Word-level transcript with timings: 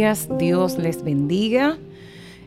Dios 0.00 0.78
les 0.78 1.04
bendiga. 1.04 1.76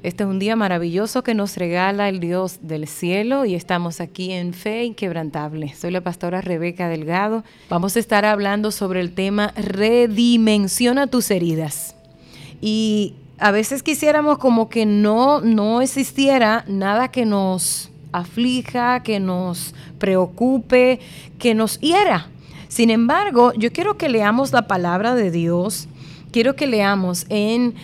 Este 0.01 0.23
es 0.23 0.29
un 0.29 0.39
día 0.39 0.55
maravilloso 0.55 1.21
que 1.21 1.35
nos 1.35 1.55
regala 1.55 2.09
el 2.09 2.19
Dios 2.19 2.57
del 2.63 2.87
cielo 2.87 3.45
y 3.45 3.53
estamos 3.53 4.01
aquí 4.01 4.31
en 4.31 4.55
Fe 4.55 4.85
Inquebrantable. 4.85 5.71
Soy 5.75 5.91
la 5.91 6.01
pastora 6.01 6.41
Rebeca 6.41 6.89
Delgado. 6.89 7.43
Vamos 7.69 7.95
a 7.95 7.99
estar 7.99 8.25
hablando 8.25 8.71
sobre 8.71 9.01
el 9.01 9.13
tema 9.13 9.53
Redimensiona 9.55 11.05
tus 11.05 11.29
heridas. 11.29 11.95
Y 12.59 13.13
a 13.37 13.51
veces 13.51 13.83
quisiéramos 13.83 14.39
como 14.39 14.67
que 14.67 14.87
no, 14.87 15.39
no 15.39 15.83
existiera 15.83 16.65
nada 16.67 17.09
que 17.09 17.27
nos 17.27 17.91
aflija, 18.13 19.03
que 19.03 19.19
nos 19.19 19.75
preocupe, 19.99 20.99
que 21.37 21.53
nos 21.53 21.79
hiera. 21.79 22.29
Sin 22.67 22.89
embargo, 22.89 23.53
yo 23.53 23.71
quiero 23.71 23.95
que 23.99 24.09
leamos 24.09 24.51
la 24.53 24.65
palabra 24.65 25.13
de 25.13 25.29
Dios. 25.29 25.87
Quiero 26.33 26.55
que 26.55 26.65
leamos 26.65 27.27
en 27.29 27.75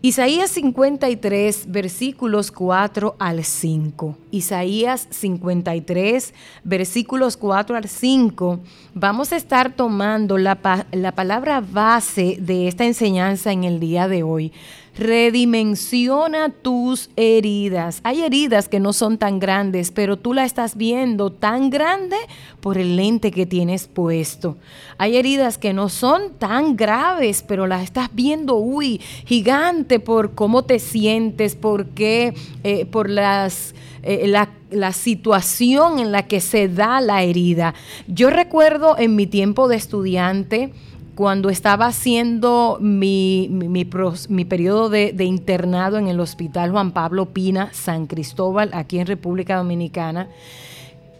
Isaías 0.00 0.50
53, 0.52 1.70
versículos 1.70 2.50
4 2.50 3.16
al 3.18 3.44
5. 3.44 4.16
Isaías 4.30 5.06
53, 5.10 6.32
versículos 6.64 7.36
4 7.36 7.76
al 7.76 7.86
5. 7.86 8.60
Vamos 8.94 9.32
a 9.32 9.36
estar 9.36 9.74
tomando 9.74 10.38
la, 10.38 10.86
la 10.90 11.12
palabra 11.12 11.60
base 11.60 12.38
de 12.40 12.66
esta 12.66 12.86
enseñanza 12.86 13.52
en 13.52 13.64
el 13.64 13.78
día 13.78 14.08
de 14.08 14.22
hoy 14.22 14.52
redimensiona 14.98 16.50
tus 16.50 17.10
heridas. 17.16 18.00
Hay 18.02 18.22
heridas 18.22 18.68
que 18.68 18.80
no 18.80 18.92
son 18.92 19.16
tan 19.16 19.38
grandes, 19.38 19.92
pero 19.92 20.16
tú 20.16 20.34
la 20.34 20.44
estás 20.44 20.76
viendo 20.76 21.30
tan 21.30 21.70
grande 21.70 22.16
por 22.60 22.78
el 22.78 22.96
lente 22.96 23.30
que 23.30 23.46
tienes 23.46 23.86
puesto. 23.86 24.56
Hay 24.98 25.16
heridas 25.16 25.56
que 25.56 25.72
no 25.72 25.88
son 25.88 26.34
tan 26.38 26.76
graves, 26.76 27.44
pero 27.46 27.66
las 27.68 27.84
estás 27.84 28.10
viendo, 28.12 28.56
uy, 28.56 29.00
gigante 29.24 30.00
por 30.00 30.34
cómo 30.34 30.64
te 30.64 30.80
sientes, 30.80 31.54
por 31.54 31.86
qué, 31.86 32.34
eh, 32.64 32.84
por 32.86 33.08
las... 33.08 33.74
Eh, 34.04 34.28
la, 34.28 34.50
la, 34.70 34.92
situación 34.92 35.98
en 35.98 36.12
la 36.12 36.28
que 36.28 36.40
se 36.40 36.68
da 36.68 37.00
la 37.00 37.24
herida. 37.24 37.74
Yo 38.06 38.30
recuerdo 38.30 38.96
en 38.96 39.16
mi 39.16 39.26
tiempo 39.26 39.66
de 39.66 39.74
estudiante, 39.74 40.72
cuando 41.18 41.50
estaba 41.50 41.86
haciendo 41.86 42.78
mi, 42.80 43.48
mi, 43.50 44.44
periodo 44.44 44.88
de, 44.88 45.24
internado 45.24 45.98
en 45.98 46.06
el 46.06 46.20
Hospital 46.20 46.70
Juan 46.70 46.92
Pablo 46.92 47.26
Pina, 47.26 47.70
San 47.72 48.06
Cristóbal, 48.06 48.70
aquí 48.72 49.00
en 49.00 49.06
República 49.08 49.56
Dominicana, 49.56 50.28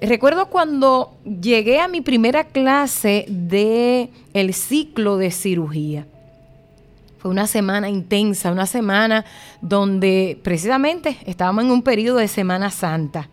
recuerdo 0.01 0.51
cuando 0.51 1.17
llegué 1.25 1.81
a 1.81 1.89
mi 1.89 2.01
primera 2.01 2.45
clase 2.45 3.25
de 3.29 4.11
el 4.35 4.55
ciclo 4.55 5.17
de 5.17 5.33
cirugía. 5.33 6.07
Fue 7.19 7.33
una 7.33 7.49
semana 7.49 7.89
intensa, 7.89 8.53
una 8.53 8.67
semana 8.67 9.25
donde 9.63 10.39
precisamente 10.45 11.19
estábamos 11.27 11.65
en 11.65 11.73
un 11.73 11.83
periodo 11.83 12.19
de 12.19 12.29
Semana 12.29 12.71
Santa. 12.71 13.31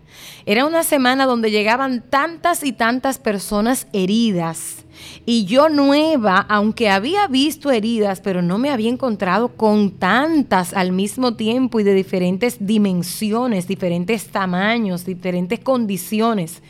Era 0.47 0.65
una 0.65 0.81
semana 0.81 1.27
donde 1.27 1.51
llegaban 1.51 2.01
tantas 2.01 2.63
y 2.63 2.73
tantas 2.73 3.19
personas 3.19 3.85
heridas 3.93 4.84
y 5.25 5.45
yo 5.45 5.69
nueva, 5.69 6.45
aunque 6.49 6.89
había 6.89 7.27
visto 7.27 7.71
heridas, 7.71 8.21
pero 8.21 8.41
no 8.41 8.57
me 8.57 8.69
había 8.69 8.89
encontrado 8.89 9.49
con 9.49 9.91
tantas 9.91 10.73
al 10.73 10.91
mismo 10.91 11.35
tiempo 11.35 11.79
y 11.79 11.83
de 11.83 11.93
diferentes 11.93 12.57
dimensiones, 12.59 13.67
diferentes 13.67 14.27
tamaños, 14.27 15.05
diferentes 15.05 15.59
condiciones. 15.59 16.61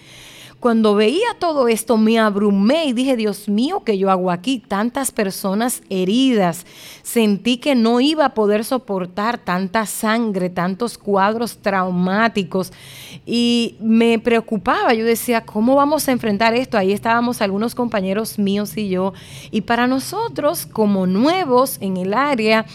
Cuando 0.65 0.95
veía 0.95 1.27
todo 1.37 1.67
esto 1.67 1.95
me 1.95 2.17
abrumé 2.17 2.85
y 2.85 2.93
dije, 2.93 3.15
Dios 3.15 3.47
mío, 3.47 3.83
¿qué 3.85 3.99
yo 3.99 4.09
hago 4.09 4.31
aquí? 4.31 4.57
Tantas 4.57 5.11
personas 5.11 5.83
heridas. 5.91 6.65
Sentí 7.03 7.57
que 7.57 7.75
no 7.75 8.01
iba 8.01 8.25
a 8.25 8.33
poder 8.33 8.65
soportar 8.65 9.37
tanta 9.37 9.85
sangre, 9.85 10.49
tantos 10.49 10.97
cuadros 10.97 11.59
traumáticos 11.59 12.73
y 13.27 13.75
me 13.79 14.17
preocupaba. 14.17 14.95
Yo 14.95 15.05
decía, 15.05 15.41
¿cómo 15.41 15.75
vamos 15.75 16.07
a 16.07 16.13
enfrentar 16.13 16.55
esto? 16.55 16.79
Ahí 16.79 16.93
estábamos 16.93 17.43
algunos 17.43 17.75
compañeros 17.75 18.39
míos 18.39 18.75
y 18.75 18.89
yo. 18.89 19.13
Y 19.51 19.61
para 19.61 19.85
nosotros, 19.85 20.65
como 20.65 21.05
nuevos 21.05 21.77
en 21.79 21.97
el 21.97 22.11
área, 22.11 22.65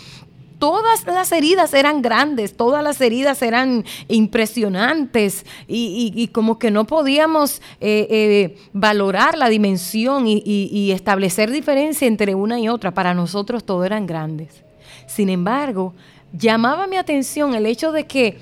todas 0.61 1.05
las 1.07 1.33
heridas 1.33 1.75
eran 1.75 2.03
grandes, 2.03 2.57
todas 2.57 2.85
las 2.85 3.01
heridas 3.01 3.43
eran 3.43 3.85
impresionantes 4.07 5.45
y, 5.67 6.29
como 6.33 6.61
que 6.61 6.71
no 6.71 6.87
podíamos 6.87 7.61
eh, 7.81 8.07
eh, 8.11 8.57
valorar 8.73 9.37
la 9.37 9.49
dimensión 9.49 10.27
y 10.29 10.93
establecer 10.93 11.51
diferencia 11.51 12.07
entre 12.07 12.37
una 12.37 12.61
y 12.61 12.69
otra. 12.69 12.93
Para 12.93 13.15
nosotros 13.15 13.65
todo 13.65 13.85
eran 13.85 14.07
grandes. 14.07 14.63
Sin 15.07 15.29
embargo, 15.31 15.95
llamaba 16.33 16.87
mi 16.87 16.97
atención 16.97 17.55
el 17.55 17.67
hecho 17.67 17.91
de 17.91 18.07
que 18.07 18.39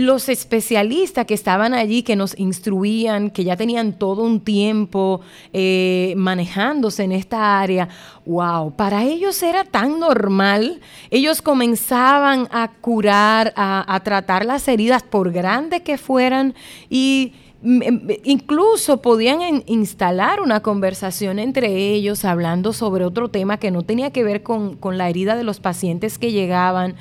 los 0.00 0.28
especialistas 0.28 1.26
que 1.26 1.34
estaban 1.34 1.74
allí, 1.74 2.02
que 2.02 2.16
nos 2.16 2.38
instruían, 2.38 3.30
que 3.30 3.44
ya 3.44 3.56
tenían 3.56 3.92
todo 3.92 4.22
un 4.22 4.40
tiempo 4.40 5.20
eh, 5.52 6.14
manejándose 6.16 7.04
en 7.04 7.12
esta 7.12 7.60
área, 7.60 7.88
wow, 8.24 8.74
para 8.74 9.04
ellos 9.04 9.42
era 9.42 9.64
tan 9.64 10.00
normal. 10.00 10.80
Ellos 11.10 11.42
comenzaban 11.42 12.48
a 12.50 12.70
curar, 12.80 13.52
a, 13.56 13.94
a 13.94 14.00
tratar 14.00 14.44
las 14.44 14.66
heridas 14.68 15.02
por 15.02 15.32
grandes 15.32 15.82
que 15.82 15.98
fueran 15.98 16.54
y 16.88 17.34
incluso 17.62 19.02
podían 19.02 19.62
instalar 19.66 20.40
una 20.40 20.60
conversación 20.60 21.38
entre 21.38 21.92
ellos 21.92 22.24
hablando 22.24 22.72
sobre 22.72 23.04
otro 23.04 23.28
tema 23.28 23.58
que 23.58 23.70
no 23.70 23.82
tenía 23.82 24.10
que 24.12 24.24
ver 24.24 24.42
con, 24.42 24.78
la 24.96 25.10
herida 25.10 25.36
de 25.36 25.44
los 25.44 25.60
pacientes 25.60 26.18
que 26.18 26.32
llegaban. 26.32 26.96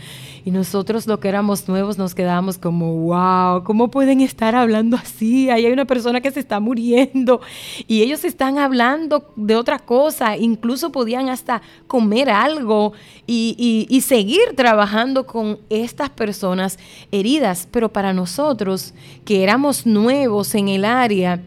Y 0.46 0.52
nosotros 0.52 1.06
lo 1.06 1.20
que 1.20 1.30
éramos 1.30 1.68
nuevos 1.68 1.98
nos 1.98 2.16
quedábamos 2.16 2.58
como, 2.58 2.94
wow, 2.94 3.64
¿cómo 3.64 3.90
pueden 3.92 4.22
estar 4.22 4.56
hablando 4.56 4.98
así? 4.98 5.50
Ahí 5.50 5.66
hay 5.66 5.72
una 5.72 5.86
persona 5.86 6.22
que 6.22 6.32
se 6.32 6.40
está 6.40 6.60
muriendo 6.60 7.40
y 7.88 8.02
ellos 8.02 8.26
están 8.26 8.58
hablando 8.58 9.32
de 9.36 9.56
otra 9.56 9.80
cosa, 9.80 10.36
incluso 10.38 10.92
podían 10.92 11.30
hasta 11.30 11.62
comer 11.88 12.30
algo 12.30 12.94
y, 13.28 13.86
y 13.90 14.02
seguir 14.02 14.56
trabajando 14.56 15.26
con 15.26 15.60
estas 15.70 16.10
personas 16.10 16.80
heridas, 17.12 17.68
pero 17.70 17.90
para 17.90 18.14
nosotros 18.14 18.94
que 19.26 19.44
éramos 19.44 19.86
nuevos, 19.86 20.49
en 20.56 20.70
el 20.70 20.86
área 20.86 21.40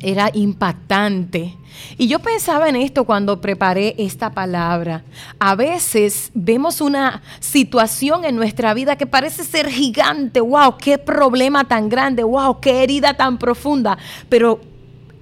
era 0.00 0.30
impactante. 0.32 1.54
Y 1.98 2.08
yo 2.08 2.20
pensaba 2.20 2.68
en 2.68 2.76
esto 2.76 3.04
cuando 3.04 3.40
preparé 3.40 3.94
esta 3.98 4.30
palabra. 4.30 5.02
A 5.38 5.54
veces 5.54 6.30
vemos 6.34 6.80
una 6.80 7.22
situación 7.40 8.24
en 8.24 8.36
nuestra 8.36 8.72
vida 8.74 8.96
que 8.96 9.06
parece 9.06 9.44
ser 9.44 9.68
gigante. 9.68 10.40
¡Wow! 10.40 10.76
¡Qué 10.78 10.98
problema 10.98 11.64
tan 11.64 11.88
grande! 11.88 12.22
¡Wow! 12.22 12.60
¡Qué 12.60 12.82
herida 12.82 13.14
tan 13.14 13.38
profunda! 13.38 13.98
Pero 14.28 14.60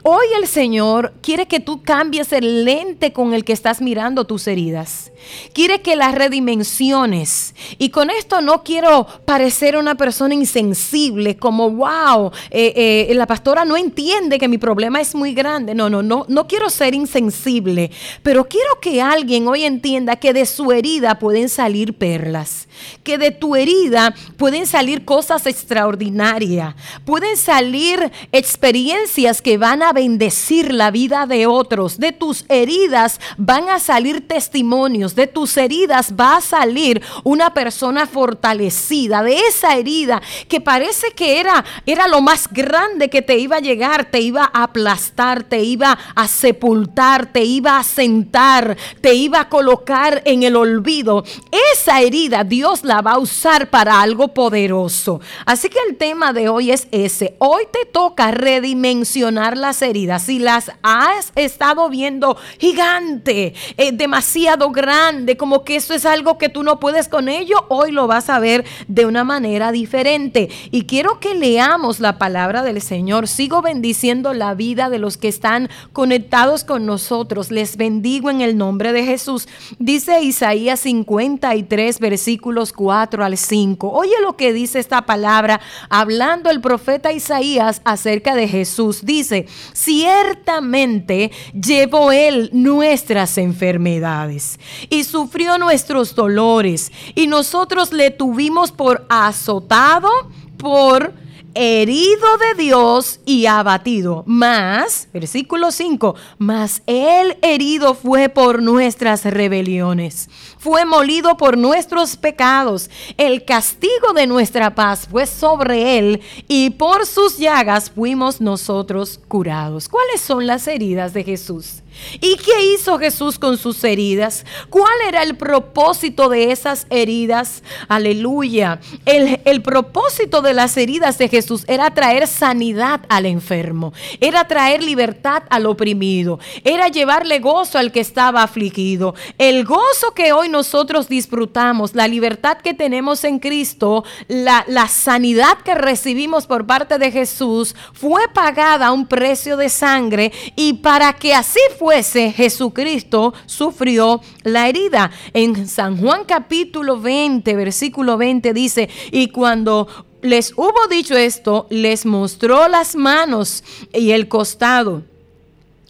Hoy 0.06 0.26
el 0.38 0.46
Señor 0.46 1.14
quiere 1.22 1.46
que 1.46 1.60
tú 1.60 1.82
cambies 1.82 2.30
el 2.34 2.66
lente 2.66 3.14
con 3.14 3.32
el 3.32 3.42
que 3.42 3.54
estás 3.54 3.80
mirando 3.80 4.26
tus 4.26 4.46
heridas. 4.46 5.10
Quiere 5.54 5.80
que 5.80 5.96
las 5.96 6.14
redimensiones. 6.14 7.54
Y 7.78 7.88
con 7.88 8.10
esto 8.10 8.42
no 8.42 8.62
quiero 8.62 9.06
parecer 9.24 9.78
una 9.78 9.94
persona 9.94 10.34
insensible, 10.34 11.38
como, 11.38 11.70
wow, 11.70 12.30
eh, 12.50 13.06
eh, 13.08 13.14
la 13.14 13.26
pastora 13.26 13.64
no 13.64 13.78
entiende 13.78 14.38
que 14.38 14.46
mi 14.46 14.58
problema 14.58 15.00
es 15.00 15.14
muy 15.14 15.32
grande. 15.32 15.74
No, 15.74 15.88
no, 15.88 16.02
no, 16.02 16.26
no 16.28 16.46
quiero 16.46 16.68
ser 16.68 16.94
insensible. 16.94 17.90
Pero 18.22 18.44
quiero 18.44 18.78
que 18.82 19.00
alguien 19.00 19.48
hoy 19.48 19.64
entienda 19.64 20.16
que 20.16 20.34
de 20.34 20.44
su 20.44 20.70
herida 20.70 21.18
pueden 21.18 21.48
salir 21.48 21.94
perlas. 21.94 22.68
Que 23.02 23.16
de 23.16 23.30
tu 23.30 23.56
herida 23.56 24.14
pueden 24.36 24.66
salir 24.66 25.06
cosas 25.06 25.46
extraordinarias. 25.46 26.74
Pueden 27.06 27.38
salir 27.38 28.12
experiencias 28.32 29.40
que 29.40 29.56
van 29.56 29.82
a 29.82 29.93
bendecir 29.94 30.74
la 30.74 30.90
vida 30.90 31.26
de 31.26 31.46
otros. 31.46 31.98
De 31.98 32.12
tus 32.12 32.44
heridas 32.50 33.18
van 33.38 33.70
a 33.70 33.78
salir 33.78 34.28
testimonios. 34.28 35.14
De 35.14 35.26
tus 35.26 35.56
heridas 35.56 36.12
va 36.20 36.36
a 36.36 36.40
salir 36.42 37.00
una 37.22 37.54
persona 37.54 38.06
fortalecida. 38.06 39.22
De 39.22 39.38
esa 39.38 39.76
herida 39.76 40.20
que 40.48 40.60
parece 40.60 41.12
que 41.12 41.40
era, 41.40 41.64
era 41.86 42.06
lo 42.08 42.20
más 42.20 42.48
grande 42.52 43.08
que 43.08 43.22
te 43.22 43.38
iba 43.38 43.56
a 43.56 43.60
llegar, 43.60 44.10
te 44.10 44.20
iba 44.20 44.50
a 44.52 44.64
aplastar, 44.64 45.44
te 45.44 45.62
iba 45.62 45.98
a 46.14 46.28
sepultar, 46.28 47.32
te 47.32 47.44
iba 47.44 47.78
a 47.78 47.84
sentar, 47.84 48.76
te 49.00 49.14
iba 49.14 49.40
a 49.40 49.48
colocar 49.48 50.20
en 50.26 50.42
el 50.42 50.56
olvido. 50.56 51.24
Esa 51.72 52.00
herida 52.02 52.44
Dios 52.44 52.84
la 52.84 53.00
va 53.00 53.12
a 53.12 53.18
usar 53.18 53.70
para 53.70 54.00
algo 54.00 54.28
poderoso. 54.34 55.20
Así 55.46 55.68
que 55.68 55.78
el 55.88 55.96
tema 55.96 56.32
de 56.32 56.48
hoy 56.48 56.70
es 56.72 56.88
ese. 56.90 57.36
Hoy 57.38 57.64
te 57.70 57.86
toca 57.86 58.30
redimensionar 58.30 59.56
las 59.56 59.82
heridas, 59.84 60.24
si 60.24 60.38
las 60.38 60.72
has 60.82 61.32
estado 61.34 61.88
viendo 61.88 62.36
gigante, 62.58 63.54
eh, 63.76 63.92
demasiado 63.92 64.70
grande, 64.70 65.36
como 65.36 65.64
que 65.64 65.76
eso 65.76 65.94
es 65.94 66.04
algo 66.06 66.38
que 66.38 66.48
tú 66.48 66.62
no 66.62 66.80
puedes 66.80 67.08
con 67.08 67.28
ello, 67.28 67.66
hoy 67.68 67.92
lo 67.92 68.06
vas 68.06 68.28
a 68.30 68.38
ver 68.38 68.64
de 68.88 69.06
una 69.06 69.24
manera 69.24 69.72
diferente. 69.72 70.48
Y 70.70 70.86
quiero 70.86 71.20
que 71.20 71.34
leamos 71.34 72.00
la 72.00 72.18
palabra 72.18 72.62
del 72.62 72.80
Señor. 72.80 73.28
Sigo 73.28 73.62
bendiciendo 73.62 74.32
la 74.32 74.54
vida 74.54 74.90
de 74.90 74.98
los 74.98 75.16
que 75.16 75.28
están 75.28 75.68
conectados 75.92 76.64
con 76.64 76.86
nosotros. 76.86 77.50
Les 77.50 77.76
bendigo 77.76 78.30
en 78.30 78.40
el 78.40 78.56
nombre 78.56 78.92
de 78.92 79.04
Jesús. 79.04 79.48
Dice 79.78 80.22
Isaías 80.22 80.80
53, 80.80 82.00
versículos 82.00 82.72
4 82.72 83.24
al 83.24 83.36
5. 83.36 83.90
Oye 83.90 84.14
lo 84.22 84.36
que 84.36 84.52
dice 84.52 84.78
esta 84.78 85.02
palabra, 85.02 85.60
hablando 85.88 86.50
el 86.50 86.60
profeta 86.60 87.12
Isaías 87.12 87.82
acerca 87.84 88.34
de 88.34 88.48
Jesús. 88.48 89.04
Dice, 89.04 89.46
ciertamente 89.74 91.30
llevó 91.52 92.12
él 92.12 92.48
nuestras 92.52 93.36
enfermedades 93.36 94.58
y 94.88 95.04
sufrió 95.04 95.58
nuestros 95.58 96.14
dolores. 96.14 96.90
Y 97.14 97.26
nosotros 97.26 97.92
le 97.92 98.10
tuvimos 98.10 98.72
por 98.72 99.04
azotado, 99.10 100.08
por 100.56 101.12
herido 101.54 102.26
de 102.38 102.62
Dios 102.62 103.20
y 103.24 103.46
abatido. 103.46 104.24
Más, 104.26 105.08
versículo 105.12 105.70
5, 105.70 106.14
más 106.38 106.82
el 106.86 107.38
herido 107.42 107.94
fue 107.94 108.28
por 108.28 108.62
nuestras 108.62 109.24
rebeliones, 109.24 110.28
fue 110.58 110.84
molido 110.84 111.36
por 111.36 111.56
nuestros 111.56 112.16
pecados. 112.16 112.90
El 113.16 113.44
castigo 113.44 114.12
de 114.14 114.26
nuestra 114.26 114.74
paz 114.74 115.06
fue 115.10 115.26
sobre 115.26 115.98
él 115.98 116.20
y 116.48 116.70
por 116.70 117.06
sus 117.06 117.38
llagas 117.38 117.90
fuimos 117.90 118.40
nosotros 118.40 119.20
curados. 119.28 119.88
¿Cuáles 119.88 120.20
son 120.20 120.46
las 120.46 120.66
heridas 120.66 121.14
de 121.14 121.24
Jesús? 121.24 121.83
¿Y 122.20 122.36
qué 122.36 122.74
hizo 122.74 122.98
Jesús 122.98 123.38
con 123.38 123.56
sus 123.56 123.82
heridas? 123.84 124.44
¿Cuál 124.70 124.92
era 125.08 125.22
el 125.22 125.36
propósito 125.36 126.28
de 126.28 126.52
esas 126.52 126.86
heridas? 126.90 127.62
Aleluya. 127.88 128.80
El, 129.04 129.40
el, 129.44 129.62
propósito 129.62 130.42
de 130.42 130.54
las 130.54 130.76
heridas 130.76 131.18
de 131.18 131.28
Jesús 131.28 131.64
era 131.68 131.92
traer 131.92 132.26
sanidad 132.26 133.00
al 133.08 133.26
enfermo, 133.26 133.92
era 134.20 134.46
traer 134.46 134.82
libertad 134.82 135.44
al 135.50 135.66
oprimido, 135.66 136.38
era 136.64 136.88
llevarle 136.88 137.38
gozo 137.38 137.78
al 137.78 137.92
que 137.92 138.00
estaba 138.00 138.42
afligido. 138.42 139.14
El 139.38 139.64
gozo 139.64 140.12
que 140.14 140.32
hoy 140.32 140.48
nosotros 140.48 141.08
disfrutamos, 141.08 141.94
la 141.94 142.08
libertad 142.08 142.58
que 142.58 142.74
tenemos 142.74 143.24
en 143.24 143.38
Cristo, 143.38 144.04
la, 144.28 144.64
la 144.68 144.88
sanidad 144.88 145.58
que 145.64 145.74
recibimos 145.74 146.46
por 146.46 146.66
parte 146.66 146.98
de 146.98 147.10
Jesús, 147.10 147.74
fue 147.92 148.22
pagada 148.32 148.88
a 148.88 148.92
un 148.92 149.06
precio 149.06 149.56
de 149.56 149.68
sangre 149.68 150.32
y 150.56 150.74
para 150.74 151.12
que 151.14 151.34
así 151.34 151.60
fuera, 151.78 151.83
fuese, 151.84 152.32
Jesucristo 152.32 153.34
sufrió 153.44 154.22
la 154.42 154.70
herida. 154.70 155.10
En 155.34 155.68
San 155.68 155.98
Juan 155.98 156.24
capítulo 156.24 156.98
20, 156.98 157.54
versículo 157.54 158.16
20 158.16 158.54
dice, 158.54 158.88
y 159.12 159.28
cuando 159.28 159.86
les 160.22 160.54
hubo 160.56 160.88
dicho 160.88 161.14
esto, 161.14 161.66
les 161.68 162.06
mostró 162.06 162.68
las 162.68 162.96
manos 162.96 163.62
y 163.92 164.12
el 164.12 164.28
costado. 164.28 165.02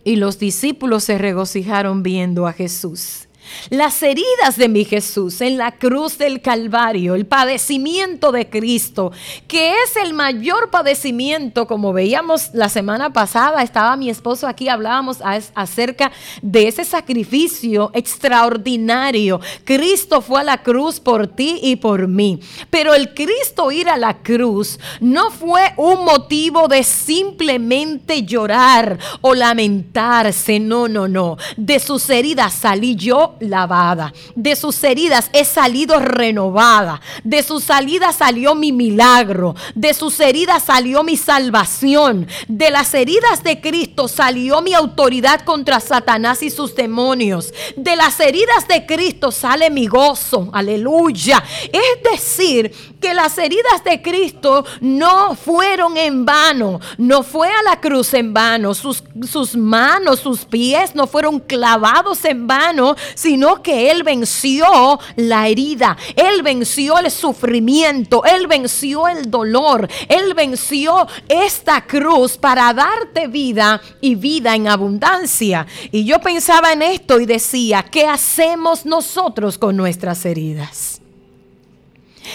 Y 0.03 0.17
los 0.17 0.41
discípulos 0.41 1.05
se 1.05 1.17
regocijaron 1.17 2.03
viendo 2.03 2.49
a 2.49 2.53
Jesús. 2.53 3.24
Las 3.71 4.03
heridas 4.03 4.57
de 4.57 4.69
mi 4.69 4.85
Jesús 4.85 5.41
en 5.41 5.59
la 5.59 5.73
cruz 5.73 6.19
del 6.19 6.41
Calvario, 6.41 7.15
el 7.15 7.27
padecimiento 7.27 8.33
de 8.33 8.49
Cristo, 8.49 9.13
que 9.49 9.71
es 9.71 9.97
el 10.03 10.15
mayor 10.15 10.71
padecimiento, 10.71 11.67
como 11.67 11.93
veíamos 11.93 12.51
la 12.53 12.69
semana 12.69 13.13
pasada, 13.13 13.63
estaba 13.63 13.97
mi 13.97 14.11
esposo 14.11 14.47
aquí, 14.47 14.69
hablábamos 14.69 15.19
acerca 15.55 16.13
de 16.43 16.69
ese 16.69 16.85
sacrificio 16.85 17.91
extraordinario. 17.95 19.41
Cristo 19.65 20.21
fue 20.21 20.41
a 20.41 20.45
la 20.45 20.63
cruz 20.63 21.01
por 21.01 21.27
ti 21.27 21.59
y 21.63 21.77
por 21.77 22.09
mí, 22.09 22.41
pero 22.71 22.95
el 22.95 23.15
Cristo 23.15 23.71
ir 23.71 23.89
a 23.89 23.97
la 23.97 24.19
cruz 24.23 24.79
no 25.01 25.31
fue 25.31 25.73
un 25.77 26.05
motivo 26.05 26.69
de 26.69 26.83
simplemente 26.83 28.25
llorar 28.25 28.99
o 29.21 29.35
lamentarse, 29.35 30.61
no, 30.61 30.89
no, 30.89 31.09
no. 31.09 31.37
De 31.57 31.79
sus 31.81 32.09
heridas 32.11 32.55
salí 32.55 32.97
yo 32.97 33.34
lavada. 33.41 34.13
De 34.35 34.57
sus 34.57 34.83
heridas 34.85 35.31
he 35.33 35.45
salido 35.45 35.99
renovada. 36.01 37.01
De 37.23 37.43
sus 37.43 37.65
salidas 37.65 38.17
salió 38.17 38.55
mi 38.55 38.73
milagro. 38.73 39.55
De 39.75 39.95
sus 39.95 40.19
heridas 40.21 40.65
salió 40.65 41.03
mi 41.03 41.17
salvación. 41.17 42.27
De 42.49 42.71
las 42.71 42.95
heridas 42.95 43.43
de 43.43 43.61
Cristo 43.61 44.09
salió 44.09 44.61
mi 44.63 44.75
autoridad 44.75 45.41
contra 45.43 45.81
Satanás 45.81 46.43
y 46.43 46.51
sus 46.51 46.75
demonios. 46.75 47.53
De 47.77 47.97
las 47.97 48.19
heridas 48.21 48.69
de 48.69 48.87
Cristo 48.87 49.31
sale 49.33 49.71
mi 49.71 49.87
gozo. 49.87 50.51
Aleluya. 50.53 51.43
Es 51.73 52.13
decir, 52.13 52.73
que 53.05 53.13
las 53.13 53.37
heridas 53.37 53.85
de 53.85 54.01
Cristo 54.01 54.65
no 54.81 55.35
fueron 55.35 55.99
en 55.99 56.25
vano. 56.25 56.81
No 56.97 57.23
fue 57.23 57.49
a 57.49 57.63
la 57.63 57.79
cruz 57.79 58.15
en 58.15 58.33
vano. 58.33 58.73
Sus, 58.73 59.05
sus 59.31 59.55
manos, 59.55 60.21
sus 60.21 60.47
pies 60.47 60.95
no 60.95 61.07
fueron 61.07 61.39
clavados 61.39 62.25
en 62.25 62.47
vano, 62.47 62.97
sino 63.15 63.63
que 63.63 63.91
Él 63.91 64.05
venció 64.05 64.99
la 65.17 65.49
herida, 65.49 65.99
Él 66.17 66.41
venció 66.43 66.99
el 66.99 67.11
sufrimiento, 67.11 68.25
Él 68.25 68.47
venció 68.47 69.07
el 69.07 69.31
dolor, 69.31 69.87
Él 70.09 70.33
venció 70.33 71.07
esta 71.29 71.87
cruz 71.87 72.39
para 72.39 72.73
darte 72.73 73.27
vida 73.27 73.83
y 74.01 74.15
vida 74.15 74.55
en 74.55 74.67
abundancia. 74.67 75.67
Y 75.93 76.07
yo 76.07 76.23
pensaba 76.23 76.73
en 76.73 76.81
esto 76.81 77.21
y 77.21 77.27
decía, 77.27 77.83
¿qué 77.83 78.07
hacemos 78.07 78.87
nosotros 78.87 79.59
con 79.59 79.77
nuestras 79.77 80.25
heridas? 80.25 80.94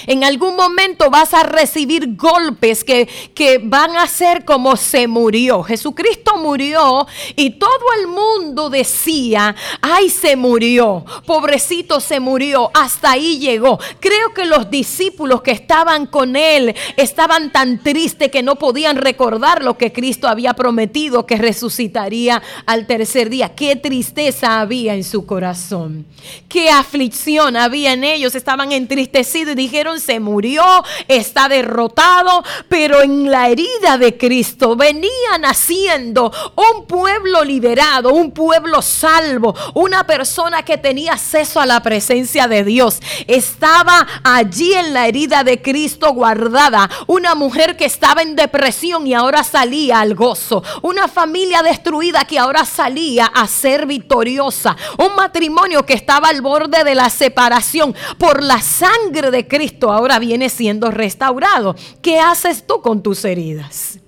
En 0.08 0.24
algún 0.24 0.56
momento 0.56 1.10
vas 1.10 1.34
a 1.34 1.44
recibir 1.44 2.16
golpes 2.16 2.84
que, 2.84 3.08
que, 3.34 3.60
van 3.62 3.96
a 3.98 4.08
ser 4.08 4.46
como 4.46 4.76
se 4.76 5.08
murió. 5.08 5.64
Jesucristo 5.64 6.38
murió 6.38 7.08
y 7.36 7.52
todo 7.52 7.86
el 8.00 8.08
mundo 8.08 8.70
decía, 8.70 9.56
ay, 9.82 10.10
se 10.10 10.36
murió, 10.36 11.06
pobrecito 11.26 12.00
se 12.00 12.20
murió, 12.20 12.72
hasta 12.74 13.12
ahí 13.12 13.40
llegó. 13.40 13.80
Creo 14.00 14.34
que 14.34 14.46
los 14.46 14.70
discípulos 14.70 15.42
que 15.42 15.52
estaban 15.52 16.06
con 16.06 16.36
él 16.36 16.76
estaban 16.98 17.52
tan 17.52 17.82
tristes 17.82 18.30
que 18.30 18.44
no 18.44 18.56
podían 18.56 18.98
recordar 18.98 19.64
lo 19.64 19.78
que 19.78 19.92
Cristo 19.92 20.28
había 20.28 20.54
prometido 20.54 21.26
que 21.26 21.38
resucitaría 21.38 22.42
al 22.66 22.88
tercer 22.88 23.30
día. 23.30 23.56
Qué 23.56 23.76
tristeza 23.76 24.60
había 24.60 24.94
en 24.94 25.04
su 25.04 25.26
corazón, 25.26 26.06
qué 26.48 26.70
aflicción 26.70 27.56
había 27.56 27.94
en 27.94 28.04
ellos, 28.04 28.36
estaban 28.36 28.72
entristecidos 28.72 29.54
y 29.54 29.56
se 30.00 30.20
murió, 30.20 30.64
está 31.08 31.48
derrotado, 31.48 32.44
pero 32.68 33.02
en 33.02 33.32
la 33.32 33.48
herida 33.48 33.98
de 33.98 34.18
Cristo 34.18 34.76
venía 34.76 35.38
naciendo 35.40 36.32
un 36.56 36.86
pueblo 36.86 37.44
liberado, 37.46 38.14
un 38.14 38.32
pueblo 38.32 38.82
salvo, 38.82 39.56
una 39.74 40.06
persona 40.06 40.64
que 40.64 40.78
tenía 40.78 41.14
acceso 41.14 41.62
a 41.62 41.66
la 41.66 41.82
presencia 41.82 42.48
de 42.48 42.64
Dios. 42.66 43.00
Estaba 43.28 44.06
allí 44.24 44.74
en 44.74 44.94
la 44.94 45.08
herida 45.08 45.44
de 45.44 45.62
Cristo 45.62 46.12
guardada, 46.14 46.90
una 47.08 47.36
mujer 47.36 47.78
que 47.78 47.86
estaba 47.86 48.22
en 48.22 48.36
depresión 48.36 49.08
y 49.08 49.14
ahora 49.14 49.44
salía 49.44 50.02
al 50.02 50.14
gozo, 50.14 50.62
una 50.82 51.08
familia 51.08 51.64
destruida 51.64 52.26
que 52.26 52.38
ahora 52.38 52.66
salía 52.66 53.28
a 53.28 53.48
ser 53.48 53.86
victoriosa, 53.86 54.76
un 54.98 55.16
matrimonio 55.16 55.86
que 55.86 55.94
estaba 55.94 56.28
al 56.28 56.42
borde 56.42 56.84
de 56.84 56.96
la 56.96 57.10
separación 57.10 57.96
por 58.18 58.44
la 58.44 58.62
sangre 58.62 59.32
de 59.32 59.48
Cristo 59.48 59.69
ahora 59.82 60.20
viene 60.20 60.50
siendo 60.50 60.92
restaurado. 60.92 61.76
¿Qué 62.02 62.20
haces 62.20 62.66
tú 62.66 62.82
con 62.82 63.04
tus 63.04 63.24
heridas? 63.26 64.00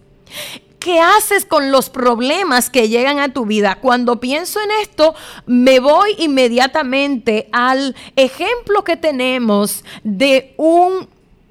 ¿Qué 0.82 1.00
haces 1.00 1.46
con 1.46 1.72
los 1.72 1.92
problemas 1.92 2.72
que 2.72 2.90
llegan 2.90 3.20
a 3.20 3.32
tu 3.32 3.46
vida? 3.46 3.78
Cuando 3.80 4.20
pienso 4.20 4.60
en 4.60 4.72
esto, 4.82 5.14
me 5.46 5.80
voy 5.80 6.16
inmediatamente 6.18 7.50
al 7.52 7.96
ejemplo 8.16 8.84
que 8.84 8.98
tenemos 8.98 9.84
de 10.04 10.56
un, 10.58 11.08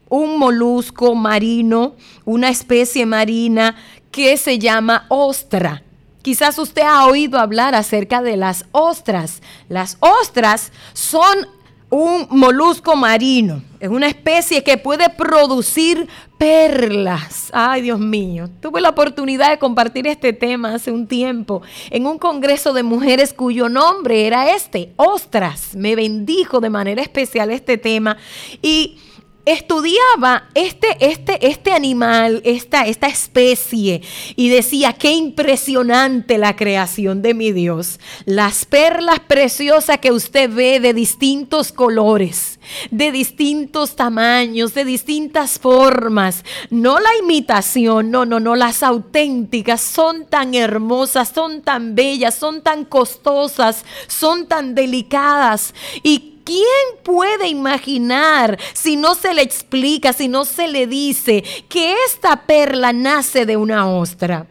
un 0.08 0.36
molusco 0.36 1.14
marino, 1.14 1.94
una 2.24 2.48
especie 2.48 3.06
marina 3.06 3.76
que 4.10 4.36
se 4.36 4.58
llama 4.58 5.06
ostra. 5.08 5.84
Quizás 6.22 6.58
usted 6.58 6.82
ha 6.82 7.06
oído 7.06 7.38
hablar 7.38 7.76
acerca 7.76 8.22
de 8.22 8.36
las 8.36 8.64
ostras. 8.72 9.42
Las 9.68 9.96
ostras 10.00 10.72
son 10.92 11.46
un 11.90 12.28
molusco 12.30 12.94
marino. 12.94 13.62
Es 13.80 13.88
una 13.88 14.06
especie 14.06 14.62
que 14.62 14.78
puede 14.78 15.10
producir 15.10 16.08
perlas. 16.38 17.50
Ay, 17.52 17.82
Dios 17.82 17.98
mío. 17.98 18.48
Tuve 18.60 18.80
la 18.80 18.90
oportunidad 18.90 19.50
de 19.50 19.58
compartir 19.58 20.06
este 20.06 20.32
tema 20.32 20.74
hace 20.74 20.92
un 20.92 21.06
tiempo 21.06 21.62
en 21.90 22.06
un 22.06 22.18
congreso 22.18 22.72
de 22.72 22.82
mujeres 22.82 23.34
cuyo 23.34 23.68
nombre 23.68 24.26
era 24.26 24.54
este, 24.54 24.92
Ostras. 24.96 25.74
Me 25.74 25.96
bendijo 25.96 26.60
de 26.60 26.70
manera 26.70 27.02
especial 27.02 27.50
este 27.50 27.76
tema. 27.76 28.16
Y 28.62 28.98
estudiaba 29.44 30.48
este, 30.54 30.96
este, 31.00 31.46
este 31.46 31.72
animal, 31.72 32.42
esta, 32.44 32.86
esta 32.86 33.08
especie, 33.08 34.02
y 34.36 34.48
decía, 34.48 34.92
qué 34.92 35.12
impresionante 35.12 36.38
la 36.38 36.56
creación 36.56 37.22
de 37.22 37.34
mi 37.34 37.52
Dios. 37.52 37.98
Las 38.24 38.64
perlas 38.64 39.20
preciosas 39.20 39.98
que 39.98 40.12
usted 40.12 40.50
ve 40.52 40.80
de 40.80 40.94
distintos 40.94 41.72
colores, 41.72 42.60
de 42.90 43.12
distintos 43.12 43.96
tamaños, 43.96 44.74
de 44.74 44.84
distintas 44.84 45.58
formas. 45.58 46.44
No 46.70 46.98
la 47.00 47.10
imitación, 47.20 48.10
no, 48.10 48.26
no, 48.26 48.40
no, 48.40 48.56
las 48.56 48.82
auténticas 48.82 49.80
son 49.80 50.26
tan 50.26 50.54
hermosas, 50.54 51.30
son 51.34 51.62
tan 51.62 51.94
bellas, 51.94 52.34
son 52.34 52.62
tan 52.62 52.84
costosas, 52.84 53.84
son 54.06 54.46
tan 54.46 54.74
delicadas. 54.74 55.74
Y 56.02 56.39
¿Quién 56.50 57.04
puede 57.04 57.46
imaginar 57.46 58.58
si 58.72 58.96
no 58.96 59.14
se 59.14 59.34
le 59.34 59.42
explica, 59.42 60.12
si 60.12 60.26
no 60.26 60.44
se 60.44 60.66
le 60.66 60.88
dice 60.88 61.44
que 61.68 61.94
esta 62.08 62.44
perla 62.44 62.92
nace 62.92 63.46
de 63.46 63.56
una 63.56 63.88
ostra? 63.88 64.48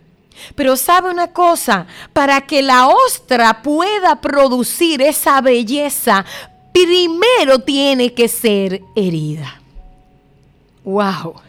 Pero 0.56 0.78
sabe 0.78 1.10
una 1.10 1.34
cosa, 1.34 1.88
para 2.14 2.40
que 2.48 2.62
la 2.62 2.88
ostra 2.88 3.62
pueda 3.62 4.22
producir 4.22 5.02
esa 5.02 5.42
belleza, 5.42 6.24
primero 6.72 7.60
tiene 7.60 8.14
que 8.14 8.30
ser 8.30 8.82
herida. 8.96 9.62
Wow. 10.86 11.42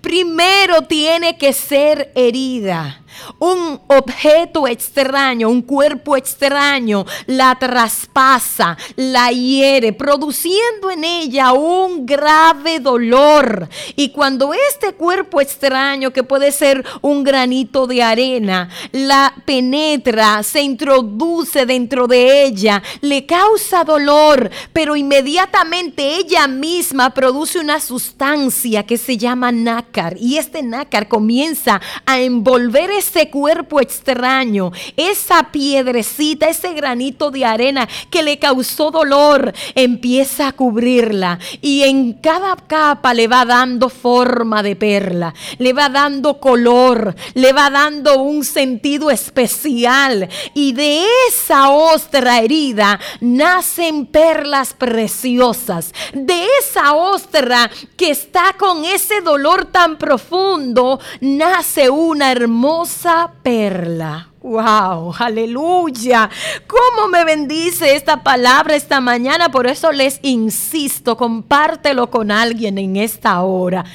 Primero 0.00 0.80
tiene 0.86 1.36
que 1.36 1.52
ser 1.52 2.10
herida 2.14 3.03
un 3.38 3.80
objeto 3.88 4.66
extraño, 4.66 5.48
un 5.48 5.62
cuerpo 5.62 6.16
extraño, 6.16 7.04
la 7.26 7.56
traspasa, 7.58 8.76
la 8.96 9.30
hiere, 9.30 9.92
produciendo 9.92 10.90
en 10.90 11.04
ella 11.04 11.52
un 11.52 12.06
grave 12.06 12.80
dolor. 12.80 13.68
Y 13.96 14.10
cuando 14.10 14.52
este 14.54 14.92
cuerpo 14.92 15.40
extraño, 15.40 16.12
que 16.12 16.22
puede 16.22 16.52
ser 16.52 16.84
un 17.00 17.24
granito 17.24 17.86
de 17.86 18.02
arena, 18.02 18.68
la 18.92 19.34
penetra, 19.44 20.42
se 20.42 20.62
introduce 20.62 21.66
dentro 21.66 22.06
de 22.06 22.44
ella, 22.44 22.82
le 23.00 23.26
causa 23.26 23.84
dolor, 23.84 24.50
pero 24.72 24.96
inmediatamente 24.96 26.16
ella 26.16 26.46
misma 26.46 27.10
produce 27.10 27.58
una 27.58 27.80
sustancia 27.80 28.84
que 28.84 28.98
se 28.98 29.16
llama 29.16 29.52
nácar. 29.52 30.16
Y 30.18 30.38
este 30.38 30.62
nácar 30.62 31.08
comienza 31.08 31.80
a 32.06 32.20
envolver 32.20 32.90
ese 33.04 33.30
cuerpo 33.30 33.80
extraño, 33.80 34.72
esa 34.96 35.50
piedrecita, 35.52 36.48
ese 36.48 36.72
granito 36.72 37.30
de 37.30 37.44
arena 37.44 37.88
que 38.10 38.22
le 38.22 38.38
causó 38.38 38.90
dolor, 38.90 39.52
empieza 39.74 40.48
a 40.48 40.52
cubrirla. 40.52 41.38
Y 41.60 41.82
en 41.82 42.14
cada 42.14 42.56
capa 42.56 43.12
le 43.12 43.28
va 43.28 43.44
dando 43.44 43.88
forma 43.90 44.62
de 44.62 44.74
perla, 44.74 45.34
le 45.58 45.72
va 45.72 45.88
dando 45.88 46.40
color, 46.40 47.14
le 47.34 47.52
va 47.52 47.68
dando 47.70 48.22
un 48.22 48.44
sentido 48.44 49.10
especial. 49.10 50.28
Y 50.54 50.72
de 50.72 51.04
esa 51.28 51.70
ostra 51.70 52.40
herida 52.40 52.98
nacen 53.20 54.06
perlas 54.06 54.72
preciosas, 54.72 55.92
de 56.14 56.46
esa 56.60 56.94
ostra 56.94 57.70
que 57.96 58.10
está 58.10 58.54
con 58.58 58.84
ese 58.84 59.20
dolor 59.20 59.66
tan 59.66 59.98
profundo, 59.98 61.00
nace 61.20 61.90
una 61.90 62.32
hermosa 62.32 62.93
perla. 63.42 64.33
Wow, 64.44 65.14
aleluya. 65.18 66.28
¿Cómo 66.66 67.08
me 67.08 67.24
bendice 67.24 67.96
esta 67.96 68.22
palabra 68.22 68.76
esta 68.76 69.00
mañana? 69.00 69.50
Por 69.50 69.66
eso 69.66 69.90
les 69.90 70.18
insisto, 70.20 71.16
compártelo 71.16 72.10
con 72.10 72.30
alguien 72.30 72.76
en 72.76 72.96
esta 72.96 73.40
hora. 73.40 73.86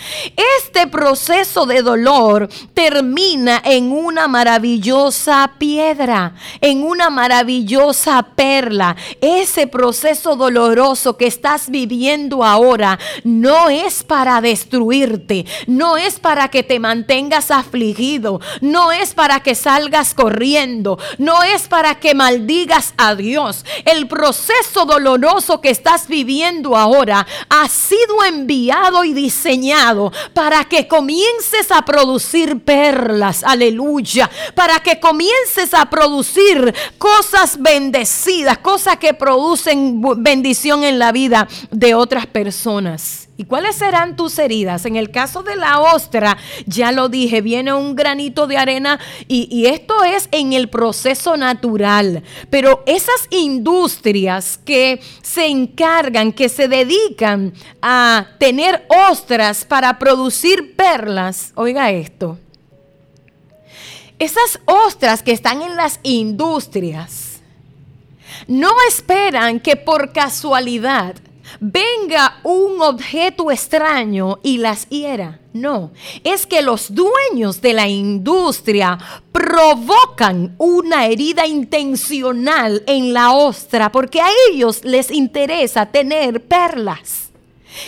Este 0.58 0.88
proceso 0.88 1.68
de 1.68 1.84
dolor 1.84 2.50
termina 2.74 3.62
en 3.63 3.91
una 3.91 4.27
maravillosa 4.27 5.51
piedra, 5.60 6.34
en 6.62 6.82
una 6.82 7.12
maravillosa 7.12 8.24
perla. 8.36 8.96
Ese 9.22 9.68
proceso 9.68 10.36
doloroso 10.36 11.15
que 11.15 11.27
estás 11.27 11.70
viviendo 11.70 12.44
ahora 12.44 12.98
no 13.24 13.70
es 13.70 14.03
para 14.03 14.41
destruirte, 14.41 15.46
no 15.68 15.98
es 15.98 16.20
para 16.20 16.48
que 16.48 16.63
te 16.63 16.79
mantengas 16.79 17.51
afligido, 17.51 18.41
no 18.62 18.91
es 18.91 19.13
para 19.13 19.41
que 19.41 19.53
salgas 19.53 20.15
corriendo 20.15 20.38
no 21.17 21.43
es 21.43 21.67
para 21.67 22.00
que 22.00 22.15
maldigas 22.15 22.93
a 22.98 23.15
Dios. 23.15 23.65
El 23.86 24.08
proceso 24.08 24.86
doloroso 24.86 25.62
que 25.62 25.69
estás 25.69 26.08
viviendo 26.08 26.75
ahora 26.75 27.25
ha 27.50 27.67
sido 27.67 28.24
enviado 28.25 29.03
y 29.03 29.13
diseñado 29.13 30.12
para 30.34 30.65
que 30.65 30.88
comiences 30.88 31.72
a 31.72 31.84
producir 31.84 32.63
perlas, 32.63 33.43
aleluya, 33.43 34.29
para 34.55 34.79
que 34.79 35.00
comiences 35.00 35.74
a 35.74 35.89
producir 35.89 36.74
cosas 36.98 37.62
bendecidas, 37.62 38.58
cosas 38.60 38.98
que 38.98 39.13
producen 39.13 40.01
bendición 40.17 40.84
en 40.84 41.00
la 41.00 41.12
vida 41.12 41.48
de 41.72 41.96
otras 41.96 42.25
personas. 42.25 43.28
¿Y 43.39 43.46
cuáles 43.46 43.77
serán 43.77 44.17
tus 44.17 44.38
heridas? 44.38 44.86
En 44.86 44.98
el 44.98 45.12
caso 45.12 45.43
de 45.43 45.55
la 45.55 45.79
ostra, 45.79 46.38
ya 46.65 46.91
lo 46.91 47.08
dije, 47.08 47.39
viene 47.39 47.72
un 47.72 47.96
granito 47.96 48.48
de 48.48 48.58
arena 48.58 49.00
y, 49.29 49.48
y, 49.50 49.67
esto 49.67 50.03
es 50.03 50.27
en 50.34 50.51
el 50.51 50.67
proceso 50.67 51.38
natural. 51.38 52.22
Pero 52.50 52.84
esas 52.86 53.27
industrias 53.29 54.58
que 54.58 55.00
se 55.22 55.48
encargan, 55.48 56.34
que 56.34 56.50
se 56.50 56.67
dedican 56.67 57.53
a 57.81 58.27
tener 58.39 58.86
ostras 59.10 59.63
para 59.63 59.98
producir 60.00 60.75
perlas, 60.75 61.53
oiga 61.55 61.91
esto, 61.91 62.38
esas 64.19 64.60
ostras 64.65 65.24
que 65.24 65.31
están 65.31 65.62
en 65.62 65.77
las 65.77 66.01
industrias, 66.03 67.39
no 68.48 68.74
esperan 68.89 69.62
que 69.62 69.77
por 69.77 70.12
casualidad 70.12 71.15
venga 71.60 72.39
un 72.44 72.82
objeto 72.82 73.51
extraño 73.51 74.39
y 74.44 74.58
las 74.58 74.88
hiera. 74.89 75.39
No, 75.53 75.91
es 76.24 76.46
que 76.46 76.62
los 76.62 76.94
dueños 76.94 77.60
de 77.62 77.74
la 77.74 77.88
industria 77.88 79.00
provocan 79.32 80.53
una 80.60 81.08
herida 81.08 81.48
intencional 81.48 82.84
en 82.86 83.13
la 83.13 83.32
ostra 83.32 83.91
porque 83.91 84.22
a 84.22 84.27
ellos 84.51 84.86
les 84.86 85.10
interesa 85.10 85.88
tener 85.88 86.44
perlas 86.46 87.28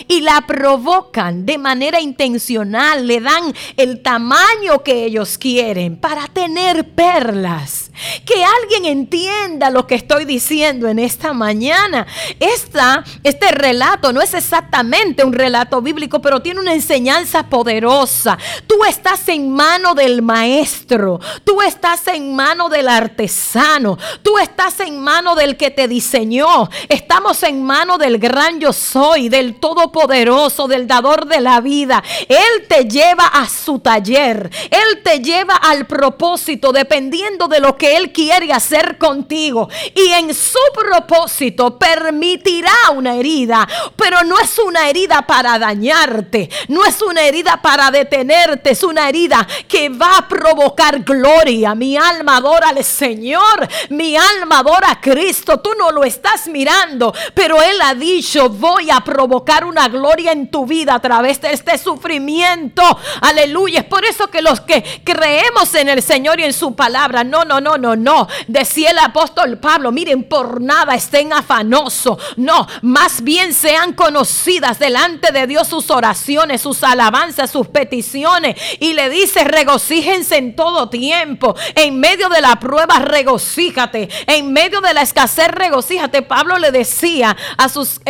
y 0.08 0.20
la 0.20 0.40
provocan 0.46 1.44
de 1.46 1.58
manera 1.58 2.00
intencional, 2.00 3.06
le 3.06 3.20
dan 3.20 3.52
el 3.76 4.02
tamaño 4.02 4.82
que 4.82 5.04
ellos 5.04 5.38
quieren 5.38 5.96
para 5.96 6.26
tener 6.28 6.90
perlas. 6.90 7.90
Que 8.24 8.42
alguien 8.44 8.86
entienda 8.86 9.70
lo 9.70 9.86
que 9.86 9.94
estoy 9.94 10.24
diciendo 10.24 10.88
en 10.88 10.98
esta 10.98 11.32
mañana. 11.32 12.06
Esta, 12.40 13.04
este 13.22 13.50
relato 13.50 14.12
no 14.12 14.20
es 14.20 14.34
exactamente 14.34 15.24
un 15.24 15.32
relato 15.32 15.82
bíblico, 15.82 16.20
pero 16.20 16.40
tiene 16.40 16.60
una 16.60 16.72
enseñanza 16.72 17.48
poderosa. 17.48 18.38
Tú 18.66 18.84
estás 18.84 19.28
en 19.28 19.50
mano 19.50 19.94
del 19.94 20.22
maestro, 20.22 21.20
tú 21.44 21.60
estás 21.60 22.06
en 22.08 22.34
mano 22.34 22.68
del 22.68 22.88
artesano, 22.88 23.98
tú 24.22 24.38
estás 24.38 24.80
en 24.80 24.98
mano 25.00 25.34
del 25.34 25.56
que 25.56 25.70
te 25.70 25.86
diseñó, 25.86 26.68
estamos 26.88 27.42
en 27.42 27.62
mano 27.62 27.98
del 27.98 28.18
gran 28.18 28.58
yo 28.58 28.72
soy, 28.72 29.28
del 29.28 29.60
todo 29.60 29.71
poderoso 29.74 30.68
del 30.68 30.86
dador 30.86 31.26
de 31.26 31.40
la 31.40 31.60
vida. 31.60 32.02
Él 32.28 32.66
te 32.68 32.84
lleva 32.84 33.26
a 33.26 33.48
su 33.48 33.78
taller. 33.78 34.50
Él 34.70 35.02
te 35.02 35.20
lleva 35.20 35.56
al 35.56 35.86
propósito 35.86 36.72
dependiendo 36.72 37.48
de 37.48 37.60
lo 37.60 37.76
que 37.76 37.96
Él 37.96 38.12
quiere 38.12 38.52
hacer 38.52 38.98
contigo. 38.98 39.68
Y 39.94 40.12
en 40.12 40.34
su 40.34 40.58
propósito 40.74 41.78
permitirá 41.78 42.72
una 42.94 43.14
herida, 43.14 43.66
pero 43.96 44.22
no 44.24 44.38
es 44.38 44.58
una 44.58 44.88
herida 44.88 45.22
para 45.22 45.58
dañarte. 45.58 46.48
No 46.68 46.84
es 46.84 47.00
una 47.02 47.22
herida 47.22 47.60
para 47.60 47.90
detenerte. 47.90 48.70
Es 48.70 48.82
una 48.82 49.08
herida 49.08 49.46
que 49.68 49.88
va 49.88 50.18
a 50.18 50.28
provocar 50.28 51.00
gloria. 51.00 51.74
Mi 51.74 51.96
alma 51.96 52.36
adora 52.36 52.68
al 52.70 52.84
Señor. 52.84 53.68
Mi 53.90 54.16
alma 54.16 54.60
adora 54.60 54.92
a 54.92 55.00
Cristo. 55.00 55.60
Tú 55.60 55.70
no 55.78 55.90
lo 55.90 56.04
estás 56.04 56.48
mirando, 56.48 57.14
pero 57.34 57.60
Él 57.62 57.80
ha 57.82 57.94
dicho, 57.94 58.48
voy 58.48 58.90
a 58.90 59.00
provocar 59.00 59.61
una 59.64 59.88
gloria 59.88 60.32
en 60.32 60.50
tu 60.50 60.66
vida 60.66 60.94
a 60.94 61.00
través 61.00 61.40
de 61.40 61.52
este 61.52 61.78
sufrimiento. 61.78 62.82
Aleluya. 63.20 63.80
Es 63.80 63.86
por 63.86 64.04
eso 64.04 64.28
que 64.28 64.42
los 64.42 64.60
que 64.60 65.02
creemos 65.04 65.74
en 65.74 65.88
el 65.88 66.02
Señor 66.02 66.40
y 66.40 66.44
en 66.44 66.52
su 66.52 66.74
palabra, 66.74 67.24
no, 67.24 67.44
no, 67.44 67.60
no, 67.60 67.78
no, 67.78 67.96
no. 67.96 68.28
Decía 68.48 68.90
el 68.90 68.98
apóstol 68.98 69.58
Pablo, 69.58 69.92
miren, 69.92 70.24
por 70.24 70.60
nada 70.60 70.94
estén 70.94 71.32
afanosos. 71.32 72.18
No, 72.36 72.66
más 72.82 73.22
bien 73.22 73.54
sean 73.54 73.92
conocidas 73.92 74.78
delante 74.78 75.32
de 75.32 75.46
Dios 75.46 75.68
sus 75.68 75.90
oraciones, 75.90 76.60
sus 76.60 76.82
alabanzas, 76.82 77.50
sus 77.50 77.68
peticiones. 77.68 78.56
Y 78.80 78.94
le 78.94 79.10
dice, 79.10 79.44
regocíjense 79.44 80.36
en 80.36 80.56
todo 80.56 80.88
tiempo. 80.88 81.54
En 81.74 82.00
medio 82.00 82.28
de 82.28 82.40
la 82.40 82.56
prueba, 82.56 82.98
regocíjate. 82.98 84.08
En 84.26 84.52
medio 84.52 84.80
de 84.80 84.94
la 84.94 85.02
escasez, 85.02 85.48
regocíjate. 85.48 86.22
Pablo 86.22 86.58
le 86.58 86.70
decía 86.70 87.36
a 87.56 87.68
sus, 87.68 88.00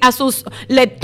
a 0.00 0.12
sus 0.12 0.44
lectores, 0.68 1.01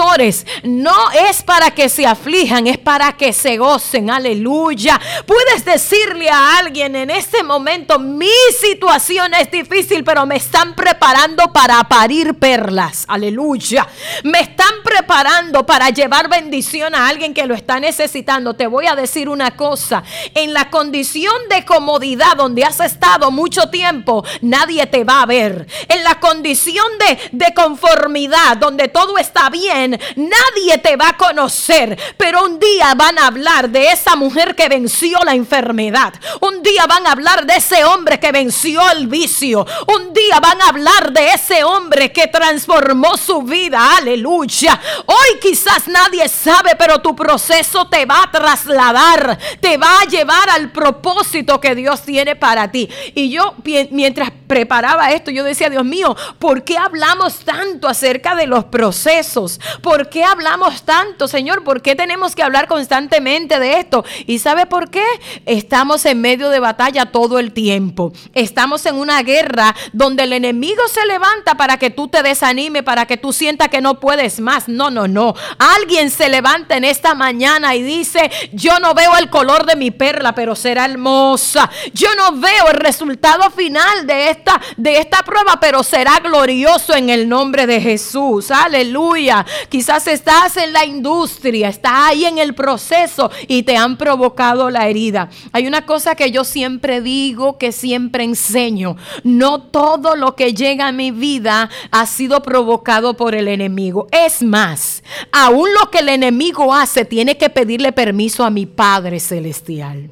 no 0.62 1.10
es 1.10 1.42
para 1.42 1.72
que 1.72 1.88
se 1.88 2.06
aflijan, 2.06 2.68
es 2.68 2.78
para 2.78 3.16
que 3.16 3.32
se 3.32 3.56
gocen. 3.58 4.10
Aleluya. 4.10 5.00
Puedes 5.26 5.64
decirle 5.64 6.30
a 6.30 6.58
alguien 6.58 6.94
en 6.94 7.10
este 7.10 7.42
momento, 7.42 7.98
mi 7.98 8.30
situación 8.60 9.34
es 9.34 9.50
difícil, 9.50 10.04
pero 10.04 10.24
me 10.24 10.36
están 10.36 10.74
preparando 10.76 11.52
para 11.52 11.82
parir 11.84 12.34
perlas. 12.38 13.06
Aleluya. 13.08 13.88
Me 14.22 14.40
están 14.40 14.72
preparando 14.84 15.66
para 15.66 15.90
llevar 15.90 16.28
bendición 16.28 16.94
a 16.94 17.08
alguien 17.08 17.34
que 17.34 17.46
lo 17.46 17.54
está 17.54 17.80
necesitando. 17.80 18.54
Te 18.54 18.68
voy 18.68 18.86
a 18.86 18.94
decir 18.94 19.28
una 19.28 19.56
cosa. 19.56 20.04
En 20.32 20.52
la 20.54 20.70
condición 20.70 21.34
de 21.50 21.64
comodidad 21.64 22.36
donde 22.36 22.64
has 22.64 22.78
estado 22.78 23.32
mucho 23.32 23.68
tiempo, 23.68 24.24
nadie 24.42 24.86
te 24.86 25.02
va 25.02 25.22
a 25.22 25.26
ver. 25.26 25.66
En 25.88 26.04
la 26.04 26.20
condición 26.20 26.86
de, 27.00 27.18
de 27.32 27.52
conformidad 27.52 28.56
donde 28.58 28.86
todo 28.86 29.18
está 29.18 29.50
bien, 29.50 29.87
nadie 30.16 30.78
te 30.82 30.96
va 30.96 31.10
a 31.10 31.16
conocer. 31.16 31.98
Pero 32.16 32.44
un 32.44 32.58
día 32.58 32.94
van 32.94 33.18
a 33.18 33.26
hablar 33.26 33.70
de 33.70 33.88
esa 33.88 34.16
mujer 34.16 34.54
que 34.54 34.68
venció 34.68 35.18
la 35.24 35.34
enfermedad. 35.34 36.14
Un 36.40 36.62
día 36.62 36.86
van 36.86 37.06
a 37.06 37.12
hablar 37.12 37.46
de 37.46 37.56
ese 37.56 37.84
hombre 37.84 38.18
que 38.20 38.32
venció 38.32 38.80
el 38.90 39.06
vicio. 39.06 39.66
Un 39.86 40.12
día 40.12 40.40
van 40.40 40.60
a 40.62 40.68
hablar 40.68 41.12
de 41.12 41.32
ese 41.32 41.64
hombre 41.64 42.12
que 42.12 42.26
transformó 42.26 43.16
su 43.16 43.42
vida. 43.42 43.96
Aleluya. 43.96 44.80
Hoy 45.06 45.38
quizás 45.40 45.88
nadie 45.88 46.28
sabe, 46.28 46.76
pero 46.76 47.00
tu 47.00 47.14
proceso 47.14 47.86
te 47.88 48.04
va 48.06 48.22
a 48.22 48.30
trasladar. 48.30 49.38
Te 49.60 49.76
va 49.76 50.00
a 50.00 50.06
llevar 50.06 50.50
al 50.50 50.70
propósito 50.72 51.60
que 51.60 51.74
Dios 51.74 52.02
tiene 52.02 52.36
para 52.36 52.70
ti. 52.70 52.88
Y 53.14 53.30
yo 53.30 53.54
mientras 53.90 54.30
preparaba 54.46 55.12
esto, 55.12 55.30
yo 55.30 55.44
decía, 55.44 55.70
Dios 55.70 55.84
mío, 55.84 56.16
¿por 56.38 56.64
qué 56.64 56.78
hablamos 56.78 57.40
tanto 57.44 57.88
acerca 57.88 58.34
de 58.34 58.46
los 58.46 58.64
procesos? 58.66 59.60
¿Por 59.82 60.08
qué 60.08 60.24
hablamos 60.24 60.82
tanto, 60.82 61.28
Señor? 61.28 61.64
¿Por 61.64 61.82
qué 61.82 61.94
tenemos 61.94 62.34
que 62.34 62.42
hablar 62.42 62.68
constantemente 62.68 63.58
de 63.58 63.80
esto? 63.80 64.04
¿Y 64.26 64.38
sabe 64.38 64.66
por 64.66 64.90
qué? 64.90 65.04
Estamos 65.46 66.04
en 66.06 66.20
medio 66.20 66.50
de 66.50 66.60
batalla 66.60 67.06
todo 67.06 67.38
el 67.38 67.52
tiempo. 67.52 68.12
Estamos 68.34 68.84
en 68.86 68.96
una 68.96 69.22
guerra 69.22 69.74
donde 69.92 70.24
el 70.24 70.32
enemigo 70.32 70.82
se 70.88 71.04
levanta 71.06 71.56
para 71.56 71.78
que 71.78 71.90
tú 71.90 72.08
te 72.08 72.22
desanimes, 72.22 72.82
para 72.82 73.06
que 73.06 73.16
tú 73.16 73.32
sientas 73.32 73.68
que 73.68 73.80
no 73.80 74.00
puedes 74.00 74.40
más. 74.40 74.68
No, 74.68 74.90
no, 74.90 75.08
no. 75.08 75.34
Alguien 75.58 76.10
se 76.10 76.28
levanta 76.28 76.76
en 76.76 76.84
esta 76.84 77.14
mañana 77.14 77.74
y 77.74 77.82
dice, 77.82 78.30
yo 78.52 78.78
no 78.80 78.94
veo 78.94 79.16
el 79.16 79.30
color 79.30 79.66
de 79.66 79.76
mi 79.76 79.90
perla, 79.90 80.34
pero 80.34 80.54
será 80.54 80.84
hermosa. 80.84 81.70
Yo 81.92 82.08
no 82.16 82.32
veo 82.32 82.68
el 82.70 82.76
resultado 82.78 83.50
final 83.50 84.06
de 84.06 84.30
esta, 84.30 84.60
de 84.76 84.98
esta 84.98 85.22
prueba, 85.22 85.58
pero 85.60 85.82
será 85.82 86.18
glorioso 86.20 86.94
en 86.94 87.10
el 87.10 87.28
nombre 87.28 87.66
de 87.66 87.80
Jesús. 87.80 88.50
Aleluya. 88.50 89.44
Quizás 89.68 90.06
estás 90.06 90.56
en 90.56 90.72
la 90.72 90.86
industria, 90.86 91.68
estás 91.68 91.92
ahí 91.94 92.24
en 92.24 92.38
el 92.38 92.54
proceso 92.54 93.30
y 93.46 93.62
te 93.64 93.76
han 93.76 93.96
provocado 93.98 94.70
la 94.70 94.88
herida. 94.88 95.28
Hay 95.52 95.66
una 95.66 95.84
cosa 95.84 96.14
que 96.14 96.30
yo 96.30 96.44
siempre 96.44 97.00
digo, 97.00 97.58
que 97.58 97.72
siempre 97.72 98.24
enseño. 98.24 98.96
No 99.24 99.62
todo 99.62 100.16
lo 100.16 100.34
que 100.34 100.54
llega 100.54 100.88
a 100.88 100.92
mi 100.92 101.10
vida 101.10 101.68
ha 101.90 102.06
sido 102.06 102.42
provocado 102.42 103.14
por 103.14 103.34
el 103.34 103.48
enemigo. 103.48 104.08
Es 104.10 104.42
más, 104.42 105.02
aún 105.32 105.68
lo 105.78 105.90
que 105.90 105.98
el 105.98 106.08
enemigo 106.08 106.72
hace 106.72 107.04
tiene 107.04 107.36
que 107.36 107.50
pedirle 107.50 107.92
permiso 107.92 108.44
a 108.44 108.50
mi 108.50 108.64
Padre 108.66 109.20
Celestial. 109.20 110.10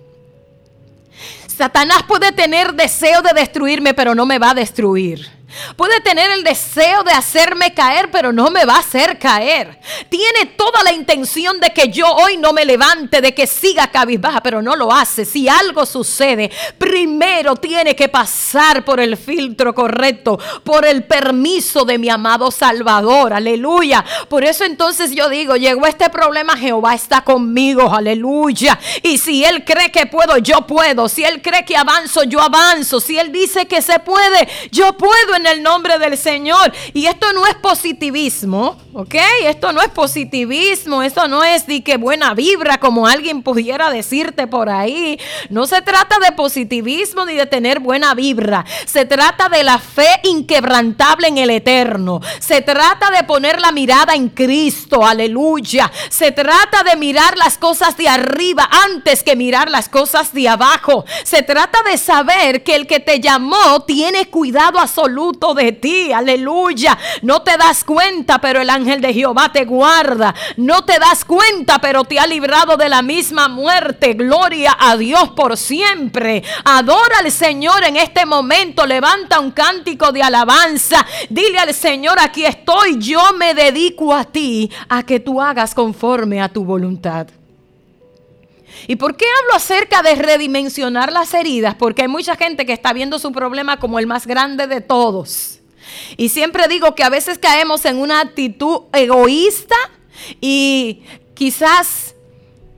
Satanás 1.47 2.03
puede 2.07 2.33
tener 2.33 2.75
deseo 2.75 3.23
de 3.23 3.33
destruirme, 3.33 3.95
pero 3.95 4.15
no 4.15 4.27
me 4.27 4.39
va 4.39 4.51
a 4.51 4.55
destruir. 4.55 5.36
Puede 5.77 6.01
tener 6.01 6.31
el 6.31 6.45
deseo 6.45 7.03
de 7.03 7.13
hacerme 7.13 7.75
caer, 7.75 8.11
pero 8.11 8.33
no 8.33 8.51
me 8.51 8.65
va 8.65 8.77
a 8.77 8.81
hacer 8.81 9.19
caer. 9.19 9.79
Tiene 10.09 10.47
toda 10.57 10.83
la 10.83 10.93
intención 10.93 11.61
de 11.61 11.71
que 11.71 11.89
yo 11.89 12.07
hoy 12.09 12.37
no 12.37 12.53
me 12.53 12.65
levante, 12.65 13.21
de 13.21 13.35
que 13.35 13.47
siga 13.47 13.89
cabizbaja, 13.89 14.43
pero 14.43 14.63
no 14.63 14.77
lo 14.77 14.93
hace. 14.93 15.25
Si 15.25 15.49
algo 15.49 15.87
sucede, 15.87 16.51
primero 16.79 17.57
tiene 17.57 17.95
que 17.95 18.09
pasar 18.09 18.85
por 18.85 19.01
el 19.01 19.17
filtro 19.17 19.75
correcto, 19.75 20.39
por 20.65 20.85
el 20.85 21.05
permiso 21.05 21.85
de 21.85 21.99
mi 21.99 22.09
amado 22.09 22.51
Salvador. 22.51 23.33
Aleluya. 23.33 24.05
Por 24.29 24.45
eso 24.45 24.65
entonces 24.65 25.13
yo 25.15 25.29
digo, 25.29 25.57
llegó 25.57 25.87
este 25.87 26.11
problema, 26.11 26.57
Jehová 26.57 26.95
está 26.95 27.23
conmigo. 27.23 27.95
Aleluya. 27.95 28.79
Y 29.03 29.19
si 29.19 29.45
Él 29.45 29.65
cree 29.65 29.91
que 29.91 30.07
puedo, 30.07 30.39
yo 30.39 30.67
puedo. 30.67 31.09
Si 31.09 31.25
Él 31.25 31.43
cree 31.43 31.65
que 31.65 31.77
avanzo, 31.77 32.25
yo 32.25 32.41
avanzo. 32.41 33.01
Si 33.01 33.19
Él 33.19 33.33
dice 33.33 33.67
que 33.67 33.83
se 33.83 33.99
puede, 33.99 34.49
yo 34.71 34.97
puedo 34.97 35.35
el 35.47 35.63
nombre 35.63 35.99
del 35.99 36.17
Señor. 36.19 36.73
Y 36.93 37.07
esto 37.07 37.33
no 37.33 37.47
es 37.47 37.55
positivismo, 37.55 38.77
¿ok? 38.93 39.15
Esto 39.45 39.73
no 39.73 39.81
es 39.81 39.89
positivismo, 39.89 41.03
esto 41.03 41.29
no 41.29 41.45
es 41.45 41.67
de 41.67 41.83
que 41.83 41.97
buena 41.97 42.35
vibra 42.35 42.79
como 42.79 43.07
alguien 43.07 43.43
pudiera 43.43 43.91
decirte 43.91 44.47
por 44.47 44.69
ahí. 44.69 45.19
No 45.51 45.67
se 45.67 45.83
trata 45.83 46.19
de 46.19 46.33
positivismo 46.33 47.25
ni 47.25 47.35
de 47.35 47.47
tener 47.47 47.81
buena 47.81 48.15
vibra. 48.15 48.65
Se 48.87 49.05
trata 49.05 49.49
de 49.49 49.65
la 49.65 49.79
fe 49.79 50.09
inquebrantable 50.25 51.29
en 51.29 51.39
el 51.39 51.51
eterno. 51.51 52.21
Se 52.41 52.63
trata 52.63 53.11
de 53.11 53.25
poner 53.25 53.61
la 53.61 53.73
mirada 53.73 54.15
en 54.15 54.29
Cristo, 54.29 55.07
aleluya. 55.07 55.91
Se 56.09 56.33
trata 56.33 56.83
de 56.83 56.97
mirar 56.97 57.37
las 57.37 57.59
cosas 57.59 57.97
de 57.97 58.09
arriba 58.09 58.69
antes 58.85 59.23
que 59.23 59.37
mirar 59.37 59.71
las 59.71 59.89
cosas 59.89 60.33
de 60.33 60.49
abajo. 60.49 61.05
Se 61.25 61.43
trata 61.43 61.83
de 61.83 61.99
saber 61.99 62.63
que 62.63 62.75
el 62.75 62.87
que 62.87 63.01
te 63.01 63.21
llamó 63.21 63.83
tiene 63.87 64.29
cuidado 64.29 64.79
absoluto 64.79 65.36
de 65.55 65.73
ti. 65.73 66.13
Aleluya. 66.13 66.99
No 67.23 67.43
te 67.43 67.57
das 67.57 67.85
cuenta, 67.85 68.41
pero 68.41 68.61
el 68.61 68.71
ángel 68.71 69.01
de 69.01 69.13
Jehová 69.13 69.53
te 69.53 69.65
guarda. 69.65 70.35
No 70.57 70.85
te 70.85 70.99
das 70.99 71.25
cuenta, 71.25 71.79
pero 71.79 72.05
te 72.05 72.19
ha 72.19 72.27
librado 72.27 72.77
de 72.77 72.89
la 72.89 73.03
misma 73.03 73.49
muerte. 73.49 74.15
Gloria 74.15 74.77
a 74.79 74.97
Dios 74.97 75.31
por 75.31 75.57
siempre. 75.57 76.43
Adora 76.65 77.19
al 77.21 77.31
Señor 77.31 77.85
en 77.85 77.97
este 77.97 78.27
momento. 78.27 78.87
Levanta 78.87 79.41
un 79.41 79.51
cántico 79.51 80.13
de 80.13 80.23
alabanza. 80.23 81.07
Dile 81.29 81.59
al 81.59 81.75
Señor, 81.75 82.19
aquí 82.19 82.45
estoy. 82.45 82.99
Yo 82.99 83.21
me 83.39 83.55
dedico 83.55 84.15
a 84.15 84.25
ti, 84.25 84.71
a 84.89 85.05
que 85.05 85.21
tú 85.21 85.41
hagas 85.41 85.75
conforme 85.75 86.41
a 86.41 86.49
tu 86.49 86.65
voluntad. 86.65 87.29
¿Y 88.87 88.97
por 88.97 89.17
qué 89.17 89.27
hablo 89.43 89.55
acerca 89.55 90.03
de 90.03 90.15
redimensionar 90.15 91.13
las 91.13 91.35
heridas? 91.35 91.75
Porque 91.75 92.03
hay 92.03 92.09
mucha 92.09 92.37
gente 92.37 92.67
que 92.67 92.73
está 92.73 92.93
viendo 92.93 93.19
su 93.19 93.33
problema 93.33 93.79
como 93.79 93.99
el 93.99 94.07
más 94.07 94.27
grande 94.27 94.67
de 94.67 94.81
todos. 94.81 95.61
Y 96.17 96.31
siempre 96.31 96.69
digo 96.69 96.95
que 96.95 97.05
a 97.05 97.09
veces 97.09 97.39
caemos 97.39 97.85
en 97.85 97.99
una 97.99 98.21
actitud 98.21 98.83
egoísta 98.93 99.77
y 100.41 101.03
quizás 101.35 102.16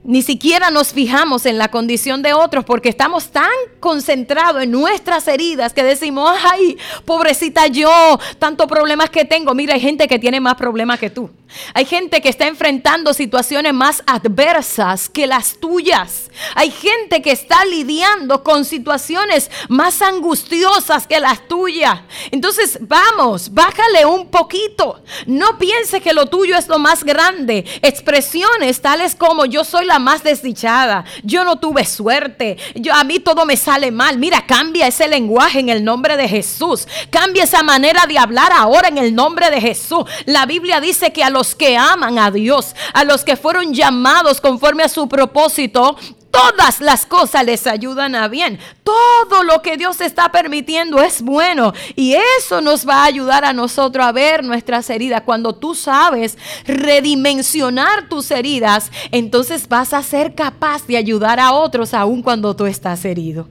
ni 0.09 0.23
siquiera 0.23 0.71
nos 0.71 0.91
fijamos 0.91 1.45
en 1.45 1.59
la 1.59 1.67
condición 1.67 2.23
de 2.23 2.33
otros 2.33 2.65
porque 2.65 2.89
estamos 2.89 3.29
tan 3.29 3.51
concentrados 3.79 4.63
en 4.63 4.71
nuestras 4.71 5.27
heridas 5.27 5.71
que 5.71 5.83
decimos, 5.83 6.31
ay, 6.51 6.79
pobrecita 7.05 7.67
yo, 7.67 8.19
tantos 8.39 8.65
problemas 8.65 9.11
que 9.11 9.23
tengo. 9.23 9.53
Mira, 9.53 9.75
hay 9.75 9.79
gente 9.79 10.07
que 10.07 10.17
tiene 10.17 10.39
más 10.39 10.55
problemas 10.55 10.97
que 10.97 11.11
tú. 11.11 11.29
Hay 11.73 11.85
gente 11.85 12.21
que 12.21 12.29
está 12.29 12.47
enfrentando 12.47 13.13
situaciones 13.13 13.73
más 13.73 14.03
adversas 14.07 15.09
que 15.09 15.27
las 15.27 15.59
tuyas. 15.59 16.31
Hay 16.55 16.71
gente 16.71 17.21
que 17.21 17.31
está 17.31 17.63
lidiando 17.65 18.43
con 18.43 18.65
situaciones 18.65 19.51
más 19.67 20.01
angustiosas 20.01 21.05
que 21.05 21.19
las 21.19 21.47
tuyas. 21.47 22.01
Entonces, 22.31 22.79
vamos, 22.81 23.53
bájale 23.53 24.05
un 24.05 24.29
poquito. 24.29 25.01
No 25.27 25.57
piense 25.59 26.01
que 26.01 26.13
lo 26.13 26.25
tuyo 26.27 26.55
es 26.55 26.67
lo 26.67 26.79
más 26.79 27.03
grande. 27.03 27.65
Expresiones 27.81 28.81
tales 28.81 29.15
como 29.15 29.45
yo 29.45 29.63
soy 29.63 29.85
la 29.85 29.98
más 29.99 30.23
desdichada, 30.23 31.05
yo 31.23 31.43
no 31.43 31.57
tuve 31.57 31.85
suerte, 31.85 32.57
yo 32.75 32.93
a 32.93 33.03
mí 33.03 33.19
todo 33.19 33.45
me 33.45 33.57
sale 33.57 33.91
mal. 33.91 34.17
Mira, 34.17 34.45
cambia 34.45 34.87
ese 34.87 35.07
lenguaje 35.07 35.59
en 35.59 35.69
el 35.69 35.83
nombre 35.83 36.17
de 36.17 36.27
Jesús. 36.27 36.87
Cambia 37.09 37.43
esa 37.43 37.63
manera 37.63 38.05
de 38.07 38.17
hablar 38.17 38.51
ahora 38.53 38.87
en 38.87 38.97
el 38.97 39.13
nombre 39.13 39.49
de 39.49 39.61
Jesús. 39.61 40.05
La 40.25 40.45
Biblia 40.45 40.81
dice 40.81 41.11
que 41.13 41.23
a 41.23 41.29
los 41.29 41.55
que 41.55 41.77
aman 41.77 42.17
a 42.17 42.31
Dios, 42.31 42.75
a 42.93 43.03
los 43.03 43.23
que 43.23 43.35
fueron 43.35 43.73
llamados 43.73 44.41
conforme 44.41 44.83
a 44.83 44.89
su 44.89 45.07
propósito, 45.07 45.97
todas 46.31 46.81
las 46.81 47.05
cosas 47.05 47.45
les 47.45 47.67
ayudan 47.67 48.15
a 48.15 48.27
bien. 48.27 48.59
Todo 48.83 49.43
lo 49.43 49.61
que 49.61 49.77
Dios 49.77 50.01
está 50.01 50.31
permitiendo 50.31 51.01
es 51.01 51.21
bueno. 51.21 51.73
Y 51.95 52.15
eso 52.37 52.61
nos 52.61 52.87
va 52.87 53.03
a 53.03 53.05
ayudar 53.05 53.45
a 53.45 53.53
nosotros 53.53 54.05
a 54.05 54.11
ver 54.11 54.43
nuestras 54.43 54.89
heridas. 54.89 55.23
Cuando 55.25 55.53
tú 55.53 55.75
sabes 55.75 56.37
redimensionar 56.65 58.09
tus 58.09 58.31
heridas, 58.31 58.91
entonces 59.11 59.67
vas 59.67 59.93
a 59.93 60.03
ser 60.03 60.35
capaz 60.35 60.85
de 60.87 60.97
ayudar 60.97 61.39
a 61.39 61.53
otros 61.53 61.93
aun 61.93 62.21
cuando 62.21 62.55
tú 62.55 62.65
estás 62.65 63.05
herido. 63.05 63.47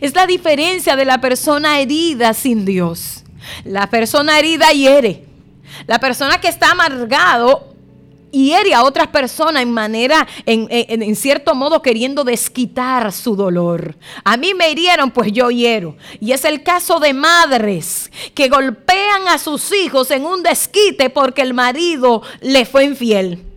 Es 0.00 0.14
la 0.14 0.26
diferencia 0.26 0.96
de 0.96 1.04
la 1.04 1.20
persona 1.20 1.80
herida 1.80 2.34
sin 2.34 2.64
Dios. 2.64 3.24
La 3.64 3.88
persona 3.88 4.38
herida 4.38 4.70
hiere. 4.70 5.24
La 5.86 5.98
persona 5.98 6.40
que 6.40 6.48
está 6.48 6.70
amargado 6.70 7.71
hiere 8.32 8.74
a 8.74 8.82
otras 8.82 9.08
personas 9.08 9.62
en 9.62 9.70
manera, 9.70 10.26
en, 10.46 10.66
en, 10.70 11.16
cierto 11.16 11.54
modo 11.54 11.82
queriendo 11.82 12.24
desquitar 12.24 13.12
su 13.12 13.36
dolor. 13.36 13.96
A 14.24 14.36
mí 14.36 14.54
me 14.54 14.70
hirieron, 14.70 15.10
pues 15.10 15.30
yo 15.32 15.50
hiero. 15.50 15.96
Y 16.20 16.32
es 16.32 16.44
el 16.44 16.62
caso 16.62 16.98
de 16.98 17.12
madres 17.12 18.10
que 18.34 18.48
golpean 18.48 19.28
a 19.28 19.38
sus 19.38 19.72
hijos 19.72 20.10
en 20.10 20.26
un 20.26 20.42
desquite 20.42 21.10
porque 21.10 21.42
el 21.42 21.54
marido 21.54 22.22
le 22.40 22.64
fue 22.64 22.84
infiel 22.84 23.51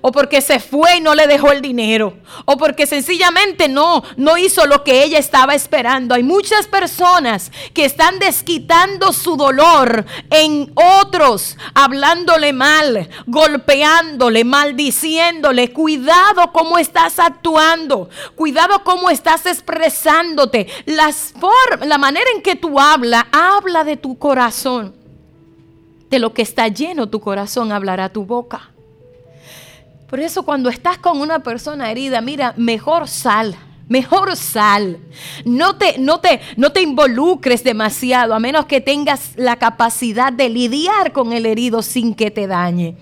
o 0.00 0.12
porque 0.12 0.40
se 0.40 0.60
fue 0.60 0.96
y 0.96 1.00
no 1.00 1.14
le 1.14 1.26
dejó 1.26 1.52
el 1.52 1.60
dinero, 1.60 2.18
o 2.44 2.56
porque 2.56 2.86
sencillamente 2.86 3.68
no, 3.68 4.02
no 4.16 4.36
hizo 4.36 4.66
lo 4.66 4.84
que 4.84 5.02
ella 5.02 5.18
estaba 5.18 5.54
esperando. 5.54 6.14
Hay 6.14 6.22
muchas 6.22 6.66
personas 6.66 7.50
que 7.74 7.84
están 7.84 8.18
desquitando 8.18 9.12
su 9.12 9.36
dolor 9.36 10.04
en 10.30 10.72
otros, 10.74 11.56
hablándole 11.74 12.52
mal, 12.52 13.08
golpeándole, 13.26 14.44
maldiciéndole. 14.44 15.72
Cuidado 15.72 16.52
cómo 16.52 16.78
estás 16.78 17.18
actuando, 17.18 18.08
cuidado 18.34 18.82
cómo 18.84 19.10
estás 19.10 19.46
expresándote. 19.46 20.66
Las 20.86 21.32
la 21.84 21.98
manera 21.98 22.26
en 22.34 22.42
que 22.42 22.56
tú 22.56 22.78
hablas, 22.80 23.24
habla 23.32 23.84
de 23.84 23.96
tu 23.96 24.18
corazón. 24.18 24.94
De 26.10 26.18
lo 26.18 26.32
que 26.32 26.42
está 26.42 26.68
lleno 26.68 27.08
tu 27.08 27.20
corazón 27.20 27.72
hablará 27.72 28.08
tu 28.08 28.24
boca. 28.24 28.70
Por 30.08 30.20
eso 30.20 30.42
cuando 30.42 30.70
estás 30.70 30.98
con 30.98 31.20
una 31.20 31.40
persona 31.40 31.90
herida, 31.90 32.20
mira, 32.20 32.54
mejor 32.56 33.08
sal. 33.08 33.56
Mejor 33.88 34.36
sal. 34.36 34.98
No 35.44 35.76
te, 35.76 35.98
no, 35.98 36.20
te, 36.20 36.40
no 36.56 36.72
te 36.72 36.82
involucres 36.82 37.64
demasiado, 37.64 38.34
a 38.34 38.38
menos 38.38 38.66
que 38.66 38.80
tengas 38.80 39.32
la 39.36 39.56
capacidad 39.56 40.32
de 40.32 40.48
lidiar 40.48 41.12
con 41.12 41.32
el 41.32 41.46
herido 41.46 41.82
sin 41.82 42.14
que 42.14 42.30
te 42.30 42.46
dañe. 42.46 42.96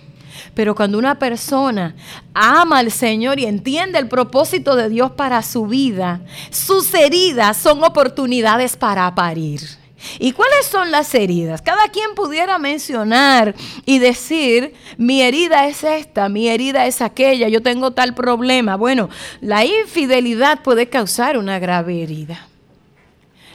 Pero 0.54 0.74
cuando 0.74 0.98
una 0.98 1.18
persona 1.18 1.94
ama 2.34 2.78
al 2.78 2.90
Señor 2.90 3.38
y 3.38 3.46
entiende 3.46 3.98
el 3.98 4.08
propósito 4.08 4.74
de 4.76 4.88
Dios 4.88 5.12
para 5.12 5.42
su 5.42 5.66
vida, 5.66 6.22
sus 6.50 6.92
heridas 6.94 7.56
son 7.56 7.82
oportunidades 7.84 8.76
para 8.76 9.12
parir. 9.14 9.60
¿Y 10.18 10.32
cuáles 10.32 10.66
son 10.66 10.90
las 10.90 11.14
heridas? 11.14 11.62
Cada 11.62 11.88
quien 11.88 12.14
pudiera 12.14 12.58
mencionar 12.58 13.54
y 13.84 13.98
decir, 13.98 14.74
mi 14.96 15.22
herida 15.22 15.66
es 15.66 15.84
esta, 15.84 16.28
mi 16.28 16.48
herida 16.48 16.86
es 16.86 17.02
aquella, 17.02 17.48
yo 17.48 17.62
tengo 17.62 17.92
tal 17.92 18.14
problema. 18.14 18.76
Bueno, 18.76 19.08
la 19.40 19.64
infidelidad 19.64 20.62
puede 20.62 20.88
causar 20.88 21.38
una 21.38 21.58
grave 21.58 22.02
herida. 22.02 22.48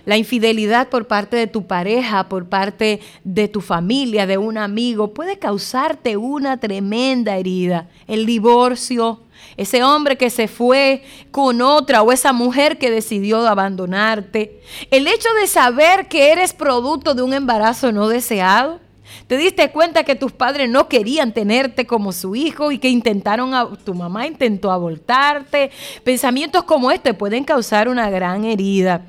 La 0.06 0.18
infidelidad 0.18 0.90
por 0.90 1.08
parte 1.08 1.38
de 1.38 1.48
tu 1.48 1.68
pareja, 1.68 2.28
por 2.28 2.50
parte 2.50 3.00
de 3.24 3.48
tu 3.48 3.62
familia, 3.62 4.26
de 4.26 4.38
un 4.38 4.58
amigo, 4.58 5.14
puede 5.14 5.38
causarte 5.38 6.18
una 6.18 6.60
tremenda 6.60 7.38
herida. 7.38 7.90
El 8.08 8.26
divorcio, 8.26 9.22
ese 9.58 9.84
hombre 9.84 10.18
que 10.18 10.30
se 10.30 10.48
fue 10.48 11.04
con 11.30 11.62
otra 11.62 12.02
o 12.02 12.12
esa 12.12 12.34
mujer 12.34 12.78
que 12.78 12.90
decidió 12.90 13.46
abandonarte. 13.48 14.62
El 14.90 15.08
hecho 15.08 15.30
de 15.40 15.48
saber 15.48 16.08
que 16.08 16.32
eres 16.32 16.54
producto 16.54 17.14
de 17.14 17.22
un 17.22 17.34
embarazo 17.34 17.92
no 17.92 18.08
deseado. 18.08 18.80
Te 19.28 19.38
diste 19.38 19.72
cuenta 19.72 20.04
que 20.04 20.16
tus 20.16 20.32
padres 20.32 20.70
no 20.70 20.88
querían 20.88 21.34
tenerte 21.34 21.86
como 21.86 22.12
su 22.14 22.36
hijo 22.36 22.72
y 22.72 22.80
que 22.80 22.90
intentaron, 22.90 23.52
tu 23.84 23.94
mamá 23.94 24.26
intentó 24.26 24.72
abortarte. 24.72 25.70
Pensamientos 26.04 26.64
como 26.64 26.92
este 26.92 27.14
pueden 27.14 27.44
causar 27.44 27.90
una 27.90 28.10
gran 28.10 28.46
herida. 28.46 29.06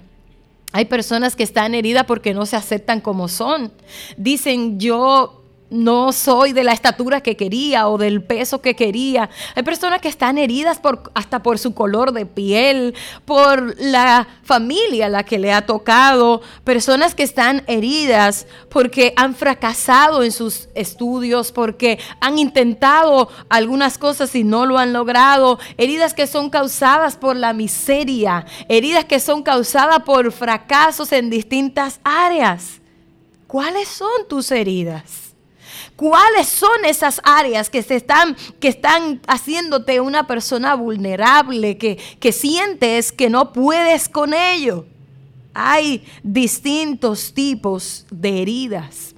Hay 0.73 0.87
personas 0.87 1.37
que 1.37 1.43
están 1.43 1.75
heridas 1.75 2.05
porque 2.07 2.35
no 2.35 2.47
se 2.47 2.57
aceptan 2.57 3.01
como 3.01 3.29
son. 3.29 3.73
Dicen, 4.17 4.81
yo 4.81 5.42
no 5.73 6.13
soy 6.13 6.53
de 6.53 6.65
la 6.65 6.73
estatura 6.73 7.23
que 7.23 7.37
quería 7.37 7.89
o 7.89 7.99
del 7.99 8.23
peso 8.23 8.61
que 8.61 8.77
quería. 8.77 9.31
Hay 9.55 9.63
personas 9.63 10.01
que 10.01 10.09
están 10.09 10.39
heridas 10.39 10.79
por, 10.79 11.11
hasta 11.15 11.43
por 11.43 11.59
su 11.59 11.75
color 11.75 12.13
de 12.13 12.27
piel, 12.27 12.95
por 13.25 13.75
la 13.81 14.29
familia 14.45 15.09
la 15.09 15.25
que 15.25 15.39
le 15.39 15.53
ha 15.53 15.67
tocado, 15.67 16.43
personas 16.65 17.15
que 17.15 17.23
están 17.23 17.65
heridas 17.67 18.47
porque 18.69 19.15
han 19.17 19.35
fracasado 19.35 20.23
en 20.23 20.33
sus 20.33 20.69
estudios, 20.75 21.53
porque 21.53 21.99
han 22.21 22.39
intentado 22.39 23.29
algunas 23.49 23.99
cosas 23.99 24.35
y 24.35 24.45
no 24.45 24.67
lo 24.67 24.79
han 24.79 24.93
logrado, 24.93 25.59
heridas 25.79 26.15
que 26.15 26.27
son 26.27 26.51
causadas 26.51 27.17
por 27.17 27.37
la 27.37 27.53
miseria, 27.53 28.45
heridas 28.69 29.07
que 29.07 29.21
son 29.21 29.43
causadas 29.43 30.01
por 30.01 30.31
fracasos 30.33 31.13
en 31.13 31.31
distintas 31.31 32.01
áreas. 32.05 32.81
¿Cuáles 33.47 33.89
son 33.89 34.29
tus 34.29 34.51
heridas? 34.51 35.22
¿Cuáles 36.03 36.49
son 36.49 36.85
esas 36.85 37.21
áreas 37.23 37.71
que, 37.71 37.81
se 37.81 37.95
están, 37.95 38.37
que 38.59 38.67
están 38.67 39.21
haciéndote 39.29 40.01
una 40.01 40.27
persona 40.27 40.75
vulnerable, 40.75 41.79
que, 41.79 41.97
que 42.19 42.33
sientes 42.33 43.13
que 43.13 43.31
no 43.31 43.53
puedes 43.53 44.09
con 44.09 44.35
ello? 44.35 44.85
Hay 45.55 46.05
distintos 46.25 47.33
tipos 47.33 48.05
de 48.11 48.43
heridas. 48.43 49.15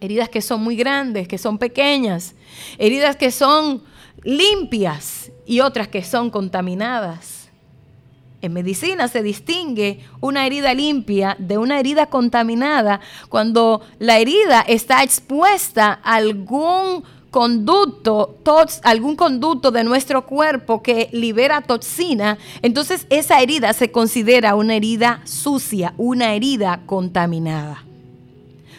Heridas 0.00 0.28
que 0.28 0.42
son 0.42 0.64
muy 0.64 0.74
grandes, 0.74 1.28
que 1.28 1.38
son 1.38 1.58
pequeñas. 1.58 2.34
Heridas 2.76 3.14
que 3.14 3.30
son 3.30 3.84
limpias 4.24 5.30
y 5.46 5.60
otras 5.60 5.86
que 5.86 6.02
son 6.02 6.30
contaminadas. 6.30 7.41
En 8.42 8.52
medicina 8.52 9.06
se 9.06 9.22
distingue 9.22 10.00
una 10.20 10.44
herida 10.44 10.74
limpia 10.74 11.36
de 11.38 11.58
una 11.58 11.78
herida 11.78 12.06
contaminada 12.06 13.00
cuando 13.28 13.82
la 14.00 14.18
herida 14.18 14.62
está 14.66 15.04
expuesta 15.04 16.00
a 16.02 16.16
algún 16.16 17.04
conducto, 17.30 18.36
algún 18.82 19.14
conducto 19.14 19.70
de 19.70 19.84
nuestro 19.84 20.26
cuerpo 20.26 20.82
que 20.82 21.08
libera 21.12 21.62
toxina, 21.62 22.36
entonces 22.62 23.06
esa 23.10 23.40
herida 23.40 23.72
se 23.72 23.92
considera 23.92 24.56
una 24.56 24.74
herida 24.74 25.22
sucia, 25.24 25.94
una 25.96 26.34
herida 26.34 26.82
contaminada. 26.84 27.84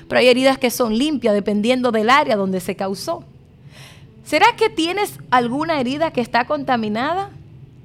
Pero 0.10 0.19
hay 0.19 0.28
heridas 0.28 0.58
que 0.58 0.71
son 0.71 0.97
limpias 0.97 1.34
dependiendo 1.34 1.91
del 1.91 2.10
área 2.10 2.36
donde 2.36 2.60
se 2.60 2.76
causó. 2.76 3.23
¿Será 4.26 4.56
que 4.58 4.69
tienes 4.69 5.19
alguna 5.32 5.80
herida 5.80 6.12
que 6.12 6.21
está 6.21 6.45
contaminada? 6.45 7.32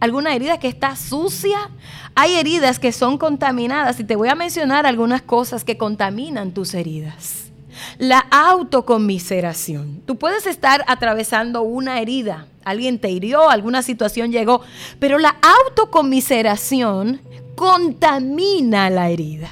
Alguna 0.00 0.34
herida 0.34 0.58
que 0.58 0.68
está 0.68 0.96
sucia. 0.96 1.70
Hay 2.14 2.34
heridas 2.34 2.78
que 2.78 2.92
son 2.92 3.18
contaminadas 3.18 4.00
y 4.00 4.04
te 4.04 4.16
voy 4.16 4.28
a 4.28 4.34
mencionar 4.34 4.86
algunas 4.86 5.22
cosas 5.22 5.64
que 5.64 5.76
contaminan 5.76 6.52
tus 6.52 6.74
heridas. 6.74 7.50
La 7.98 8.18
autocomiseración. 8.18 10.02
Tú 10.04 10.16
puedes 10.16 10.46
estar 10.46 10.84
atravesando 10.88 11.62
una 11.62 12.00
herida, 12.00 12.46
alguien 12.64 12.98
te 12.98 13.10
hirió, 13.10 13.50
alguna 13.50 13.82
situación 13.82 14.32
llegó, 14.32 14.62
pero 14.98 15.18
la 15.18 15.36
autocomiseración 15.68 17.20
contamina 17.54 18.90
la 18.90 19.10
herida. 19.10 19.50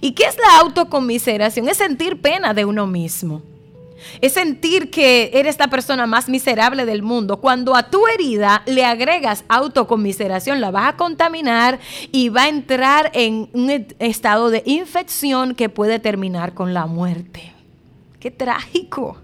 ¿Y 0.00 0.12
qué 0.12 0.24
es 0.24 0.36
la 0.36 0.58
autocomiseración? 0.60 1.68
Es 1.68 1.78
sentir 1.78 2.20
pena 2.20 2.52
de 2.52 2.64
uno 2.64 2.86
mismo 2.86 3.42
es 4.20 4.32
sentir 4.32 4.90
que 4.90 5.30
eres 5.34 5.58
la 5.58 5.68
persona 5.68 6.06
más 6.06 6.28
miserable 6.28 6.86
del 6.86 7.02
mundo. 7.02 7.40
Cuando 7.40 7.74
a 7.74 7.90
tu 7.90 8.06
herida 8.06 8.62
le 8.66 8.84
agregas 8.84 9.44
autocomiseración, 9.48 10.60
la 10.60 10.70
vas 10.70 10.94
a 10.94 10.96
contaminar 10.96 11.78
y 12.12 12.28
va 12.28 12.44
a 12.44 12.48
entrar 12.48 13.10
en 13.14 13.48
un 13.52 13.86
estado 13.98 14.50
de 14.50 14.62
infección 14.66 15.54
que 15.54 15.68
puede 15.68 15.98
terminar 15.98 16.54
con 16.54 16.74
la 16.74 16.86
muerte. 16.86 17.52
Qué 18.20 18.30
trágico. 18.30 19.18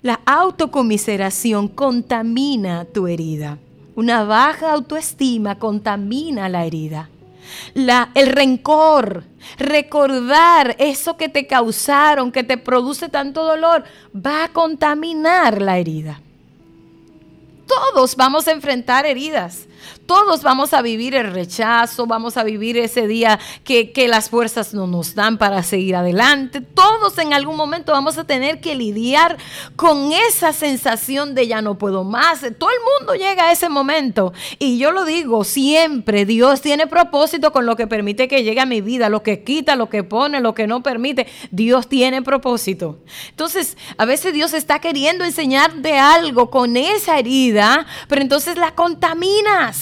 La 0.00 0.20
autocomiseración 0.26 1.68
contamina 1.68 2.84
tu 2.86 3.06
herida. 3.06 3.58
Una 3.94 4.24
baja 4.24 4.72
autoestima 4.72 5.58
contamina 5.58 6.48
la 6.48 6.64
herida 6.64 7.08
la, 7.74 8.10
el 8.14 8.28
rencor, 8.28 9.24
recordar 9.58 10.76
eso 10.78 11.16
que 11.16 11.28
te 11.28 11.46
causaron, 11.46 12.32
que 12.32 12.44
te 12.44 12.58
produce 12.58 13.08
tanto 13.08 13.44
dolor, 13.44 13.84
va 14.14 14.44
a 14.44 14.48
contaminar 14.52 15.60
la 15.60 15.78
herida. 15.78 16.20
Todos 17.66 18.16
vamos 18.16 18.48
a 18.48 18.52
enfrentar 18.52 19.06
heridas. 19.06 19.66
Todos 20.06 20.42
vamos 20.42 20.74
a 20.74 20.82
vivir 20.82 21.14
el 21.14 21.32
rechazo, 21.32 22.06
vamos 22.06 22.36
a 22.36 22.44
vivir 22.44 22.76
ese 22.78 23.06
día 23.06 23.38
que, 23.64 23.92
las 24.08 24.30
fuerzas 24.30 24.74
no 24.74 24.86
nos 24.86 25.14
dan 25.14 25.38
para 25.38 25.62
seguir 25.62 25.96
adelante. 25.96 26.60
Todos 26.60 27.16
en 27.18 27.32
algún 27.32 27.56
momento 27.56 27.92
vamos 27.92 28.18
a 28.18 28.24
tener 28.24 28.60
que 28.60 28.74
lidiar 28.74 29.38
con 29.76 30.12
esa 30.12 30.52
sensación 30.52 31.34
de 31.34 31.46
ya 31.46 31.62
no 31.62 31.78
puedo 31.78 32.04
más. 32.04 32.40
Todo 32.58 32.70
el 32.70 33.00
mundo 33.00 33.14
llega 33.14 33.44
a 33.44 33.52
ese 33.52 33.68
momento. 33.68 34.32
Y 34.58 34.78
yo 34.78 34.90
lo 34.90 35.04
digo 35.04 35.44
siempre, 35.44 36.26
Dios 36.26 36.60
tiene 36.60 36.86
propósito 36.86 37.52
con 37.52 37.64
lo 37.64 37.76
que 37.76 37.86
permite 37.86 38.28
que 38.28 38.42
llegue 38.42 38.60
a 38.60 38.66
mi 38.66 38.80
vida, 38.80 39.08
lo 39.08 39.22
que 39.22 39.44
quita, 39.44 39.76
lo 39.76 39.88
que 39.88 40.02
pone, 40.02 40.40
lo 40.40 40.54
que 40.54 40.66
no 40.66 40.82
permite. 40.82 41.26
Dios 41.50 41.88
tiene 41.88 42.22
propósito. 42.22 42.98
Entonces, 43.30 43.76
a 43.96 44.04
veces 44.04 44.34
Dios 44.34 44.52
está 44.52 44.80
queriendo 44.80 45.24
enseñarte 45.24 45.98
algo 45.98 46.50
con 46.50 46.76
esa 46.76 47.18
herida, 47.18 47.86
pero 48.08 48.22
entonces 48.22 48.56
la 48.56 48.74
contaminas. 48.74 49.81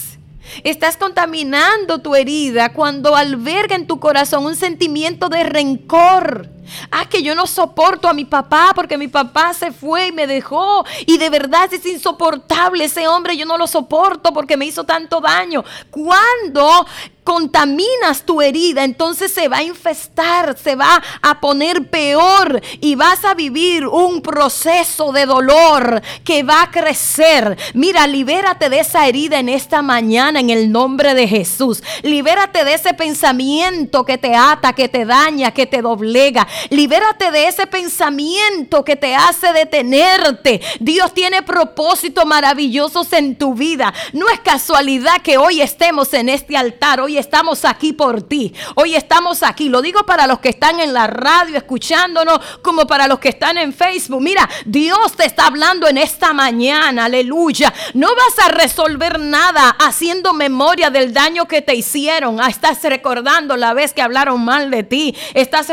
Estás 0.64 0.96
contaminando 0.96 2.00
tu 2.00 2.14
herida 2.14 2.72
cuando 2.72 3.16
alberga 3.16 3.76
en 3.76 3.86
tu 3.86 4.00
corazón 4.00 4.46
un 4.46 4.56
sentimiento 4.56 5.28
de 5.28 5.44
rencor, 5.44 6.48
Ah, 6.90 7.07
que 7.09 7.23
yo 7.23 7.35
no 7.35 7.46
soporto 7.46 8.09
a 8.09 8.14
mi 8.14 8.25
papá 8.25 8.73
porque 8.75 8.99
mi 8.99 9.09
papá 9.09 9.55
se 9.55 9.73
fue 9.73 10.09
y 10.09 10.12
me 10.12 10.27
dejó. 10.27 10.85
Y 11.07 11.18
de 11.18 11.31
verdad 11.31 11.73
es 11.73 11.85
insoportable 11.87 12.85
ese 12.85 13.09
hombre. 13.09 13.37
Yo 13.37 13.46
no 13.46 13.59
lo 13.59 13.66
soporto 13.66 14.33
porque 14.33 14.57
me 14.57 14.66
hizo 14.66 14.85
tanto 14.85 15.20
daño. 15.20 15.64
Cuando 15.90 16.87
contaminas 17.31 18.23
tu 18.25 18.40
herida, 18.40 18.83
entonces 18.83 19.33
se 19.33 19.49
va 19.49 19.59
a 19.59 19.62
infestar, 19.62 20.59
se 20.59 20.75
va 20.75 21.01
a 21.23 21.40
poner 21.40 21.88
peor 21.88 22.61
y 22.81 22.96
vas 22.96 23.25
a 23.25 23.35
vivir 23.35 23.87
un 23.87 24.20
proceso 24.20 25.12
de 25.12 25.27
dolor 25.27 26.03
que 26.25 26.42
va 26.42 26.62
a 26.62 26.70
crecer. 26.70 27.57
Mira, 27.75 28.07
libérate 28.07 28.68
de 28.68 28.81
esa 28.81 29.07
herida 29.07 29.38
en 29.38 29.49
esta 29.49 29.81
mañana 29.81 30.40
en 30.40 30.51
el 30.51 30.73
nombre 30.73 31.14
de 31.14 31.29
Jesús. 31.29 31.83
Libérate 32.03 32.64
de 32.64 32.75
ese 32.75 32.94
pensamiento 32.94 34.05
que 34.05 34.18
te 34.18 34.35
ata, 34.35 34.73
que 34.73 34.88
te 34.88 35.05
daña, 35.05 35.53
que 35.53 35.66
te 35.66 35.83
doblega. 35.83 36.49
Libérate 36.68 37.31
de 37.31 37.46
ese 37.49 37.66
pensamiento 37.66 38.85
que 38.85 38.96
te 38.96 39.14
hace 39.14 39.53
detenerte. 39.53 40.61
Dios 40.79 41.14
tiene 41.14 41.42
propósitos 41.42 42.27
maravillosos 42.27 43.12
en 43.12 43.37
tu 43.37 43.55
vida. 43.55 43.92
No 44.12 44.29
es 44.29 44.40
casualidad 44.40 45.23
que 45.23 45.38
hoy 45.38 45.62
estemos 45.62 46.12
en 46.14 46.29
este 46.29 46.57
altar. 46.57 47.01
Hoy 47.01 47.18
estamos 47.18 47.64
aquí 47.64 47.92
por 47.92 48.23
ti. 48.23 48.55
Hoy 48.75 48.94
estamos 48.94 49.42
aquí. 49.42 49.68
Lo 49.68 49.83
digo 49.83 50.05
para 50.05 50.27
los 50.27 50.40
que 50.40 50.51
están 50.51 50.81
en 50.81 50.92
la 50.92 51.07
radio 51.07 51.57
escuchándonos, 51.57 52.38
como 52.62 52.87
para 52.87 53.09
los 53.09 53.18
que 53.18 53.31
están 53.31 53.59
en 53.59 53.73
Facebook. 53.73 54.20
Mira, 54.20 54.49
Dios 54.64 55.12
te 55.16 55.25
está 55.25 55.46
hablando 55.46 55.88
en 55.88 55.99
esta 55.99 56.33
mañana. 56.33 57.07
Aleluya. 57.07 57.73
No 57.94 58.09
vas 58.09 58.46
a 58.46 58.51
resolver 58.51 59.18
nada 59.18 59.70
haciendo 59.79 60.33
memoria 60.33 60.90
del 60.90 61.12
daño 61.12 61.46
que 61.46 61.62
te 61.62 61.75
hicieron. 61.75 62.40
Ah, 62.40 62.49
estás 62.49 62.83
recordando 62.83 63.57
la 63.57 63.75
vez 63.75 63.92
que 63.92 64.03
hablaron 64.03 64.44
mal 64.44 64.70
de 64.70 64.83
ti. 64.83 65.16
Estás 65.35 65.68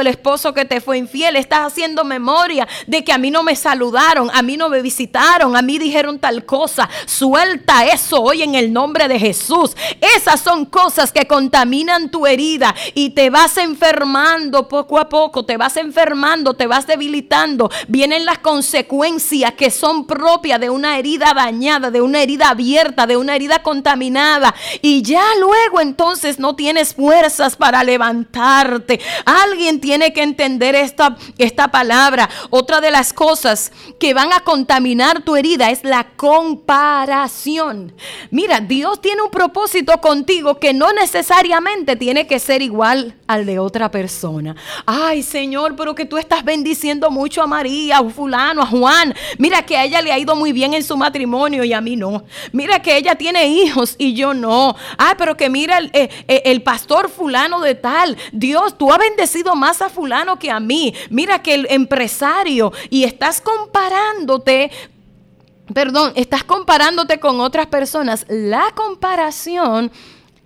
el 0.00 0.06
esposo 0.06 0.54
que 0.54 0.64
te 0.64 0.80
fue 0.80 0.98
infiel. 0.98 1.36
Estás 1.36 1.72
haciendo 1.72 2.04
memoria 2.04 2.66
de 2.86 3.04
que 3.04 3.12
a 3.12 3.18
mí 3.18 3.30
no 3.30 3.42
me 3.42 3.56
saludaron, 3.56 4.30
a 4.32 4.42
mí 4.42 4.56
no 4.56 4.68
me 4.68 4.82
visitaron, 4.82 5.56
a 5.56 5.62
mí 5.62 5.78
dijeron 5.78 6.18
tal 6.18 6.44
cosa. 6.44 6.88
Suelta 7.06 7.84
eso 7.86 8.20
hoy 8.20 8.42
en 8.42 8.54
el 8.54 8.72
nombre 8.72 9.08
de 9.08 9.18
Jesús. 9.18 9.76
Esas 10.16 10.40
son 10.40 10.66
cosas 10.66 11.12
que 11.12 11.26
contaminan 11.26 12.10
tu 12.10 12.26
herida 12.26 12.74
y 12.94 13.10
te 13.10 13.30
vas 13.30 13.56
enfermando 13.58 14.68
poco 14.68 14.98
a 14.98 15.08
poco, 15.08 15.44
te 15.44 15.56
vas 15.56 15.76
enfermando, 15.76 16.54
te 16.54 16.66
vas 16.66 16.86
debilitando. 16.86 17.70
Vienen 17.88 18.24
las 18.24 18.38
consecuencias 18.38 19.54
que 19.54 19.70
son 19.70 20.06
propias 20.06 20.60
de 20.60 20.70
una 20.70 20.98
herida 20.98 21.32
dañada, 21.34 21.90
de 21.90 22.00
una 22.00 22.22
herida 22.22 22.50
abierta, 22.50 23.06
de 23.06 23.16
una 23.16 23.36
herida 23.36 23.62
contaminada. 23.62 24.54
Y 24.80 25.02
ya 25.02 25.24
luego 25.40 25.80
entonces 25.80 26.38
no 26.38 26.56
tienes 26.56 26.94
fuerzas 26.94 27.56
para 27.56 27.84
levantarte. 27.84 29.00
Alguien 29.24 29.80
tiene 29.82 30.12
que 30.12 30.22
entender 30.22 30.76
esta, 30.76 31.16
esta 31.36 31.68
palabra. 31.68 32.30
Otra 32.50 32.80
de 32.80 32.92
las 32.92 33.12
cosas 33.12 33.72
que 33.98 34.14
van 34.14 34.32
a 34.32 34.40
contaminar 34.40 35.22
tu 35.22 35.34
herida 35.34 35.70
es 35.70 35.82
la 35.82 36.04
comparación. 36.16 37.92
Mira, 38.30 38.60
Dios 38.60 39.00
tiene 39.00 39.22
un 39.22 39.30
propósito 39.30 40.00
contigo 40.00 40.60
que 40.60 40.72
no 40.72 40.92
necesariamente 40.92 41.96
tiene 41.96 42.28
que 42.28 42.38
ser 42.38 42.62
igual 42.62 43.16
al 43.26 43.44
de 43.44 43.58
otra 43.58 43.90
persona. 43.90 44.54
Ay, 44.86 45.24
Señor, 45.24 45.74
pero 45.74 45.96
que 45.96 46.06
tú 46.06 46.16
estás 46.16 46.44
bendiciendo 46.44 47.10
mucho 47.10 47.42
a 47.42 47.48
María, 47.48 47.98
a 47.98 48.08
fulano, 48.08 48.62
a 48.62 48.66
Juan. 48.66 49.12
Mira 49.38 49.62
que 49.62 49.76
a 49.76 49.84
ella 49.84 50.00
le 50.00 50.12
ha 50.12 50.18
ido 50.18 50.36
muy 50.36 50.52
bien 50.52 50.74
en 50.74 50.84
su 50.84 50.96
matrimonio 50.96 51.64
y 51.64 51.72
a 51.72 51.80
mí 51.80 51.96
no. 51.96 52.22
Mira 52.52 52.80
que 52.80 52.96
ella 52.96 53.16
tiene 53.16 53.48
hijos 53.48 53.96
y 53.98 54.14
yo 54.14 54.32
no. 54.32 54.76
Ay, 54.96 55.14
pero 55.18 55.36
que 55.36 55.50
mira 55.50 55.78
el, 55.78 55.90
eh, 55.92 56.08
eh, 56.28 56.42
el 56.44 56.62
pastor 56.62 57.10
fulano 57.10 57.60
de 57.60 57.74
tal. 57.74 58.16
Dios, 58.30 58.78
tú 58.78 58.92
has 58.92 58.98
bendecido 58.98 59.56
más 59.56 59.71
a 59.80 59.88
fulano 59.88 60.38
que 60.38 60.50
a 60.50 60.60
mí. 60.60 60.92
Mira 61.08 61.42
que 61.42 61.54
el 61.54 61.66
empresario 61.70 62.72
y 62.90 63.04
estás 63.04 63.40
comparándote 63.40 64.70
perdón, 65.72 66.12
estás 66.16 66.44
comparándote 66.44 67.20
con 67.20 67.40
otras 67.40 67.66
personas. 67.66 68.26
La 68.28 68.72
comparación 68.74 69.90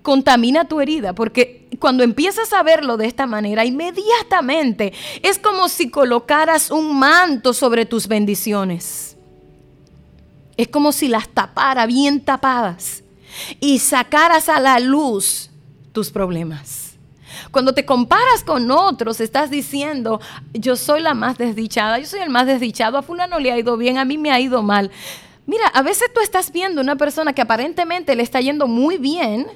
contamina 0.03 0.67
tu 0.67 0.81
herida, 0.81 1.15
porque 1.15 1.69
cuando 1.81 2.05
empiezas 2.05 2.53
a 2.53 2.63
verlo 2.63 2.97
de 2.97 3.07
esta 3.07 3.27
manera, 3.27 3.65
inmediatamente 3.65 4.93
es 5.23 5.39
como 5.39 5.69
si 5.69 5.91
colocaras 5.91 6.71
un 6.71 6.97
manto 6.99 7.53
sobre 7.53 7.87
tus 7.87 8.07
bendiciones. 8.07 9.17
Es 10.57 10.69
como 10.69 10.93
si 10.93 11.09
las 11.09 11.29
tapara 11.29 11.87
bien 11.87 12.25
tapadas 12.25 13.03
y 13.61 13.79
sacaras 13.79 14.49
a 14.49 14.61
la 14.61 14.79
luz 14.79 15.51
tus 15.93 16.11
problemas. 16.11 16.86
Cuando 17.51 17.75
te 17.75 17.85
comparas 17.85 18.45
con 18.45 18.71
otros, 18.71 19.21
estás 19.21 19.51
diciendo, 19.51 20.21
yo 20.53 20.77
soy 20.77 21.01
la 21.01 21.15
más 21.15 21.39
desdichada, 21.39 21.99
yo 21.99 22.07
soy 22.07 22.21
el 22.21 22.31
más 22.31 22.47
desdichado, 22.47 22.99
a 22.99 23.03
fulano 23.03 23.39
le 23.39 23.53
ha 23.53 23.59
ido 23.59 23.77
bien, 23.77 23.99
a 23.99 24.05
mí 24.05 24.19
me 24.19 24.31
ha 24.31 24.41
ido 24.41 24.63
mal. 24.63 24.91
Mira, 25.47 25.67
a 25.69 25.83
veces 25.83 26.13
tú 26.13 26.21
estás 26.21 26.51
viendo 26.51 26.81
una 26.81 26.97
persona 26.97 27.33
que 27.33 27.43
aparentemente 27.43 28.17
le 28.17 28.23
está 28.23 28.41
yendo 28.41 28.67
muy 28.67 28.99
bien, 28.99 29.47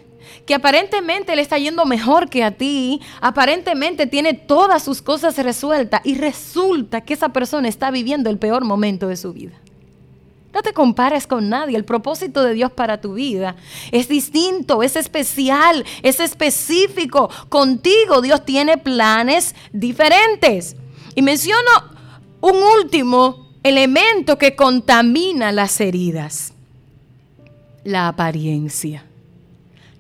que 0.47 0.55
aparentemente 0.55 1.35
le 1.35 1.43
está 1.43 1.59
yendo 1.59 1.85
mejor 1.85 2.29
que 2.29 2.45
a 2.45 2.53
ti, 2.53 3.01
aparentemente 3.21 4.07
tiene 4.07 4.35
todas 4.35 4.85
sus 4.85 5.03
cosas 5.03 5.37
resueltas 5.39 6.01
y 6.05 6.15
resulta 6.15 7.01
que 7.01 7.15
esa 7.15 7.31
persona 7.31 7.69
está 7.69 7.91
viviendo 7.91 8.31
el 8.31 8.39
peor 8.39 8.65
momento 8.65 9.09
de 9.09 9.17
su 9.17 9.33
vida. 9.33 9.53
No 10.53 10.63
te 10.63 10.73
compares 10.73 11.27
con 11.27 11.49
nadie. 11.49 11.77
El 11.77 11.85
propósito 11.85 12.43
de 12.43 12.55
Dios 12.55 12.73
para 12.73 13.01
tu 13.01 13.15
vida 13.15 13.57
es 13.93 14.09
distinto, 14.09 14.83
es 14.83 14.97
especial, 14.97 15.85
es 16.03 16.19
específico. 16.19 17.31
Contigo 17.49 18.21
Dios 18.21 18.45
tiene 18.45 18.77
planes 18.79 19.55
diferentes. 19.73 20.77
Y 21.15 21.23
menciono 21.23 21.71
un 22.41 22.57
último 22.57 23.51
elemento 23.63 24.39
que 24.39 24.57
contamina 24.57 25.53
las 25.53 25.81
heridas. 25.81 26.53
La 27.85 28.09
apariencia. 28.09 29.05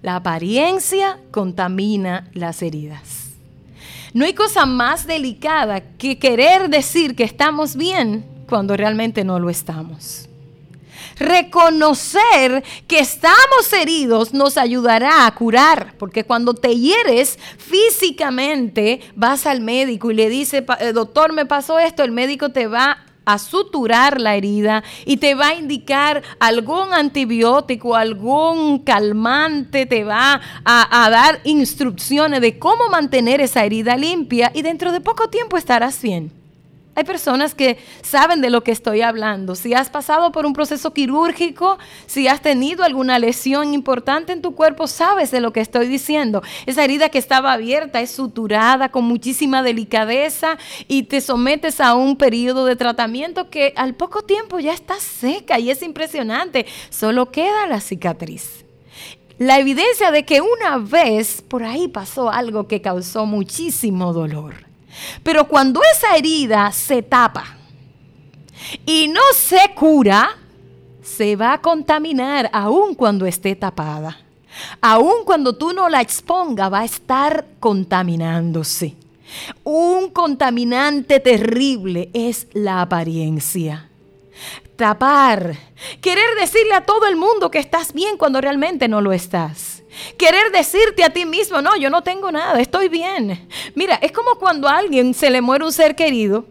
La 0.02 0.16
apariencia 0.16 1.18
contamina 1.30 2.28
las 2.32 2.62
heridas. 2.62 3.30
No 4.14 4.24
hay 4.24 4.34
cosa 4.34 4.66
más 4.66 5.06
delicada 5.06 5.80
que 5.80 6.18
querer 6.18 6.68
decir 6.68 7.14
que 7.14 7.22
estamos 7.22 7.76
bien 7.76 8.24
cuando 8.48 8.76
realmente 8.76 9.24
no 9.24 9.38
lo 9.38 9.50
estamos. 9.50 10.30
Reconocer 11.20 12.64
que 12.88 12.98
estamos 12.98 13.70
heridos 13.74 14.33
nos 14.33 14.56
ayudará 14.56 15.26
a 15.26 15.35
curar, 15.35 15.94
porque 15.98 16.24
cuando 16.24 16.54
te 16.54 16.78
hieres 16.78 17.38
físicamente, 17.59 19.00
vas 19.14 19.44
al 19.44 19.61
médico 19.61 20.11
y 20.11 20.14
le 20.14 20.30
dice, 20.30 20.64
eh, 20.80 20.92
doctor, 20.94 21.35
me 21.35 21.44
pasó 21.44 21.78
esto, 21.78 22.02
el 22.04 22.11
médico 22.11 22.48
te 22.48 22.66
va 22.66 23.04
a 23.26 23.38
suturar 23.38 24.18
la 24.18 24.35
herida 24.35 24.83
y 25.04 25.18
te 25.18 25.35
va 25.35 25.48
a 25.48 25.54
indicar 25.54 26.22
algún 26.38 26.94
antibiótico, 26.94 27.96
algún 27.96 28.78
calmante, 28.78 29.85
te 29.85 30.04
va 30.04 30.40
a, 30.64 31.04
a, 31.04 31.11
dar 31.11 31.40
instrucciones 31.44 32.40
de 32.40 32.59
cómo 32.59 32.88
mantener 32.88 33.42
esa 33.42 33.62
herida 33.62 33.98
limpia 33.98 34.50
y 34.54 34.62
dentro 34.62 34.90
de 34.90 35.02
poco 35.02 35.28
tiempo 35.28 35.59
estarás 35.59 36.00
bien. 36.00 36.39
Hay 36.96 37.05
personas 37.05 37.55
que 37.55 37.79
saben 38.03 38.40
de 38.40 38.50
lo 38.50 38.62
que 38.62 38.72
estoy 38.72 39.00
hablando. 39.00 39.55
Si 39.55 39.74
has 39.74 39.88
pasado 39.88 40.33
por 40.33 40.44
un 40.44 40.53
proceso 40.53 40.92
quirúrgico, 40.92 41.79
si 42.07 42.26
has 42.26 42.42
tenido 42.42 42.83
alguna 42.83 43.20
lesión 43.20 43.74
importante 43.74 44.33
en 44.33 44.42
tu 44.42 44.57
cuerpo, 44.57 44.88
sabes 44.88 45.31
de 45.31 45.40
lo 45.40 45.53
que 45.53 45.61
estoy 45.61 45.87
diciendo. 45.87 46.42
Esa 46.66 46.83
herida 46.83 47.09
que 47.09 47.18
estaba 47.18 47.53
abierta 47.53 48.00
es 48.00 48.11
suturada 48.11 48.90
con 48.90 49.05
muchísima 49.05 49.62
delicadeza 49.62 50.59
y 50.88 51.05
te 51.05 51.20
sometes 51.20 51.81
a 51.81 51.94
un 51.94 52.16
periodo 52.16 52.66
de 52.66 52.74
tratamiento 52.74 53.50
que 53.50 53.72
al 53.76 53.94
poco 53.94 54.22
tiempo 54.22 54.59
ya 54.59 54.72
está 54.72 54.98
seca 54.98 55.61
y 55.61 55.70
es 55.70 55.83
impresionante. 55.83 56.66
Solo 56.90 57.31
queda 57.31 57.66
la 57.68 57.81
cicatriz 57.81 58.64
la 59.38 59.59
evidencia 59.59 60.11
de 60.11 60.26
que 60.26 60.42
una 60.42 60.76
vez 60.76 61.40
por 61.40 61.62
ahí 61.62 61.88
pasó 61.88 62.29
algo 62.29 62.68
que 62.68 62.83
causó 62.83 63.24
muchísimo 63.24 64.12
dolor. 64.12 64.69
Pero 65.22 65.46
cuando 65.46 65.81
esa 65.94 66.16
herida 66.16 66.72
se 66.72 67.03
tapa 67.03 67.57
y 68.85 69.09
no 69.09 69.20
se 69.35 69.72
cura, 69.74 70.37
se 71.03 71.37
va 71.37 71.55
a 71.55 71.61
contaminar 71.61 72.50
aun 72.53 72.94
cuando 72.94 73.26
esté 73.26 73.57
tapada. 73.57 74.18
Aun 74.81 75.24
cuando 75.24 75.55
tú 75.55 75.72
no 75.72 75.88
la 75.88 76.00
exponga, 76.00 76.68
va 76.68 76.81
a 76.81 76.85
estar 76.85 77.46
contaminándose. 77.61 78.96
Un 79.64 80.11
contaminante 80.11 81.20
terrible 81.20 82.11
es 82.12 82.48
la 82.53 82.83
apariencia. 82.83 83.88
Tapar. 84.76 85.57
Querer 86.00 86.35
decirle 86.38 86.74
a 86.74 86.85
todo 86.85 87.07
el 87.07 87.16
mundo 87.16 87.50
que 87.50 87.59
estás 87.59 87.92
bien 87.92 88.16
cuando 88.16 88.40
realmente 88.40 88.88
no 88.88 89.00
lo 89.00 89.12
estás. 89.12 89.80
Querer 90.16 90.53
decirte 90.53 91.05
a 91.05 91.11
ti 91.11 91.24
mismo, 91.24 91.61
no, 91.61 91.76
yo 91.76 91.90
no 91.90 92.03
tengo 92.03 92.31
nada, 92.31 92.61
estoy 92.61 92.88
bien. 92.88 93.48
Mira, 93.74 93.96
es 93.96 94.12
como 94.12 94.37
cuando 94.37 94.68
a 94.68 94.76
alguien 94.79 95.14
se 95.14 95.31
le 95.31 95.40
muere 95.40 95.64
un 95.64 95.72
ser 95.72 95.96
querido 95.96 96.46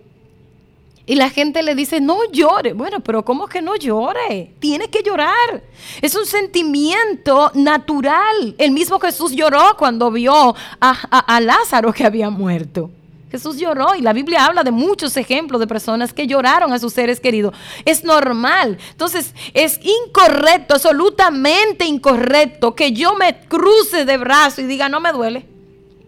y 1.10 1.16
la 1.16 1.32
gente 1.32 1.64
le 1.64 1.74
dice, 1.74 2.00
no 2.00 2.20
llore. 2.32 2.74
Bueno, 2.74 3.00
pero 3.00 3.26
¿cómo 3.26 3.48
que 3.48 3.64
no 3.64 3.76
llore? 3.76 4.54
Tiene 4.60 4.90
que 4.90 5.02
llorar. 5.02 5.64
Es 6.04 6.14
un 6.14 6.28
sentimiento 6.28 7.52
natural. 7.56 8.54
El 8.60 8.70
mismo 8.70 9.00
Jesús 9.00 9.32
lloró 9.32 9.76
cuando 9.76 10.12
vio 10.12 10.56
a, 10.80 10.92
a 10.92 11.42
Lázaro 11.42 11.92
que 11.94 12.06
había 12.06 12.30
muerto. 12.30 12.92
Jesús 13.32 13.58
lloró 13.58 13.94
y 13.94 14.02
la 14.02 14.12
Biblia 14.12 14.46
habla 14.46 14.64
de 14.64 14.72
muchos 14.72 15.16
ejemplos 15.16 15.60
de 15.60 15.68
personas 15.68 16.14
que 16.14 16.26
lloraron 16.26 16.74
a 16.74 16.80
sus 16.80 16.94
seres 16.94 17.20
queridos. 17.20 17.54
Es 17.86 18.04
normal. 18.04 18.80
Entonces 18.90 19.36
es 19.54 19.80
incorrecto, 19.84 20.74
absolutamente 20.74 21.86
incorrecto 21.86 22.74
que 22.74 22.92
yo 22.92 23.14
me 23.16 23.42
cruce 23.42 24.06
de 24.06 24.18
brazo 24.18 24.62
y 24.62 24.66
diga, 24.66 24.90
no 24.90 25.00
me 25.00 25.12
duele. 25.12 25.46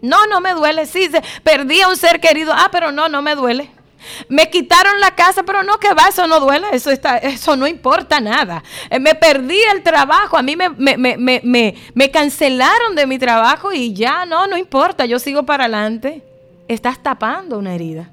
No, 0.00 0.26
no 0.26 0.40
me 0.40 0.52
duele. 0.52 0.84
Sí, 0.86 1.08
perdí 1.44 1.80
a 1.80 1.88
un 1.88 1.96
ser 1.96 2.20
querido. 2.20 2.52
Ah, 2.52 2.70
pero 2.72 2.90
no, 2.90 3.08
no 3.08 3.22
me 3.22 3.36
duele. 3.36 3.70
Me 4.28 4.50
quitaron 4.50 4.98
la 4.98 5.14
casa, 5.14 5.44
pero 5.44 5.62
no 5.62 5.78
que 5.78 5.94
va, 5.94 6.08
eso 6.08 6.26
no 6.26 6.40
duele, 6.40 6.66
eso, 6.72 6.90
está, 6.90 7.18
eso 7.18 7.54
no 7.54 7.68
importa 7.68 8.18
nada. 8.18 8.64
Eh, 8.90 8.98
me 8.98 9.14
perdí 9.14 9.60
el 9.72 9.84
trabajo, 9.84 10.36
a 10.36 10.42
mí 10.42 10.56
me, 10.56 10.70
me, 10.70 11.76
me 11.94 12.10
cancelaron 12.10 12.96
de 12.96 13.06
mi 13.06 13.20
trabajo 13.20 13.72
y 13.72 13.94
ya 13.94 14.26
no, 14.26 14.48
no 14.48 14.56
importa, 14.56 15.06
yo 15.06 15.20
sigo 15.20 15.44
para 15.44 15.66
adelante. 15.66 16.31
Estás 16.68 17.02
tapando 17.02 17.58
una 17.58 17.74
herida. 17.74 18.10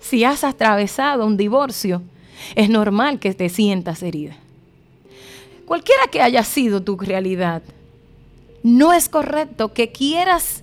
Si 0.00 0.24
has 0.24 0.44
atravesado 0.44 1.24
un 1.24 1.36
divorcio, 1.36 2.02
es 2.54 2.68
normal 2.68 3.18
que 3.18 3.34
te 3.34 3.48
sientas 3.48 4.02
herida. 4.02 4.36
Cualquiera 5.64 6.08
que 6.08 6.20
haya 6.20 6.42
sido 6.42 6.82
tu 6.82 6.96
realidad, 6.96 7.62
no 8.62 8.92
es 8.92 9.08
correcto 9.08 9.72
que 9.72 9.90
quieras 9.90 10.62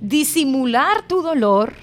disimular 0.00 1.06
tu 1.06 1.22
dolor 1.22 1.74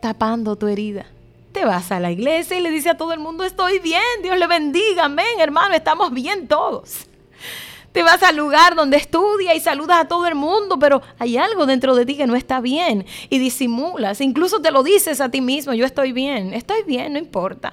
tapando 0.00 0.56
tu 0.56 0.66
herida. 0.68 1.06
Te 1.52 1.64
vas 1.64 1.92
a 1.92 2.00
la 2.00 2.10
iglesia 2.10 2.58
y 2.58 2.62
le 2.62 2.70
dices 2.70 2.92
a 2.92 2.96
todo 2.96 3.12
el 3.12 3.20
mundo, 3.20 3.44
estoy 3.44 3.78
bien, 3.78 4.02
Dios 4.22 4.38
le 4.38 4.46
bendiga, 4.46 5.04
amén, 5.04 5.38
hermano, 5.38 5.74
estamos 5.74 6.12
bien 6.12 6.48
todos. 6.48 7.06
Te 7.92 8.02
vas 8.02 8.22
al 8.22 8.36
lugar 8.36 8.74
donde 8.74 8.96
estudia 8.96 9.54
y 9.54 9.60
saludas 9.60 10.00
a 10.00 10.08
todo 10.08 10.26
el 10.26 10.34
mundo, 10.34 10.78
pero 10.78 11.02
hay 11.18 11.36
algo 11.36 11.66
dentro 11.66 11.94
de 11.94 12.06
ti 12.06 12.16
que 12.16 12.26
no 12.26 12.34
está 12.34 12.60
bien 12.60 13.04
y 13.28 13.38
disimulas. 13.38 14.20
Incluso 14.20 14.60
te 14.60 14.70
lo 14.70 14.82
dices 14.82 15.20
a 15.20 15.30
ti 15.30 15.40
mismo, 15.40 15.74
yo 15.74 15.84
estoy 15.84 16.12
bien, 16.12 16.54
estoy 16.54 16.82
bien, 16.84 17.12
no 17.12 17.18
importa. 17.18 17.72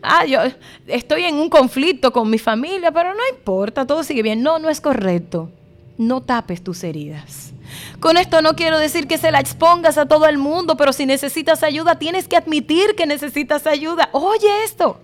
Ah, 0.00 0.24
yo 0.26 0.40
estoy 0.86 1.24
en 1.24 1.36
un 1.36 1.48
conflicto 1.48 2.12
con 2.12 2.30
mi 2.30 2.38
familia, 2.38 2.92
pero 2.92 3.14
no 3.14 3.20
importa, 3.30 3.86
todo 3.86 4.04
sigue 4.04 4.22
bien. 4.22 4.42
No, 4.42 4.58
no 4.58 4.68
es 4.68 4.80
correcto. 4.80 5.50
No 5.98 6.20
tapes 6.20 6.62
tus 6.62 6.84
heridas. 6.84 7.51
Con 8.00 8.16
esto 8.16 8.42
no 8.42 8.56
quiero 8.56 8.78
decir 8.78 9.06
que 9.06 9.18
se 9.18 9.30
la 9.30 9.40
expongas 9.40 9.96
a 9.96 10.06
todo 10.06 10.26
el 10.26 10.38
mundo, 10.38 10.76
pero 10.76 10.92
si 10.92 11.06
necesitas 11.06 11.62
ayuda, 11.62 11.98
tienes 11.98 12.26
que 12.26 12.36
admitir 12.36 12.94
que 12.96 13.06
necesitas 13.06 13.66
ayuda. 13.66 14.08
Oye 14.12 14.64
esto, 14.64 15.00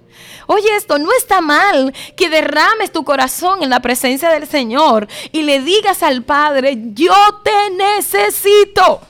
oye 0.47 0.69
esto, 0.77 0.99
no 0.99 1.11
está 1.17 1.41
mal 1.41 1.95
que 2.17 2.29
derrames 2.29 2.91
tu 2.91 3.05
corazón 3.05 3.63
en 3.63 3.71
la 3.71 3.81
presencia 3.81 4.31
del 4.31 4.49
Señor 4.49 5.07
y 5.31 5.43
le 5.43 5.61
digas 5.61 6.03
al 6.03 6.25
Padre, 6.25 6.77
yo 6.93 7.15
te 7.45 7.71
necesito. 7.71 9.01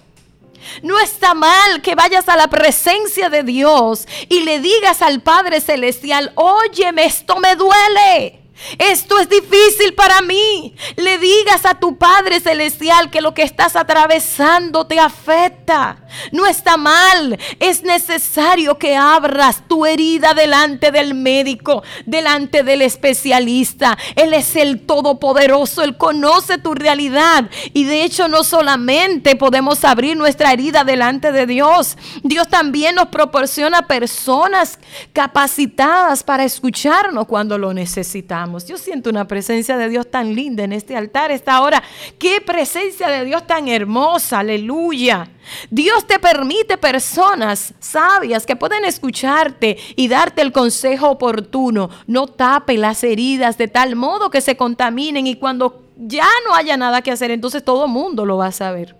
No 0.82 0.98
está 0.98 1.34
mal 1.34 1.80
que 1.82 1.94
vayas 1.94 2.28
a 2.28 2.36
la 2.36 2.48
presencia 2.48 3.30
de 3.30 3.42
Dios 3.42 4.06
y 4.28 4.40
le 4.40 4.60
digas 4.60 5.02
al 5.02 5.22
Padre 5.22 5.60
Celestial, 5.60 6.32
óyeme, 6.34 7.04
esto 7.04 7.38
me 7.38 7.56
duele. 7.56 8.37
Esto 8.78 9.18
es 9.18 9.28
difícil 9.28 9.94
para 9.94 10.20
mí. 10.22 10.74
Le 10.96 11.18
digas 11.18 11.64
a 11.64 11.74
tu 11.74 11.96
Padre 11.96 12.40
Celestial 12.40 13.10
que 13.10 13.20
lo 13.20 13.34
que 13.34 13.42
estás 13.42 13.76
atravesando 13.76 14.86
te 14.86 14.98
afecta. 14.98 16.04
No 16.32 16.46
está 16.46 16.76
mal. 16.76 17.38
Es 17.60 17.82
necesario 17.82 18.78
que 18.78 18.96
abras 18.96 19.62
tu 19.68 19.86
herida 19.86 20.34
delante 20.34 20.90
del 20.90 21.14
médico, 21.14 21.82
delante 22.06 22.62
del 22.62 22.82
especialista. 22.82 23.96
Él 24.16 24.34
es 24.34 24.56
el 24.56 24.86
Todopoderoso. 24.86 25.82
Él 25.82 25.96
conoce 25.96 26.58
tu 26.58 26.74
realidad. 26.74 27.48
Y 27.72 27.84
de 27.84 28.04
hecho 28.04 28.28
no 28.28 28.44
solamente 28.44 29.36
podemos 29.36 29.84
abrir 29.84 30.16
nuestra 30.16 30.52
herida 30.52 30.84
delante 30.84 31.32
de 31.32 31.46
Dios. 31.46 31.96
Dios 32.22 32.48
también 32.48 32.96
nos 32.96 33.08
proporciona 33.08 33.86
personas 33.86 34.78
capacitadas 35.12 36.22
para 36.22 36.44
escucharnos 36.44 37.26
cuando 37.26 37.56
lo 37.58 37.72
necesitamos. 37.72 38.47
Yo 38.66 38.78
siento 38.78 39.10
una 39.10 39.26
presencia 39.26 39.76
de 39.76 39.88
Dios 39.88 40.10
tan 40.10 40.34
linda 40.34 40.64
en 40.64 40.72
este 40.72 40.96
altar 40.96 41.30
esta 41.30 41.60
hora. 41.62 41.82
Qué 42.18 42.40
presencia 42.40 43.08
de 43.08 43.24
Dios 43.24 43.46
tan 43.46 43.68
hermosa, 43.68 44.40
aleluya. 44.40 45.28
Dios 45.70 46.06
te 46.06 46.18
permite 46.18 46.76
personas 46.76 47.74
sabias 47.78 48.46
que 48.46 48.56
pueden 48.56 48.84
escucharte 48.84 49.76
y 49.96 50.08
darte 50.08 50.42
el 50.42 50.52
consejo 50.52 51.10
oportuno. 51.10 51.90
No 52.06 52.26
tape 52.26 52.78
las 52.78 53.04
heridas 53.04 53.58
de 53.58 53.68
tal 53.68 53.96
modo 53.96 54.30
que 54.30 54.40
se 54.40 54.56
contaminen 54.56 55.26
y 55.26 55.36
cuando 55.36 55.84
ya 55.96 56.26
no 56.46 56.54
haya 56.54 56.76
nada 56.76 57.02
que 57.02 57.10
hacer, 57.10 57.30
entonces 57.30 57.64
todo 57.64 57.86
el 57.86 57.90
mundo 57.90 58.24
lo 58.24 58.36
va 58.36 58.46
a 58.46 58.52
saber. 58.52 58.96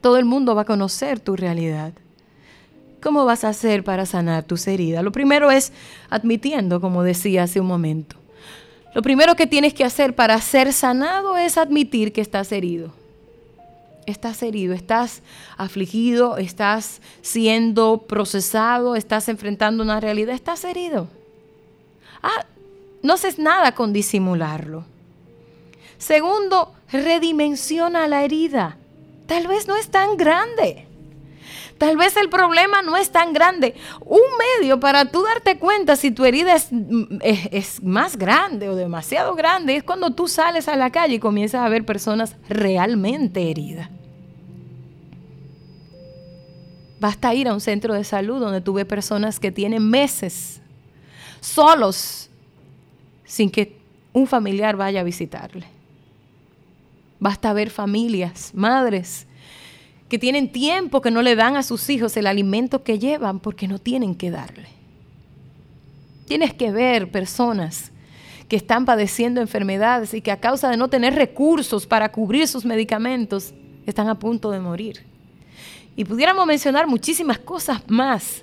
Todo 0.00 0.18
el 0.18 0.24
mundo 0.24 0.54
va 0.54 0.62
a 0.62 0.66
conocer 0.66 1.20
tu 1.20 1.36
realidad. 1.36 1.92
¿Cómo 3.02 3.24
vas 3.24 3.42
a 3.42 3.48
hacer 3.48 3.82
para 3.82 4.06
sanar 4.06 4.44
tus 4.44 4.68
heridas? 4.68 5.02
Lo 5.02 5.10
primero 5.10 5.50
es 5.50 5.72
admitiendo, 6.08 6.80
como 6.80 7.02
decía 7.02 7.42
hace 7.42 7.60
un 7.60 7.66
momento. 7.66 8.16
Lo 8.94 9.02
primero 9.02 9.34
que 9.34 9.48
tienes 9.48 9.74
que 9.74 9.84
hacer 9.84 10.14
para 10.14 10.40
ser 10.40 10.72
sanado 10.72 11.36
es 11.36 11.58
admitir 11.58 12.12
que 12.12 12.20
estás 12.20 12.52
herido. 12.52 12.92
Estás 14.06 14.42
herido, 14.42 14.72
estás 14.72 15.22
afligido, 15.56 16.36
estás 16.36 17.00
siendo 17.22 18.02
procesado, 18.06 18.94
estás 18.94 19.28
enfrentando 19.28 19.82
una 19.82 19.98
realidad, 19.98 20.34
estás 20.34 20.64
herido. 20.64 21.08
Ah, 22.22 22.46
no 23.02 23.14
haces 23.14 23.38
nada 23.38 23.74
con 23.74 23.92
disimularlo. 23.92 24.84
Segundo, 25.98 26.72
redimensiona 26.92 28.06
la 28.06 28.22
herida. 28.22 28.76
Tal 29.26 29.48
vez 29.48 29.66
no 29.66 29.76
es 29.76 29.88
tan 29.88 30.16
grande. 30.16 30.86
Tal 31.82 31.96
vez 31.96 32.16
el 32.16 32.28
problema 32.28 32.80
no 32.82 32.96
es 32.96 33.10
tan 33.10 33.32
grande. 33.32 33.74
Un 34.06 34.20
medio 34.60 34.78
para 34.78 35.06
tú 35.06 35.24
darte 35.24 35.58
cuenta 35.58 35.96
si 35.96 36.12
tu 36.12 36.24
herida 36.24 36.54
es, 36.54 37.82
más 37.82 38.16
grande 38.16 38.68
o 38.68 38.76
demasiado 38.76 39.34
grande 39.34 39.74
es 39.74 39.82
cuando 39.82 40.12
tú 40.12 40.28
sales 40.28 40.68
a 40.68 40.76
la 40.76 40.90
calle 40.90 41.16
y 41.16 41.18
comienzas 41.18 41.60
a 41.60 41.68
ver 41.68 41.84
personas 41.84 42.36
realmente 42.48 43.50
heridas. 43.50 43.90
Basta 47.00 47.34
ir 47.34 47.48
a 47.48 47.52
un 47.52 47.60
centro 47.60 47.94
de 47.94 48.04
salud 48.04 48.38
donde 48.38 48.60
tú 48.60 48.74
ves 48.74 48.86
personas 48.86 49.40
que 49.40 49.50
tienen 49.50 49.90
meses 49.90 50.60
solos 51.40 52.30
sin 53.24 53.50
que 53.50 53.76
un 54.12 54.28
familiar 54.28 54.76
vaya 54.76 55.00
a 55.00 55.02
visitarle. 55.02 55.66
Basta 57.18 57.52
ver 57.52 57.70
familias, 57.70 58.52
madres 58.54 59.26
que 60.12 60.18
tienen 60.18 60.52
tiempo 60.52 61.00
que 61.00 61.10
no 61.10 61.22
le 61.22 61.34
dan 61.34 61.56
a 61.56 61.62
sus 61.62 61.88
hijos 61.88 62.14
el 62.18 62.26
alimento 62.26 62.82
que 62.84 62.98
llevan 62.98 63.40
porque 63.40 63.66
no 63.66 63.78
tienen 63.78 64.14
que 64.14 64.30
darle. 64.30 64.68
Tienes 66.26 66.52
que 66.52 66.70
ver 66.70 67.10
personas 67.10 67.92
que 68.46 68.56
están 68.56 68.84
padeciendo 68.84 69.40
enfermedades 69.40 70.12
y 70.12 70.20
que 70.20 70.30
a 70.30 70.38
causa 70.38 70.68
de 70.68 70.76
no 70.76 70.88
tener 70.88 71.14
recursos 71.14 71.86
para 71.86 72.12
cubrir 72.12 72.46
sus 72.46 72.66
medicamentos 72.66 73.54
están 73.86 74.10
a 74.10 74.18
punto 74.18 74.50
de 74.50 74.60
morir. 74.60 75.02
Y 75.96 76.04
pudiéramos 76.04 76.44
mencionar 76.44 76.86
muchísimas 76.86 77.38
cosas 77.38 77.80
más, 77.88 78.42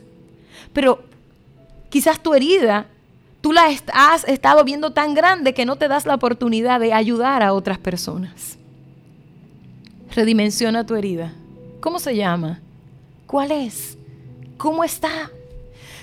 pero 0.73 1.03
quizás 1.91 2.19
tu 2.19 2.33
herida 2.33 2.87
tú 3.41 3.53
la 3.53 3.69
has 3.93 4.23
estado 4.23 4.63
viendo 4.63 4.91
tan 4.91 5.13
grande 5.13 5.53
que 5.53 5.67
no 5.67 5.75
te 5.75 5.87
das 5.87 6.07
la 6.07 6.15
oportunidad 6.15 6.79
de 6.79 6.93
ayudar 6.93 7.43
a 7.43 7.53
otras 7.53 7.77
personas. 7.77 8.57
Redimensiona 10.15 10.83
tu 10.83 10.95
herida. 10.95 11.35
¿Cómo 11.79 11.99
se 11.99 12.15
llama? 12.15 12.61
¿Cuál 13.25 13.51
es? 13.51 13.97
¿Cómo 14.57 14.83
está? 14.83 15.31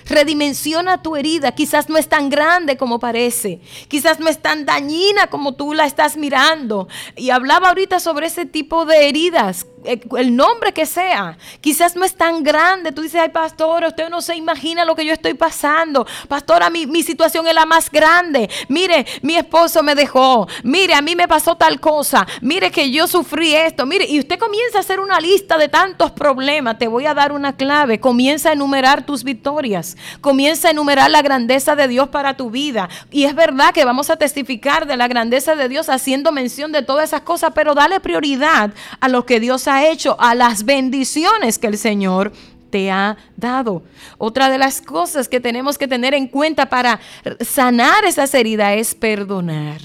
Redimensiona 0.07 1.03
tu 1.03 1.17
herida. 1.17 1.53
Quizás 1.53 1.89
no 1.89 1.99
es 1.99 2.09
tan 2.09 2.31
grande 2.31 2.77
como 2.77 3.01
parece. 3.01 3.61
Quizás 3.89 4.21
no 4.21 4.29
es 4.29 4.41
tan 4.41 4.65
dañina 4.65 5.27
como 5.27 5.55
tú 5.55 5.75
la 5.75 5.85
estás 5.85 6.17
mirando. 6.17 6.89
Y 7.17 7.31
hablaba 7.31 7.69
ahorita 7.69 8.01
sobre 8.01 8.29
ese 8.29 8.47
tipo 8.47 8.87
de 8.87 9.09
heridas 9.09 9.67
el 9.87 10.37
nombre 10.37 10.73
que 10.73 10.87
sea. 10.87 11.37
Quizás 11.61 11.97
no 11.97 12.05
es 12.05 12.15
tan 12.15 12.43
grande. 12.43 12.93
Tú 12.93 13.03
dices, 13.03 13.21
ay, 13.21 13.31
pastora, 13.31 13.89
usted 13.89 14.09
no 14.09 14.21
se 14.21 14.37
imagina 14.37 14.85
lo 14.85 14.95
que 14.95 15.05
yo 15.05 15.13
estoy 15.13 15.35
pasando. 15.35 16.07
Pastora, 16.29 16.71
mi, 16.71 16.87
mi 16.87 17.03
situación 17.03 17.47
es 17.47 17.55
la 17.55 17.67
más 17.67 17.91
grande. 17.91 18.49
Mire, 18.69 19.07
mi 19.23 19.37
esposo 19.37 19.83
me 19.83 19.95
dejó. 19.95 20.49
Mire, 20.63 20.95
a 20.95 21.03
mí 21.03 21.15
me 21.15 21.29
pasó 21.29 21.57
tal 21.57 21.81
cosa. 21.81 22.27
Mire 22.41 22.71
que 22.71 22.91
yo 22.91 23.07
sufrí 23.07 23.55
esto. 23.55 23.87
Mire, 23.87 24.07
y 24.07 24.19
usted 24.19 24.39
comienza 24.39 24.79
a 24.79 24.81
hacer 24.81 25.01
una 25.01 25.21
lista 25.21 25.59
de 25.59 25.69
tantos 25.69 26.11
problemas. 26.13 26.79
Te 26.79 26.89
voy 26.89 27.07
a 27.07 27.15
dar 27.15 27.33
una 27.33 27.57
clave. 27.57 28.01
Comienza 28.01 28.51
a 28.51 28.53
enumerar 28.53 29.07
tus 29.07 29.25
victorias. 29.25 29.97
Comienza 30.21 30.69
a 30.69 30.71
enumerar 30.73 31.11
la 31.11 31.23
grandeza 31.23 31.77
de 31.77 31.89
Dios 31.89 32.09
para 32.09 32.37
tu 32.37 32.51
vida. 32.51 32.89
Y 33.11 33.25
es 33.25 33.35
verdad 33.35 33.73
que 33.73 33.85
vamos 33.85 34.11
a 34.11 34.17
testificar 34.17 34.87
de 34.87 34.97
la 34.97 35.09
grandeza 35.09 35.55
de 35.55 35.69
Dios 35.69 35.89
haciendo 35.89 36.33
mención 36.33 36.73
de 36.73 36.83
todas 36.83 37.05
esas 37.05 37.23
cosas, 37.23 37.53
pero 37.55 37.75
dale 37.75 38.01
prioridad 38.01 38.73
a 39.01 39.09
lo 39.09 39.27
que 39.27 39.41
Dios 39.41 39.69
ha 39.69 39.76
hecho, 39.85 40.17
a 40.21 40.35
las 40.35 40.65
bendiciones 40.65 41.59
que 41.59 41.67
el 41.67 41.77
Señor 41.77 42.33
te 42.71 42.91
ha 42.91 43.17
dado. 43.37 43.83
Otra 44.19 44.49
de 44.51 44.59
las 44.59 44.81
cosas 44.81 45.29
que 45.29 45.41
tenemos 45.41 45.79
que 45.79 45.89
tener 45.89 46.15
en 46.15 46.29
cuenta 46.29 46.69
para 46.69 47.01
sanar 47.41 48.05
esas 48.05 48.33
heridas 48.35 48.77
es 48.77 48.95
perdonar. 48.95 49.81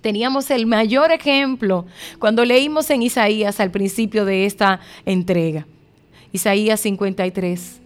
teníamos 0.00 0.50
el 0.52 0.66
mayor 0.66 1.10
ejemplo 1.10 1.84
cuando 2.20 2.44
leímos 2.44 2.90
en 2.90 3.02
Isaías 3.02 3.58
al 3.58 3.72
principio 3.72 4.24
de 4.24 4.46
esta 4.46 4.80
entrega. 5.04 5.66
Isaías 6.32 6.80
53. 6.80 7.80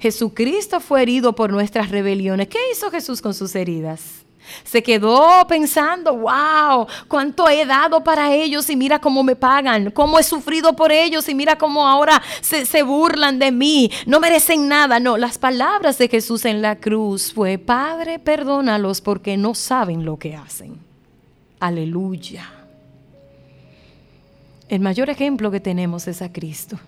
Jesucristo 0.00 0.80
fue 0.80 1.02
herido 1.02 1.34
por 1.34 1.52
nuestras 1.52 1.90
rebeliones. 1.90 2.48
¿Qué 2.48 2.58
hizo 2.72 2.90
Jesús 2.90 3.20
con 3.20 3.34
sus 3.34 3.54
heridas? 3.54 4.24
Se 4.64 4.82
quedó 4.82 5.46
pensando, 5.46 6.16
wow, 6.16 6.86
cuánto 7.08 7.48
he 7.48 7.64
dado 7.64 8.02
para 8.02 8.32
ellos 8.32 8.68
y 8.70 8.76
mira 8.76 8.98
cómo 8.98 9.22
me 9.22 9.36
pagan, 9.36 9.90
cómo 9.90 10.18
he 10.18 10.22
sufrido 10.22 10.74
por 10.74 10.92
ellos 10.92 11.28
y 11.28 11.34
mira 11.34 11.56
cómo 11.56 11.86
ahora 11.86 12.20
se, 12.40 12.66
se, 12.66 12.82
burlan 12.82 13.38
de 13.38 13.52
mí, 13.52 13.90
no 14.06 14.20
merecen 14.20 14.68
nada. 14.68 15.00
No, 15.00 15.16
las 15.16 15.38
palabras 15.38 15.98
de 15.98 16.08
Jesús 16.08 16.44
en 16.44 16.62
la 16.62 16.76
cruz 16.76 17.32
fue, 17.32 17.58
Padre, 17.58 18.18
perdónalos 18.18 19.00
porque 19.00 19.36
no 19.36 19.54
saben 19.54 20.04
lo 20.04 20.18
que 20.18 20.34
hacen. 20.34 20.78
Aleluya. 21.60 22.50
El 24.68 24.80
mayor 24.80 25.10
ejemplo 25.10 25.50
que 25.50 25.60
tenemos 25.60 26.06
es 26.06 26.22
a 26.22 26.32
Cristo. 26.32 26.78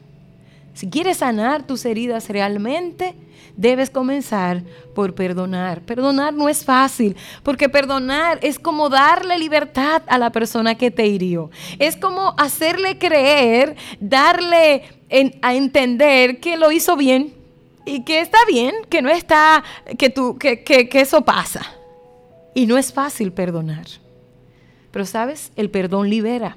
Si 0.75 0.89
quieres 0.89 1.18
sanar 1.18 1.66
tus 1.66 1.85
heridas 1.85 2.29
realmente, 2.29 3.14
debes 3.57 3.91
comenzar 3.91 4.62
por 4.95 5.14
perdonar. 5.14 5.83
Perdonar 5.83 6.33
no 6.33 6.49
es 6.49 6.64
fácil, 6.64 7.16
porque 7.43 7.68
perdonar 7.68 8.39
es 8.43 8.59
como 8.59 8.89
darle 8.89 9.39
libertad 9.39 10.03
a 10.07 10.18
la 10.18 10.31
persona 10.31 10.77
que 10.77 10.91
te 10.91 11.07
hirió. 11.07 11.51
Es 11.79 11.97
como 11.97 12.35
hacerle 12.39 12.99
creer, 12.99 13.77
darle 14.01 14.85
a 15.43 15.55
entender 15.55 16.41
que 16.41 16.57
lo 16.57 16.73
hizo 16.73 16.97
bien 16.97 17.35
y 17.85 18.05
que 18.05 18.20
está 18.20 18.39
bien, 18.49 18.75
que 18.89 19.03
no 19.03 19.11
está, 19.11 19.62
que, 19.99 20.09
tú, 20.09 20.39
que, 20.39 20.62
que 20.62 20.89
eso 21.01 21.23
pasa. 21.23 21.75
Y 22.55 22.66
no 22.66 22.79
es 22.79 22.93
fácil 22.93 23.33
perdonar. 23.33 23.87
Pero 24.91 25.07
sabes, 25.07 25.53
el 25.57 25.70
perdón 25.70 26.11
libera. 26.11 26.57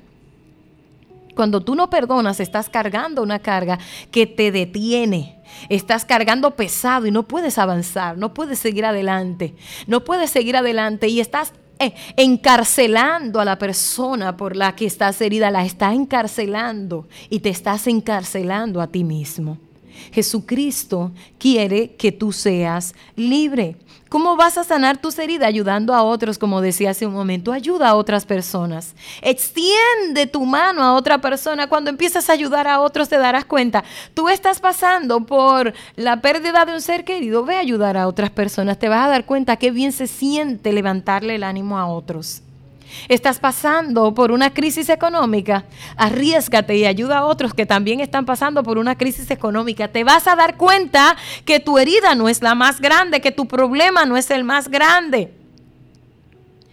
Cuando 1.36 1.62
tú 1.62 1.76
no 1.76 1.90
perdonas, 1.90 2.40
estás 2.40 2.70
cargando 2.70 3.22
una 3.22 3.40
carga 3.40 3.78
que 4.10 4.26
te 4.26 4.52
detiene. 4.52 5.40
Estás 5.70 6.06
cargando 6.06 6.56
pesado 6.56 7.06
y 7.06 7.12
no 7.12 7.24
puedes 7.24 7.58
avanzar, 7.58 8.18
no 8.18 8.34
puedes 8.34 8.60
seguir 8.60 8.86
adelante, 8.86 9.56
no 9.88 10.04
puedes 10.04 10.32
seguir 10.32 10.58
adelante 10.58 11.08
y 11.08 11.20
estás 11.20 11.54
eh, 11.80 11.94
encarcelando 12.16 13.40
a 13.40 13.46
la 13.46 13.58
persona 13.58 14.38
por 14.38 14.56
la 14.56 14.76
que 14.76 14.86
estás 14.86 15.22
herida, 15.22 15.52
la 15.52 15.66
está 15.66 15.94
encarcelando 15.94 17.08
y 17.30 17.40
te 17.40 17.50
estás 17.50 17.88
encarcelando 17.88 18.82
a 18.82 18.88
ti 18.88 19.04
mismo. 19.04 19.58
Jesucristo 20.12 21.12
quiere 21.38 21.96
que 21.96 22.12
tú 22.12 22.32
seas 22.32 22.94
libre. 23.16 23.78
¿Cómo 24.10 24.38
vas 24.38 24.58
a 24.58 24.64
sanar 24.64 24.98
tus 24.98 25.20
heridas? 25.20 25.48
Ayudando 25.48 25.94
a 25.94 26.04
otros, 26.04 26.38
como 26.38 26.62
decía 26.62 26.92
hace 26.92 27.06
un 27.06 27.14
momento. 27.14 27.52
Ayuda 27.52 27.90
a 27.90 27.96
otras 27.96 28.26
personas. 28.26 28.96
Extiende 29.22 30.28
tu 30.32 30.46
mano 30.46 30.84
a 30.84 30.94
otra 30.94 31.20
persona. 31.20 31.68
Cuando 31.68 31.90
empiezas 31.90 32.30
a 32.30 32.34
ayudar 32.34 32.68
a 32.68 32.80
otros 32.80 33.10
te 33.10 33.18
darás 33.18 33.46
cuenta. 33.46 33.84
Tú 34.14 34.30
estás 34.30 34.62
pasando 34.62 35.26
por 35.26 35.74
la 35.96 36.22
pérdida 36.22 36.66
de 36.66 36.74
un 36.74 36.82
ser 36.82 37.04
querido. 37.04 37.44
Ve 37.44 37.56
a 37.56 37.60
ayudar 37.60 37.98
a 37.98 38.08
otras 38.08 38.30
personas. 38.30 38.80
Te 38.80 38.88
vas 38.88 39.06
a 39.06 39.10
dar 39.10 39.26
cuenta 39.26 39.58
qué 39.58 39.72
bien 39.72 39.92
se 39.92 40.08
siente 40.08 40.72
levantarle 40.72 41.36
el 41.36 41.44
ánimo 41.44 41.78
a 41.78 41.88
otros 41.88 42.45
estás 43.08 43.40
pasando 43.40 44.14
por 44.14 44.32
una 44.32 44.54
crisis 44.54 44.90
económica, 44.90 45.66
arriesgate 45.98 46.76
y 46.76 46.86
ayuda 46.86 47.20
a 47.20 47.26
otros 47.26 47.54
que 47.54 47.66
también 47.66 48.00
están 48.00 48.26
pasando 48.26 48.64
por 48.64 48.78
una 48.78 48.98
crisis 48.98 49.30
económica. 49.32 49.88
Te 49.88 50.04
vas 50.04 50.28
a 50.28 50.36
dar 50.36 50.58
cuenta 50.58 51.16
que 51.46 51.60
tu 51.60 51.78
herida 51.78 52.16
no 52.16 52.30
es 52.30 52.42
la 52.42 52.56
más 52.56 52.80
grande, 52.80 53.22
que 53.22 53.32
tu 53.32 53.48
problema 53.48 54.06
no 54.06 54.18
es 54.18 54.32
el 54.32 54.44
más 54.44 54.70
grande. 54.70 55.32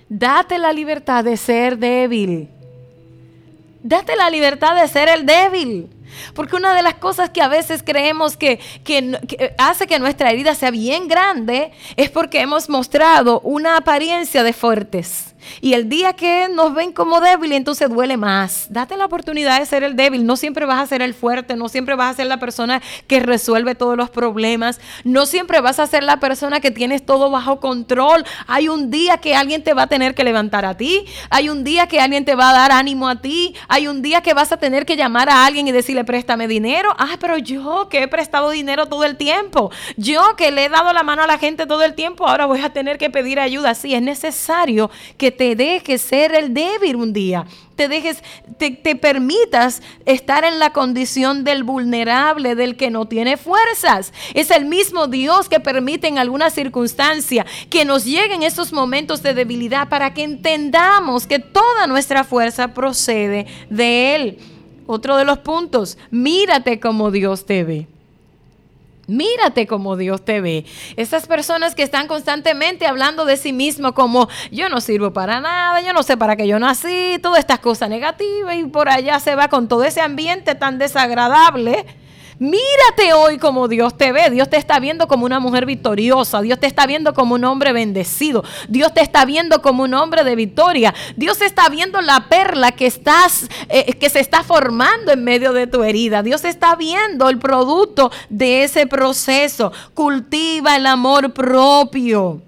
Date 0.09 0.59
la 0.59 0.73
libertad 0.73 1.25
de 1.25 1.37
ser 1.37 1.79
débil. 1.79 2.49
Date 3.83 4.15
la 4.15 4.31
libertad 4.31 4.81
de 4.81 4.87
ser 4.87 5.09
el 5.09 5.27
débil. 5.27 5.89
Porque 6.35 6.57
una 6.57 6.75
de 6.75 6.83
las 6.83 6.95
cosas 6.95 7.31
que 7.31 7.41
a 7.41 7.49
veces 7.49 7.83
creemos 7.83 8.37
que, 8.37 8.61
que, 8.85 9.55
hace 9.59 9.87
que 9.87 9.99
nuestra 9.99 10.31
herida 10.31 10.55
sea 10.55 10.71
bien 10.71 11.09
grande 11.09 11.73
es 11.97 12.11
porque 12.11 12.41
hemos 12.41 12.69
mostrado 12.69 13.41
una 13.41 13.77
apariencia 13.77 14.43
de 14.43 14.53
fuertes. 14.53 15.32
Y 15.61 15.75
el 15.75 15.89
día 15.89 16.13
que 16.15 16.49
nos 16.49 16.75
ven 16.75 16.93
como 16.93 17.21
débil, 17.21 17.53
entonces 17.53 17.89
duele 17.89 18.17
más. 18.17 18.67
Date 18.71 18.97
la 18.97 19.07
oportunidad 19.07 19.59
de 19.59 19.67
ser 19.67 19.85
el 19.85 19.97
débil. 19.97 20.25
No 20.27 20.37
siempre 20.37 20.67
vas 20.67 20.81
a 20.81 20.87
ser 20.87 21.03
el 21.03 21.15
fuerte, 21.15 21.57
no 21.57 21.69
siempre 21.69 21.95
vas 21.95 22.13
a 22.13 22.17
ser 22.17 22.27
la 22.27 22.39
persona 22.39 22.83
que 23.07 23.21
resuelve 23.21 23.75
todos 23.75 23.97
los 23.97 24.11
problemas, 24.11 24.81
no 25.05 25.27
siempre 25.27 25.61
vas 25.61 25.79
a 25.79 25.87
ser 25.87 26.03
la 26.03 26.19
persona 26.19 26.61
que 26.61 26.71
tienes 26.71 27.05
todo 27.05 27.31
bajo 27.31 27.61
control. 27.61 28.25
Hay 28.47 28.69
un 28.69 28.91
día 28.91 29.19
que 29.19 29.35
alguien 29.35 29.63
te 29.63 29.75
va 29.75 29.83
a 29.83 29.87
tener 29.87 30.15
que 30.15 30.25
levantar 30.25 30.65
a 30.65 30.77
ti, 30.77 31.05
hay 31.31 31.49
un 31.49 31.65
día 31.65 31.87
que 31.87 32.01
alguien 32.01 32.25
te 32.25 32.35
va 32.35 32.51
a 32.51 32.53
dar 32.53 32.73
ánimo 32.73 33.09
a 33.09 33.21
ti, 33.21 33.55
hay 33.69 33.89
un 33.89 34.03
día 34.03 34.21
que 34.21 34.35
vas 34.35 34.53
a 34.53 34.57
tener 34.57 34.87
que 34.87 34.97
llamar 34.97 35.29
a 35.29 35.45
alguien 35.45 35.67
y 35.69 35.73
decirle 35.73 36.05
préstame 36.05 36.49
dinero. 36.49 36.95
Ah, 36.99 37.17
pero 37.21 37.39
yo 37.39 37.89
que 37.89 38.03
he 38.03 38.09
prestado 38.09 38.51
dinero 38.51 38.87
todo 38.87 39.05
el 39.05 39.17
tiempo, 39.17 39.71
yo 39.97 40.37
que 40.37 40.51
le 40.51 40.67
he 40.67 40.69
dado 40.69 40.93
la 40.93 41.03
mano 41.03 41.23
a 41.23 41.27
la 41.27 41.39
gente 41.39 41.67
todo 41.67 41.83
el 41.83 41.95
tiempo, 41.95 42.29
ahora 42.29 42.47
voy 42.47 42.61
a 42.61 42.71
tener 42.71 42.99
que 42.99 43.11
pedir 43.11 43.41
ayuda. 43.41 43.75
Sí, 43.75 43.95
es 43.95 44.03
necesario 44.03 44.91
que 45.17 45.32
te 45.33 45.57
dejes 45.57 46.01
ser 46.01 46.35
el 46.35 46.55
débil 46.55 46.97
un 46.97 47.13
día, 47.13 47.47
te 47.75 47.89
dejes, 47.89 48.23
te, 48.59 48.71
te, 48.71 48.95
permitas 48.95 49.83
estar 50.07 50.45
en 50.45 50.59
la 50.59 50.73
condición 50.73 51.43
del 51.43 51.65
vulnerable, 51.65 52.55
del 52.55 52.77
que 52.77 52.91
no 52.91 53.07
tiene 53.07 53.37
fuerzas. 53.37 54.13
Es 54.35 54.51
el 54.51 54.67
mismo 54.67 55.09
Dios 55.09 55.49
que 55.49 55.59
permite 55.59 56.07
en 56.07 56.19
alguna 56.19 56.51
circunstancia 56.51 57.45
que 57.71 57.85
nos 57.85 58.05
lleguen 58.05 58.43
esos 58.43 58.73
momentos 58.73 59.23
de 59.23 59.35
debilidad 59.35 59.89
para 59.89 60.15
que 60.15 60.23
entendamos 60.23 61.27
que 61.27 61.41
toda 61.41 61.87
nuestra 61.87 62.23
fuerza 62.23 62.75
procede 62.75 63.47
de 63.69 64.15
Él. 64.15 64.39
Otro 64.87 65.17
de 65.17 65.25
los 65.25 65.39
puntos, 65.39 65.99
mírate 66.11 66.79
como 66.79 67.11
Dios 67.11 67.47
te 67.47 67.65
ve. 67.65 67.92
Mírate 69.07 69.67
como 69.67 69.97
Dios 69.97 70.25
te 70.25 70.41
ve. 70.41 70.65
Esas 70.97 71.27
personas 71.27 71.75
que 71.75 71.83
están 71.83 72.07
constantemente 72.07 72.87
hablando 72.87 73.25
de 73.25 73.37
sí 73.37 73.53
mismo 73.53 73.95
como 73.95 74.29
yo 74.51 74.69
no 74.69 74.81
sirvo 74.81 75.13
para 75.13 75.41
nada, 75.41 75.81
yo 75.81 75.93
no 75.93 76.03
sé 76.03 76.17
para 76.17 76.37
qué 76.37 76.47
yo 76.47 76.59
nací, 76.59 77.19
todas 77.21 77.41
estas 77.41 77.59
cosas 77.59 77.89
negativas 77.89 78.57
y 78.57 78.65
por 78.65 78.89
allá 78.89 79.19
se 79.19 79.35
va 79.35 79.49
con 79.49 79.69
todo 79.69 79.85
ese 79.85 80.01
ambiente 80.01 80.55
tan 80.55 80.79
desagradable 80.79 81.85
Mírate 82.43 83.13
hoy 83.15 83.39
como 83.39 83.69
Dios 83.69 83.97
te 83.97 84.11
ve. 84.11 84.29
Dios 84.29 84.51
te 84.51 84.57
está 84.57 84.81
viendo 84.81 85.07
como 85.07 85.25
una 85.25 85.39
mujer 85.39 85.65
victoriosa. 85.65 86.43
Dios 86.43 86.59
te 86.59 86.67
está 86.67 86.89
viendo 86.89 87.15
como 87.15 87.37
un 87.37 87.45
hombre 87.45 87.73
bendecido. 87.73 88.43
Dios 88.69 88.93
te 88.93 89.01
está 89.01 89.25
viendo 89.25 89.63
como 89.63 89.85
un 89.85 89.95
hombre 89.95 90.25
de 90.25 90.35
victoria. 90.35 90.93
Dios 91.15 91.41
está 91.41 91.69
viendo 91.69 92.01
la 92.01 92.29
perla 92.29 92.73
que 92.73 92.87
estás, 92.87 93.47
eh, 93.69 93.93
que 93.93 94.11
se 94.11 94.19
está 94.19 94.43
formando 94.43 95.13
en 95.13 95.23
medio 95.23 95.53
de 95.53 95.69
tu 95.69 95.85
herida. 95.85 96.25
Dios 96.25 96.45
está 96.45 96.75
viendo 96.75 97.29
el 97.29 97.39
producto 97.39 98.11
de 98.29 98.65
ese 98.65 98.89
proceso. 98.89 99.71
Cultiva 99.95 100.75
el 100.75 100.87
amor 100.87 101.33
propio 101.33 102.43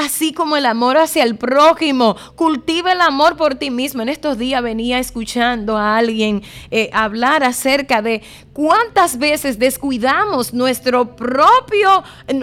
así 0.00 0.32
como 0.32 0.56
el 0.56 0.66
amor 0.66 0.98
hacia 0.98 1.22
el 1.22 1.36
prójimo. 1.36 2.16
Cultiva 2.36 2.92
el 2.92 3.00
amor 3.00 3.36
por 3.36 3.54
ti 3.54 3.70
mismo. 3.70 4.02
En 4.02 4.08
estos 4.08 4.38
días 4.38 4.62
venía 4.62 4.98
escuchando 4.98 5.76
a 5.76 5.96
alguien 5.96 6.42
eh, 6.70 6.90
hablar 6.92 7.44
acerca 7.44 8.02
de 8.02 8.22
cuántas 8.52 9.18
veces 9.18 9.58
descuidamos 9.58 10.52
nuestro 10.52 11.16
propio, 11.16 12.02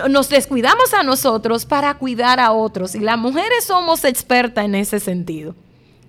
nos 0.09 0.29
descuidamos 0.29 0.93
a 0.93 1.03
nosotros 1.03 1.65
para 1.65 1.93
cuidar 1.95 2.39
a 2.39 2.51
otros. 2.51 2.95
Y 2.95 2.99
las 2.99 3.17
mujeres 3.17 3.65
somos 3.65 4.03
expertas 4.03 4.65
en 4.65 4.75
ese 4.75 4.99
sentido. 4.99 5.55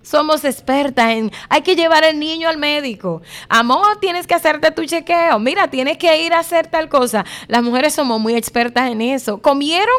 Somos 0.01 0.43
expertas 0.45 1.11
en, 1.11 1.31
hay 1.49 1.61
que 1.61 1.75
llevar 1.75 2.03
al 2.03 2.19
niño 2.19 2.49
al 2.49 2.57
médico. 2.57 3.21
Amor, 3.47 3.99
tienes 3.99 4.25
que 4.25 4.33
hacerte 4.33 4.71
tu 4.71 4.85
chequeo. 4.85 5.39
Mira, 5.39 5.69
tienes 5.69 5.97
que 5.97 6.23
ir 6.23 6.33
a 6.33 6.39
hacer 6.39 6.67
tal 6.67 6.89
cosa. 6.89 7.25
Las 7.47 7.61
mujeres 7.61 7.93
somos 7.93 8.19
muy 8.19 8.35
expertas 8.35 8.89
en 8.89 9.01
eso. 9.01 9.39
¿Comieron? 9.39 9.97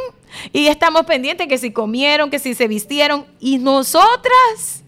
Y 0.52 0.66
estamos 0.66 1.04
pendientes 1.06 1.48
que 1.48 1.58
si 1.58 1.72
comieron, 1.72 2.30
que 2.30 2.38
si 2.38 2.54
se 2.54 2.68
vistieron. 2.68 3.26
Y 3.40 3.58
nosotras. 3.58 4.82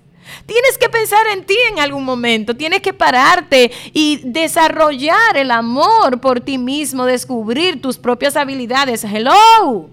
Tienes 0.46 0.78
que 0.78 0.88
pensar 0.88 1.26
en 1.28 1.44
ti 1.44 1.56
en 1.70 1.78
algún 1.78 2.04
momento, 2.04 2.56
tienes 2.56 2.80
que 2.80 2.92
pararte 2.92 3.70
y 3.92 4.20
desarrollar 4.24 5.36
el 5.36 5.50
amor 5.50 6.20
por 6.20 6.40
ti 6.40 6.58
mismo, 6.58 7.04
descubrir 7.04 7.80
tus 7.82 7.98
propias 7.98 8.36
habilidades. 8.36 9.04
Hello. 9.04 9.90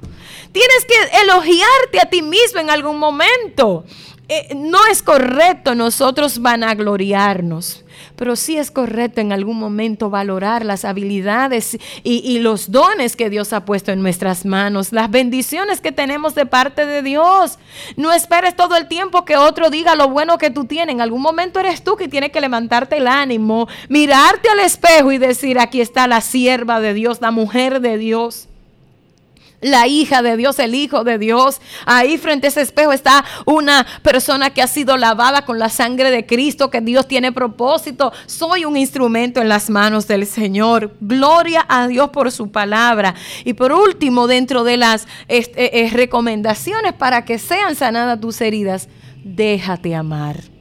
Tienes 0.51 0.85
que 0.85 1.21
elogiarte 1.21 1.99
a 2.01 2.09
ti 2.09 2.21
mismo 2.23 2.59
en 2.59 2.71
algún 2.71 2.97
momento. 2.97 3.85
Eh, 4.31 4.53
no 4.55 4.77
es 4.91 5.01
correcto 5.01 5.73
nosotros 5.73 6.39
vanagloriarnos, 6.39 7.83
pero 8.15 8.35
sí 8.35 8.57
es 8.57 8.69
correcto 8.69 9.21
en 9.21 9.33
algún 9.33 9.57
momento 9.57 10.11
valorar 10.11 10.63
las 10.63 10.85
habilidades 10.85 11.79
y, 12.03 12.21
y, 12.23 12.37
los 12.37 12.71
dones 12.71 13.15
que 13.15 13.31
Dios 13.31 13.53
ha 13.53 13.65
puesto 13.65 13.91
en 13.91 14.03
nuestras 14.03 14.45
manos, 14.45 14.91
las 14.93 15.09
bendiciones 15.09 15.81
que 15.81 15.91
tenemos 15.91 16.35
de 16.35 16.45
parte 16.45 16.85
de 16.85 17.01
Dios. 17.01 17.57
No 17.97 18.13
esperes 18.13 18.55
todo 18.55 18.75
el 18.75 18.87
tiempo 18.87 19.25
que 19.25 19.35
otro 19.35 19.71
diga 19.71 19.95
lo 19.95 20.09
bueno 20.09 20.37
que 20.37 20.51
tú 20.51 20.65
tienes. 20.65 20.93
En 20.93 21.01
algún 21.01 21.23
momento 21.23 21.59
eres 21.59 21.83
tú 21.83 21.95
que 21.95 22.07
tienes 22.07 22.31
que 22.31 22.39
levantarte 22.39 22.97
el 22.97 23.07
ánimo, 23.07 23.67
mirarte 23.87 24.47
al 24.49 24.59
espejo 24.59 25.11
y 25.11 25.17
decir, 25.17 25.57
aquí 25.57 25.81
está 25.81 26.05
la 26.05 26.21
sierva 26.21 26.79
de 26.79 26.93
Dios, 26.93 27.19
la 27.19 27.31
mujer 27.31 27.81
de 27.81 27.97
Dios. 27.97 28.47
La 29.61 29.87
hija 29.87 30.21
de 30.21 30.37
Dios, 30.37 30.59
el 30.59 30.75
hijo 30.75 31.03
de 31.03 31.17
Dios. 31.17 31.61
Ahí 31.85 32.17
frente 32.17 32.47
a 32.47 32.49
ese 32.49 32.61
espejo 32.61 32.91
está 32.91 33.25
una 33.45 33.85
persona 34.01 34.51
que 34.51 34.61
ha 34.61 34.67
sido 34.67 34.97
lavada 34.97 35.45
con 35.45 35.59
la 35.59 35.69
sangre 35.69 36.11
de 36.11 36.25
Cristo, 36.25 36.69
que 36.69 36.81
Dios 36.81 37.07
tiene 37.07 37.31
propósito. 37.31 38.11
Soy 38.25 38.65
un 38.65 38.77
instrumento 38.77 39.41
en 39.41 39.49
las 39.49 39.69
manos 39.69 40.07
del 40.07 40.25
Señor. 40.25 40.95
Gloria 40.99 41.65
a 41.67 41.87
Dios 41.87 42.09
por 42.09 42.31
su 42.31 42.51
palabra. 42.51 43.15
Y 43.43 43.53
por 43.53 43.71
último, 43.71 44.27
dentro 44.27 44.63
de 44.63 44.77
las 44.77 45.07
este, 45.27 45.85
eh, 45.85 45.89
recomendaciones 45.89 46.93
para 46.93 47.25
que 47.25 47.39
sean 47.39 47.75
sanadas 47.75 48.19
tus 48.19 48.41
heridas, 48.41 48.87
déjate 49.23 49.95
amar. 49.95 50.58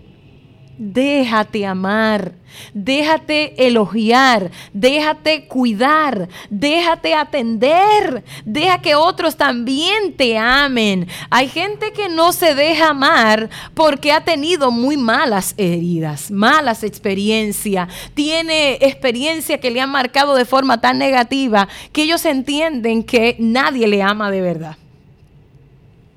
Déjate 0.80 1.66
amar, 1.66 2.34
déjate 2.72 3.66
elogiar, 3.66 4.52
déjate 4.72 5.48
cuidar, 5.48 6.28
déjate 6.50 7.14
atender, 7.14 8.22
deja 8.44 8.80
que 8.80 8.94
otros 8.94 9.36
también 9.36 10.12
te 10.16 10.38
amen. 10.38 11.08
Hay 11.30 11.48
gente 11.48 11.92
que 11.92 12.08
no 12.08 12.32
se 12.32 12.54
deja 12.54 12.90
amar 12.90 13.50
porque 13.74 14.12
ha 14.12 14.22
tenido 14.22 14.70
muy 14.70 14.96
malas 14.96 15.54
heridas, 15.56 16.30
malas 16.30 16.84
experiencias, 16.84 17.88
tiene 18.14 18.74
experiencia 18.74 19.58
que 19.58 19.72
le 19.72 19.80
han 19.80 19.90
marcado 19.90 20.36
de 20.36 20.44
forma 20.44 20.80
tan 20.80 20.98
negativa 20.98 21.66
que 21.90 22.04
ellos 22.04 22.24
entienden 22.24 23.02
que 23.02 23.34
nadie 23.40 23.88
le 23.88 24.00
ama 24.00 24.30
de 24.30 24.42
verdad. 24.42 24.76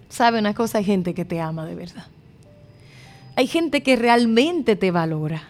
¿Sabe 0.09 0.37
una 0.37 0.53
cosa? 0.53 0.77
Hay 0.77 0.83
gente 0.83 1.15
que 1.15 1.25
te 1.25 1.41
ama 1.41 1.65
de 1.65 1.73
verdad. 1.73 2.05
Hay 3.35 3.47
gente 3.47 3.81
que 3.81 3.95
realmente 3.95 4.75
te 4.75 4.91
valora. 4.91 5.43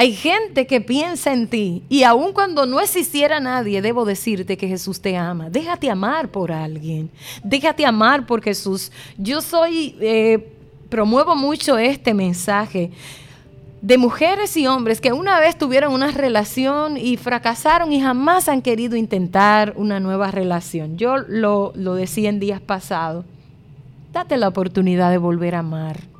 Hay 0.00 0.12
gente 0.12 0.68
que 0.68 0.80
piensa 0.80 1.32
en 1.32 1.48
ti 1.48 1.82
y 1.88 2.04
aun 2.04 2.32
cuando 2.32 2.66
no 2.66 2.78
existiera 2.78 3.40
nadie, 3.40 3.82
debo 3.82 4.04
decirte 4.04 4.56
que 4.56 4.68
Jesús 4.68 5.00
te 5.00 5.16
ama. 5.16 5.50
Déjate 5.50 5.90
amar 5.90 6.28
por 6.28 6.52
alguien. 6.52 7.10
Déjate 7.42 7.84
amar 7.84 8.24
por 8.24 8.40
Jesús. 8.40 8.92
Yo 9.16 9.40
soy, 9.40 9.96
eh, 10.00 10.52
promuevo 10.88 11.34
mucho 11.34 11.76
este 11.78 12.14
mensaje 12.14 12.92
de 13.82 13.98
mujeres 13.98 14.56
y 14.56 14.68
hombres 14.68 15.00
que 15.00 15.12
una 15.12 15.40
vez 15.40 15.58
tuvieron 15.58 15.92
una 15.92 16.12
relación 16.12 16.96
y 16.96 17.16
fracasaron 17.16 17.92
y 17.92 18.00
jamás 18.00 18.48
han 18.48 18.62
querido 18.62 18.94
intentar 18.94 19.74
una 19.74 19.98
nueva 19.98 20.30
relación. 20.30 20.96
Yo 20.96 21.16
lo, 21.16 21.72
lo 21.74 21.94
decía 21.94 22.28
en 22.28 22.38
días 22.38 22.60
pasados. 22.60 23.24
Date 24.12 24.36
la 24.36 24.46
oportunidad 24.46 25.10
de 25.10 25.18
volver 25.18 25.56
a 25.56 25.58
amar 25.58 26.17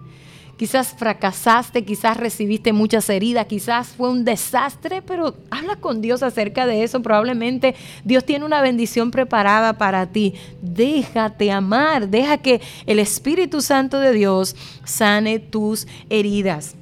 quizás 0.59 0.88
fracasaste, 0.88 1.84
quizás 1.84 2.16
recibiste 2.16 2.72
muchas 2.72 3.09
heridas, 3.09 3.46
quizás 3.46 3.88
fue 3.88 4.11
un 4.11 4.24
desastre, 4.24 5.00
pero 5.00 5.34
habla 5.50 5.76
con 5.76 6.02
Dios 6.02 6.22
acerca 6.22 6.66
de 6.66 6.82
eso. 6.82 7.00
Probablemente 7.00 7.76
Dios 8.04 8.24
tiene 8.24 8.44
una 8.44 8.61
bendición 8.61 9.12
preparada 9.12 9.78
para 9.78 10.06
ti. 10.06 10.34
Déjate 10.61 11.52
amar, 11.52 12.09
deja 12.09 12.38
que 12.38 12.61
el 12.86 12.98
Espíritu 12.98 13.62
Santo 13.62 14.00
de 14.00 14.12
Dios 14.12 14.56
sane 14.84 15.38
tus 15.38 15.86
heridas. 16.11 16.74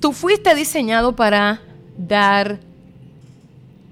tú 0.00 0.12
fuiste 0.12 0.54
diseñado 0.54 1.14
para 1.14 1.60
dar 1.98 2.58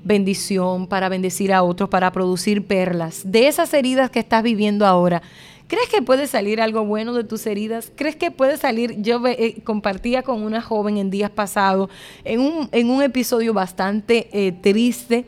bendición, 0.04 0.86
para 0.86 1.08
bendecir 1.08 1.52
a 1.52 1.62
otros, 1.62 1.88
para 1.90 2.12
producir 2.12 2.66
perlas. 2.66 3.22
De 3.24 3.46
esas 3.48 3.72
heridas 3.74 4.10
que 4.10 4.20
estás 4.20 4.42
viviendo 4.42 4.86
ahora, 4.86 5.22
¿Crees 5.66 5.88
que 5.88 6.02
puede 6.02 6.26
salir 6.26 6.60
algo 6.60 6.84
bueno 6.84 7.14
de 7.14 7.24
tus 7.24 7.46
heridas? 7.46 7.90
¿Crees 7.96 8.16
que 8.16 8.30
puede 8.30 8.58
salir? 8.58 9.00
Yo 9.00 9.20
eh, 9.26 9.62
compartía 9.64 10.22
con 10.22 10.42
una 10.42 10.60
joven 10.60 10.98
en 10.98 11.10
días 11.10 11.30
pasados, 11.30 11.88
en 12.22 12.40
un, 12.40 12.68
en 12.70 12.90
un 12.90 13.02
episodio 13.02 13.54
bastante 13.54 14.28
eh, 14.32 14.52
triste. 14.52 15.24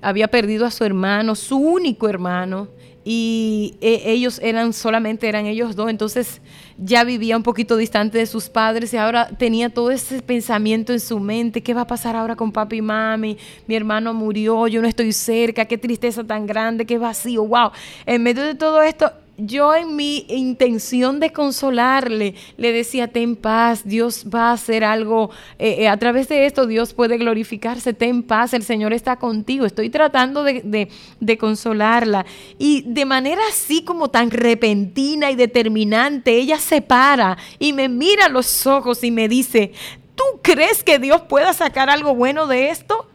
Había 0.00 0.28
perdido 0.28 0.64
a 0.64 0.70
su 0.70 0.84
hermano, 0.84 1.34
su 1.34 1.58
único 1.58 2.08
hermano, 2.08 2.68
y 3.04 3.74
eh, 3.80 4.02
ellos 4.06 4.38
eran 4.42 4.72
solamente 4.72 5.28
eran 5.28 5.46
ellos 5.46 5.74
dos, 5.74 5.90
entonces 5.90 6.40
ya 6.78 7.02
vivía 7.02 7.36
un 7.36 7.42
poquito 7.42 7.76
distante 7.76 8.18
de 8.18 8.26
sus 8.26 8.48
padres 8.48 8.94
y 8.94 8.96
ahora 8.96 9.28
tenía 9.28 9.70
todo 9.70 9.90
ese 9.90 10.22
pensamiento 10.22 10.92
en 10.92 11.00
su 11.00 11.18
mente, 11.18 11.62
¿qué 11.62 11.74
va 11.74 11.82
a 11.82 11.86
pasar 11.86 12.14
ahora 12.14 12.36
con 12.36 12.52
papi 12.52 12.76
y 12.76 12.82
mami? 12.82 13.38
Mi 13.66 13.74
hermano 13.74 14.14
murió, 14.14 14.68
yo 14.68 14.80
no 14.80 14.86
estoy 14.86 15.12
cerca, 15.12 15.64
qué 15.64 15.78
tristeza 15.78 16.22
tan 16.22 16.46
grande, 16.46 16.86
qué 16.86 16.96
vacío, 16.96 17.44
wow. 17.44 17.72
En 18.06 18.22
medio 18.22 18.44
de 18.44 18.54
todo 18.54 18.80
esto, 18.82 19.12
yo 19.46 19.74
en 19.74 19.96
mi 19.96 20.26
intención 20.28 21.20
de 21.20 21.32
consolarle, 21.32 22.34
le 22.56 22.72
decía, 22.72 23.08
ten 23.08 23.36
paz, 23.36 23.82
Dios 23.84 24.26
va 24.32 24.50
a 24.50 24.52
hacer 24.52 24.84
algo, 24.84 25.30
eh, 25.58 25.76
eh, 25.80 25.88
a 25.88 25.96
través 25.96 26.28
de 26.28 26.46
esto 26.46 26.66
Dios 26.66 26.94
puede 26.94 27.18
glorificarse, 27.18 27.92
ten 27.92 28.22
paz, 28.22 28.54
el 28.54 28.62
Señor 28.62 28.92
está 28.92 29.16
contigo, 29.16 29.66
estoy 29.66 29.90
tratando 29.90 30.44
de, 30.44 30.88
de 31.20 31.38
consolarla. 31.38 32.26
Y 32.58 32.82
de 32.86 33.04
manera 33.04 33.42
así 33.48 33.82
como 33.82 34.08
tan 34.08 34.30
repentina 34.30 35.30
y 35.30 35.36
determinante, 35.36 36.36
ella 36.36 36.58
se 36.58 36.82
para 36.82 37.38
y 37.58 37.72
me 37.72 37.88
mira 37.88 38.26
a 38.26 38.28
los 38.28 38.66
ojos 38.66 39.02
y 39.04 39.10
me 39.10 39.28
dice, 39.28 39.72
¿tú 40.14 40.24
crees 40.42 40.84
que 40.84 40.98
Dios 40.98 41.22
pueda 41.22 41.52
sacar 41.52 41.90
algo 41.90 42.14
bueno 42.14 42.46
de 42.46 42.70
esto? 42.70 43.11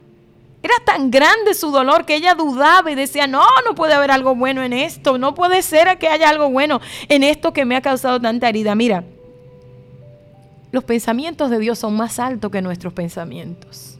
Era 0.62 0.74
tan 0.84 1.10
grande 1.10 1.54
su 1.54 1.70
dolor 1.70 2.04
que 2.04 2.16
ella 2.16 2.34
dudaba 2.34 2.90
y 2.90 2.94
decía, 2.96 3.26
no, 3.26 3.44
no 3.64 3.74
puede 3.74 3.94
haber 3.94 4.10
algo 4.10 4.34
bueno 4.34 4.62
en 4.62 4.72
esto, 4.72 5.16
no 5.16 5.34
puede 5.34 5.62
ser 5.62 5.98
que 5.98 6.08
haya 6.08 6.28
algo 6.28 6.50
bueno 6.50 6.80
en 7.08 7.22
esto 7.22 7.52
que 7.52 7.64
me 7.64 7.76
ha 7.76 7.80
causado 7.80 8.20
tanta 8.20 8.48
herida. 8.48 8.74
Mira, 8.74 9.04
los 10.72 10.84
pensamientos 10.84 11.50
de 11.50 11.58
Dios 11.60 11.78
son 11.78 11.96
más 11.96 12.18
altos 12.18 12.50
que 12.50 12.60
nuestros 12.60 12.92
pensamientos. 12.92 13.98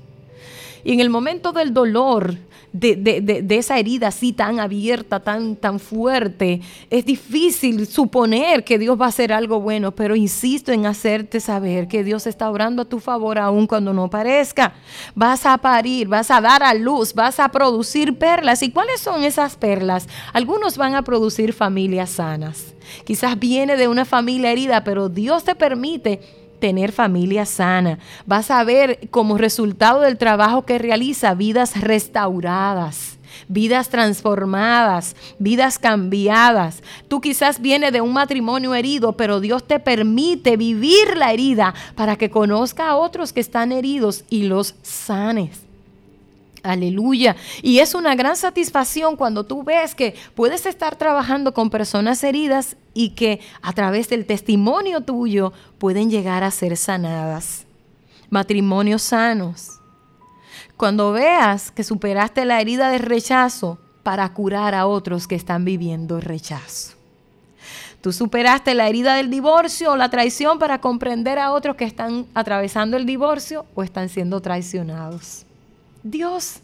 Y 0.84 0.92
en 0.92 1.00
el 1.00 1.10
momento 1.10 1.52
del 1.52 1.72
dolor, 1.72 2.36
de, 2.72 3.46
esa 3.50 3.78
herida 3.78 4.08
así 4.08 4.32
tan 4.32 4.60
abierta, 4.60 5.20
tan, 5.20 5.56
tan 5.56 5.80
fuerte, 5.80 6.60
es 6.90 7.04
difícil 7.04 7.86
suponer 7.86 8.64
que 8.64 8.78
Dios 8.78 9.00
va 9.00 9.06
a 9.06 9.08
hacer 9.08 9.32
algo 9.32 9.60
bueno, 9.60 9.92
pero 9.92 10.16
insisto 10.16 10.72
en 10.72 10.86
hacerte 10.86 11.40
saber 11.40 11.88
que 11.88 12.04
Dios 12.04 12.26
está 12.26 12.50
orando 12.50 12.82
a 12.82 12.88
tu 12.88 13.00
favor 13.00 13.38
aun 13.38 13.66
cuando 13.66 13.92
no 13.92 14.10
parezca. 14.10 14.74
Vas 15.14 15.46
a 15.46 15.58
parir, 15.58 16.08
vas 16.08 16.30
a 16.30 16.40
dar 16.40 16.62
a 16.62 16.74
luz, 16.74 17.14
vas 17.14 17.40
a 17.40 17.48
producir 17.48 18.18
perlas. 18.18 18.62
¿Y 18.62 18.70
cuáles 18.70 19.00
son 19.00 19.24
esas 19.24 19.56
perlas? 19.56 20.08
Algunos 20.32 20.76
van 20.76 20.94
a 20.94 21.02
producir 21.02 21.52
familias 21.52 22.10
sanas. 22.10 22.74
Quizás 23.04 23.38
viene 23.38 23.76
de 23.76 23.88
una 23.88 24.04
familia 24.04 24.50
herida, 24.50 24.84
pero 24.84 25.08
Dios 25.08 25.44
te 25.44 25.54
permite 25.54 26.20
tener 26.58 26.92
familia 26.92 27.46
sana. 27.46 27.98
Vas 28.26 28.50
a 28.50 28.64
ver 28.64 29.08
como 29.10 29.38
resultado 29.38 30.00
del 30.00 30.18
trabajo 30.18 30.64
que 30.64 30.78
realiza 30.78 31.34
vidas 31.34 31.80
restauradas, 31.80 33.18
vidas 33.48 33.88
transformadas, 33.88 35.16
vidas 35.38 35.78
cambiadas. 35.78 36.82
Tú 37.08 37.20
quizás 37.20 37.60
vienes 37.60 37.92
de 37.92 38.00
un 38.00 38.12
matrimonio 38.12 38.74
herido, 38.74 39.16
pero 39.16 39.40
Dios 39.40 39.66
te 39.66 39.78
permite 39.80 40.56
vivir 40.56 41.16
la 41.16 41.32
herida 41.32 41.74
para 41.94 42.16
que 42.16 42.30
conozca 42.30 42.88
a 42.88 42.96
otros 42.96 43.32
que 43.32 43.40
están 43.40 43.72
heridos 43.72 44.24
y 44.30 44.44
los 44.44 44.74
sanes. 44.82 45.67
Aleluya. 46.62 47.36
Y 47.62 47.78
es 47.78 47.94
una 47.94 48.14
gran 48.14 48.36
satisfacción 48.36 49.16
cuando 49.16 49.44
tú 49.44 49.62
ves 49.62 49.94
que 49.94 50.14
puedes 50.34 50.66
estar 50.66 50.96
trabajando 50.96 51.54
con 51.54 51.70
personas 51.70 52.22
heridas 52.24 52.76
y 52.94 53.10
que 53.10 53.40
a 53.62 53.72
través 53.72 54.08
del 54.08 54.26
testimonio 54.26 55.02
tuyo 55.02 55.52
pueden 55.78 56.10
llegar 56.10 56.44
a 56.44 56.50
ser 56.50 56.76
sanadas. 56.76 57.64
Matrimonios 58.30 59.02
sanos. 59.02 59.80
Cuando 60.76 61.12
veas 61.12 61.70
que 61.70 61.84
superaste 61.84 62.44
la 62.44 62.60
herida 62.60 62.90
de 62.90 62.98
rechazo 62.98 63.78
para 64.02 64.32
curar 64.32 64.74
a 64.74 64.86
otros 64.86 65.26
que 65.26 65.34
están 65.34 65.64
viviendo 65.64 66.20
rechazo. 66.20 66.98
Tú 68.00 68.12
superaste 68.12 68.74
la 68.74 68.88
herida 68.88 69.16
del 69.16 69.28
divorcio 69.28 69.92
o 69.92 69.96
la 69.96 70.08
traición 70.08 70.58
para 70.58 70.80
comprender 70.80 71.38
a 71.38 71.52
otros 71.52 71.74
que 71.74 71.84
están 71.84 72.26
atravesando 72.32 72.96
el 72.96 73.06
divorcio 73.06 73.66
o 73.74 73.82
están 73.82 74.08
siendo 74.08 74.40
traicionados. 74.40 75.44
Dios 76.10 76.60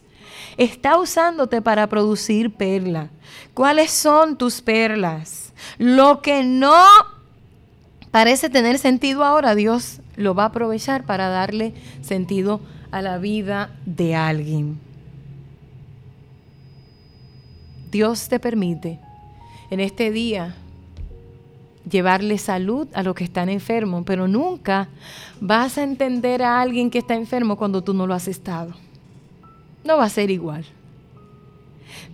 está 0.57 0.99
usándote 0.99 1.61
para 1.61 1.87
producir 1.87 2.53
perla. 2.53 3.11
¿Cuáles 3.53 3.91
son 3.91 4.37
tus 4.37 4.61
perlas? 4.61 5.53
Lo 5.79 6.23
que 6.23 6.43
no 6.43 6.85
parece 8.11 8.49
tener 8.49 8.79
sentido 8.79 9.25
ahora, 9.25 9.55
Dios 9.55 10.01
lo 10.17 10.35
va 10.35 10.45
a 10.45 10.47
aprovechar 10.47 11.05
para 11.05 11.29
darle 11.29 11.75
sentido 12.03 12.61
a 12.91 13.03
la 13.03 13.19
vida 13.19 13.71
de 13.85 14.15
alguien. 14.15 14.79
Dios 17.91 18.29
te 18.29 18.41
permite 18.41 18.99
en 19.71 19.81
este 19.81 20.11
día 20.11 20.57
llevarle 21.89 22.39
salud 22.39 22.89
a 22.95 23.03
los 23.03 23.15
que 23.15 23.25
están 23.25 23.49
enfermos, 23.49 24.05
pero 24.07 24.27
nunca 24.27 24.89
vas 25.41 25.77
a 25.77 25.83
entender 25.83 26.43
a 26.43 26.61
alguien 26.61 26.91
que 26.91 26.99
está 26.99 27.15
enfermo 27.15 27.57
cuando 27.57 27.85
tú 27.85 27.93
no 27.95 28.07
lo 28.07 28.15
has 28.15 28.27
estado 28.27 28.75
no 29.85 29.99
va 29.99 30.05
a 30.05 30.11
ser 30.11 30.31
igual. 30.31 30.65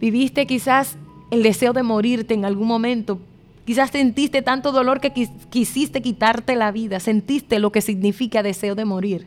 Viviste 0.01 0.47
quizás 0.47 0.97
el 1.31 1.43
deseo 1.43 1.73
de 1.73 1.83
morirte 1.83 2.35
en 2.35 2.45
algún 2.45 2.69
momento. 2.69 3.21
Quizás 3.65 3.91
sentiste 3.91 4.43
tanto 4.43 4.73
dolor 4.73 5.01
que 5.01 5.13
quisiste 5.51 6.03
quitarte 6.03 6.57
la 6.57 6.73
vida. 6.73 7.01
Sentiste 7.01 7.59
lo 7.59 7.71
que 7.71 7.81
significa 7.81 8.43
deseo 8.43 8.75
de 8.75 8.85
morir. 8.85 9.27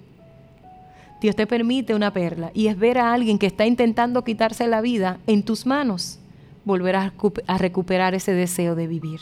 Dios 1.21 1.37
te 1.37 1.47
permite 1.47 1.95
una 1.95 2.11
perla 2.11 2.51
y 2.53 2.67
es 2.67 2.77
ver 2.77 2.97
a 2.97 3.13
alguien 3.13 3.39
que 3.39 3.45
está 3.45 3.65
intentando 3.65 4.25
quitarse 4.25 4.67
la 4.67 4.81
vida 4.81 5.19
en 5.25 5.43
tus 5.43 5.65
manos, 5.65 6.19
volver 6.65 6.97
a, 6.97 7.13
recuperar 7.57 8.13
ese 8.13 8.33
deseo 8.33 8.75
de 8.75 8.87
vivir. 8.87 9.21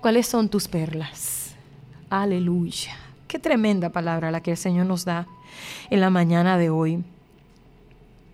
¿Cuáles 0.00 0.26
son 0.26 0.48
tus 0.48 0.66
perlas? 0.66 1.54
Aleluya. 2.10 2.96
Qué 3.28 3.38
tremenda 3.38 3.90
palabra 3.90 4.32
la 4.32 4.40
que 4.40 4.50
el 4.50 4.56
Señor 4.56 4.86
nos 4.86 5.04
da 5.04 5.28
en 5.90 6.00
la 6.00 6.10
mañana 6.10 6.58
de 6.58 6.70
hoy. 6.70 7.04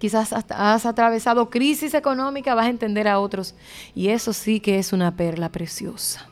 Quizás 0.05 0.34
has 0.34 0.84
atravesado 0.84 1.48
crisis 1.48 1.94
económica, 1.94 2.55
vas 2.55 2.66
a 2.66 2.68
entender 2.68 3.09
a 3.09 3.18
otros. 3.18 3.55
Y 3.94 4.09
eso 4.09 4.34
sí 4.34 4.61
que 4.61 4.78
es 4.78 4.92
una 4.92 5.16
perla 5.16 5.48
preciosa. 5.48 6.28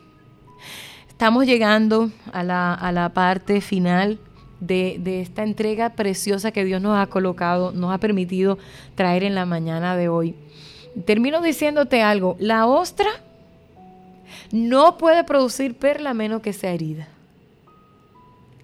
Estamos 1.09 1.47
llegando 1.47 2.11
a 2.31 2.43
la, 2.43 3.11
parte 3.15 3.61
final 3.61 4.19
de, 4.59 4.97
de, 4.99 5.21
esta 5.21 5.41
entrega 5.41 5.95
preciosa 5.95 6.51
que 6.51 6.65
Dios 6.65 6.83
nos 6.83 6.99
ha 6.99 7.07
colocado, 7.07 7.71
nos 7.71 7.91
ha 7.91 7.97
permitido 7.97 8.59
traer 8.93 9.23
en 9.23 9.33
la 9.33 9.47
mañana 9.47 9.97
de 9.97 10.07
hoy. 10.07 10.35
Termino 11.07 11.41
diciéndote 11.41 12.03
algo, 12.03 12.37
la 12.37 12.67
ostra 12.67 13.09
no 14.51 14.99
puede 14.99 15.23
producir 15.23 15.75
perla 15.79 16.13
menos 16.13 16.43
que 16.43 16.53
sea 16.53 16.73
herida. 16.73 17.07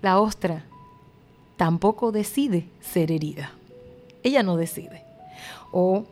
La 0.04 0.20
ostra 0.20 0.66
tampoco 1.58 2.12
decide 2.12 2.68
ser 2.80 3.12
herida. 3.12 3.54
Ella 4.24 4.44
no 4.44 4.58
decide. 4.58 5.04
O 5.72 6.06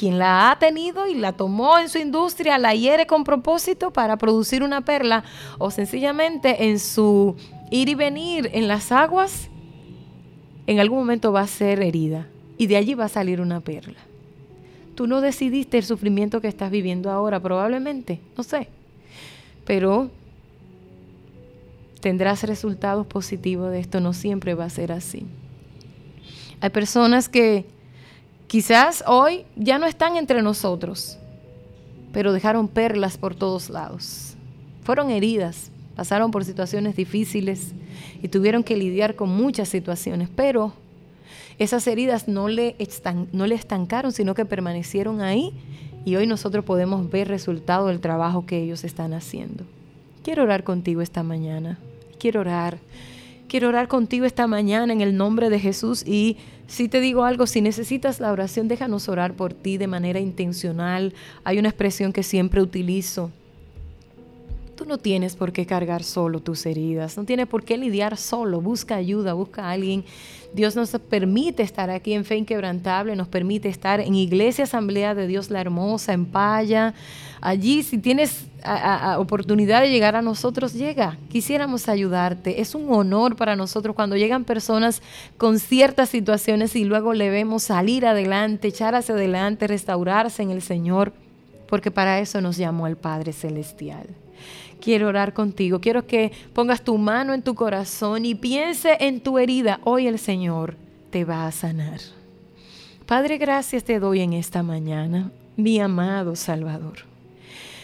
quien 0.00 0.18
la 0.18 0.50
ha 0.50 0.58
tenido 0.58 1.06
y 1.06 1.14
la 1.14 1.32
tomó 1.32 1.78
en 1.78 1.90
su 1.90 1.98
industria, 1.98 2.56
la 2.56 2.74
hiere 2.74 3.06
con 3.06 3.22
propósito 3.22 3.90
para 3.90 4.16
producir 4.16 4.62
una 4.62 4.80
perla, 4.80 5.24
o 5.58 5.70
sencillamente 5.70 6.70
en 6.70 6.78
su 6.78 7.36
ir 7.70 7.90
y 7.90 7.94
venir 7.94 8.48
en 8.54 8.66
las 8.66 8.92
aguas, 8.92 9.50
en 10.66 10.80
algún 10.80 11.00
momento 11.00 11.32
va 11.32 11.42
a 11.42 11.46
ser 11.46 11.82
herida 11.82 12.26
y 12.56 12.66
de 12.66 12.76
allí 12.76 12.94
va 12.94 13.04
a 13.06 13.08
salir 13.08 13.40
una 13.42 13.60
perla. 13.60 13.98
Tú 14.94 15.06
no 15.06 15.20
decidiste 15.20 15.76
el 15.76 15.84
sufrimiento 15.84 16.40
que 16.40 16.48
estás 16.48 16.70
viviendo 16.70 17.10
ahora, 17.10 17.40
probablemente, 17.40 18.20
no 18.36 18.42
sé, 18.42 18.68
pero 19.66 20.10
tendrás 22.00 22.42
resultados 22.44 23.06
positivos 23.06 23.70
de 23.70 23.80
esto, 23.80 24.00
no 24.00 24.14
siempre 24.14 24.54
va 24.54 24.64
a 24.64 24.70
ser 24.70 24.92
así. 24.92 25.26
Hay 26.60 26.70
personas 26.70 27.28
que 27.28 27.66
quizás 28.46 29.04
hoy 29.06 29.44
ya 29.56 29.78
no 29.78 29.86
están 29.86 30.16
entre 30.16 30.42
nosotros, 30.42 31.18
pero 32.12 32.32
dejaron 32.32 32.68
perlas 32.68 33.18
por 33.18 33.34
todos 33.34 33.70
lados. 33.70 34.34
Fueron 34.82 35.10
heridas, 35.10 35.70
pasaron 35.96 36.30
por 36.30 36.44
situaciones 36.44 36.96
difíciles 36.96 37.72
y 38.22 38.28
tuvieron 38.28 38.64
que 38.64 38.76
lidiar 38.76 39.14
con 39.14 39.28
muchas 39.28 39.68
situaciones, 39.68 40.28
pero 40.34 40.72
esas 41.58 41.86
heridas 41.86 42.28
no 42.28 42.48
le, 42.48 42.76
no 43.32 43.46
le 43.46 43.54
estancaron, 43.54 44.12
sino 44.12 44.34
que 44.34 44.44
permanecieron 44.44 45.20
ahí 45.20 45.52
y 46.04 46.16
hoy 46.16 46.26
nosotros 46.26 46.64
podemos 46.64 47.10
ver 47.10 47.28
resultado 47.28 47.88
del 47.88 48.00
trabajo 48.00 48.46
que 48.46 48.62
ellos 48.62 48.84
están 48.84 49.12
haciendo. 49.12 49.64
Quiero 50.22 50.42
orar 50.42 50.64
contigo 50.64 51.02
esta 51.02 51.22
mañana 51.22 51.78
quiero 52.20 52.42
orar. 52.42 52.78
Quiero 53.50 53.66
orar 53.66 53.88
contigo 53.88 54.26
esta 54.26 54.46
mañana 54.46 54.92
en 54.92 55.00
el 55.00 55.16
nombre 55.16 55.50
de 55.50 55.58
Jesús 55.58 56.06
y 56.06 56.36
si 56.68 56.88
te 56.88 57.00
digo 57.00 57.24
algo, 57.24 57.48
si 57.48 57.60
necesitas 57.60 58.20
la 58.20 58.30
oración, 58.30 58.68
déjanos 58.68 59.08
orar 59.08 59.34
por 59.34 59.54
ti 59.54 59.76
de 59.76 59.88
manera 59.88 60.20
intencional. 60.20 61.14
Hay 61.42 61.58
una 61.58 61.68
expresión 61.68 62.12
que 62.12 62.22
siempre 62.22 62.62
utilizo. 62.62 63.32
Tú 64.80 64.86
no 64.86 64.96
tienes 64.96 65.36
por 65.36 65.52
qué 65.52 65.66
cargar 65.66 66.02
solo 66.02 66.40
tus 66.40 66.64
heridas, 66.64 67.14
no 67.18 67.24
tienes 67.24 67.46
por 67.46 67.64
qué 67.64 67.76
lidiar 67.76 68.16
solo. 68.16 68.62
Busca 68.62 68.94
ayuda, 68.94 69.34
busca 69.34 69.64
a 69.64 69.72
alguien. 69.72 70.06
Dios 70.54 70.74
nos 70.74 70.88
permite 70.92 71.62
estar 71.62 71.90
aquí 71.90 72.14
en 72.14 72.24
Fe 72.24 72.36
Inquebrantable, 72.36 73.14
nos 73.14 73.28
permite 73.28 73.68
estar 73.68 74.00
en 74.00 74.14
Iglesia 74.14 74.64
Asamblea 74.64 75.14
de 75.14 75.26
Dios 75.26 75.50
la 75.50 75.60
Hermosa, 75.60 76.14
en 76.14 76.24
Paya. 76.24 76.94
Allí, 77.42 77.82
si 77.82 77.98
tienes 77.98 78.46
oportunidad 79.18 79.82
de 79.82 79.90
llegar 79.90 80.16
a 80.16 80.22
nosotros, 80.22 80.72
llega. 80.72 81.18
Quisiéramos 81.28 81.86
ayudarte. 81.90 82.62
Es 82.62 82.74
un 82.74 82.90
honor 82.90 83.36
para 83.36 83.56
nosotros 83.56 83.94
cuando 83.94 84.16
llegan 84.16 84.44
personas 84.44 85.02
con 85.36 85.58
ciertas 85.58 86.08
situaciones 86.08 86.74
y 86.74 86.84
luego 86.84 87.12
le 87.12 87.28
vemos 87.28 87.64
salir 87.64 88.06
adelante, 88.06 88.68
echar 88.68 88.94
hacia 88.94 89.14
adelante, 89.14 89.66
restaurarse 89.66 90.42
en 90.42 90.48
el 90.48 90.62
Señor, 90.62 91.12
porque 91.68 91.90
para 91.90 92.18
eso 92.18 92.40
nos 92.40 92.56
llamó 92.56 92.86
el 92.86 92.96
Padre 92.96 93.34
Celestial. 93.34 94.06
Quiero 94.80 95.08
orar 95.08 95.32
contigo. 95.34 95.80
Quiero 95.80 96.06
que 96.06 96.32
pongas 96.52 96.82
tu 96.82 96.96
mano 96.98 97.34
en 97.34 97.42
tu 97.42 97.54
corazón 97.54 98.24
y 98.24 98.34
piense 98.34 98.96
en 99.00 99.20
tu 99.20 99.38
herida. 99.38 99.80
Hoy 99.84 100.06
el 100.06 100.18
Señor 100.18 100.76
te 101.10 101.24
va 101.24 101.46
a 101.46 101.52
sanar. 101.52 102.00
Padre, 103.06 103.38
gracias 103.38 103.84
te 103.84 103.98
doy 103.98 104.20
en 104.20 104.32
esta 104.32 104.62
mañana, 104.62 105.30
mi 105.56 105.80
amado 105.80 106.36
Salvador. 106.36 107.10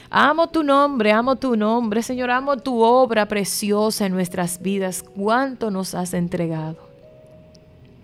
Amo 0.08 0.48
tu 0.48 0.62
nombre, 0.62 1.10
amo 1.10 1.36
tu 1.36 1.56
nombre, 1.56 2.02
Señor, 2.02 2.30
amo 2.30 2.56
tu 2.56 2.80
obra 2.80 3.26
preciosa 3.26 4.06
en 4.06 4.12
nuestras 4.12 4.62
vidas. 4.62 5.02
Cuánto 5.02 5.70
nos 5.70 5.94
has 5.94 6.14
entregado. 6.14 6.78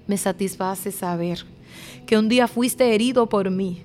Me 0.06 0.16
satisface 0.16 0.90
saber 0.90 1.44
que 2.06 2.18
un 2.18 2.28
día 2.28 2.48
fuiste 2.48 2.92
herido 2.92 3.28
por 3.28 3.50
mí. 3.50 3.82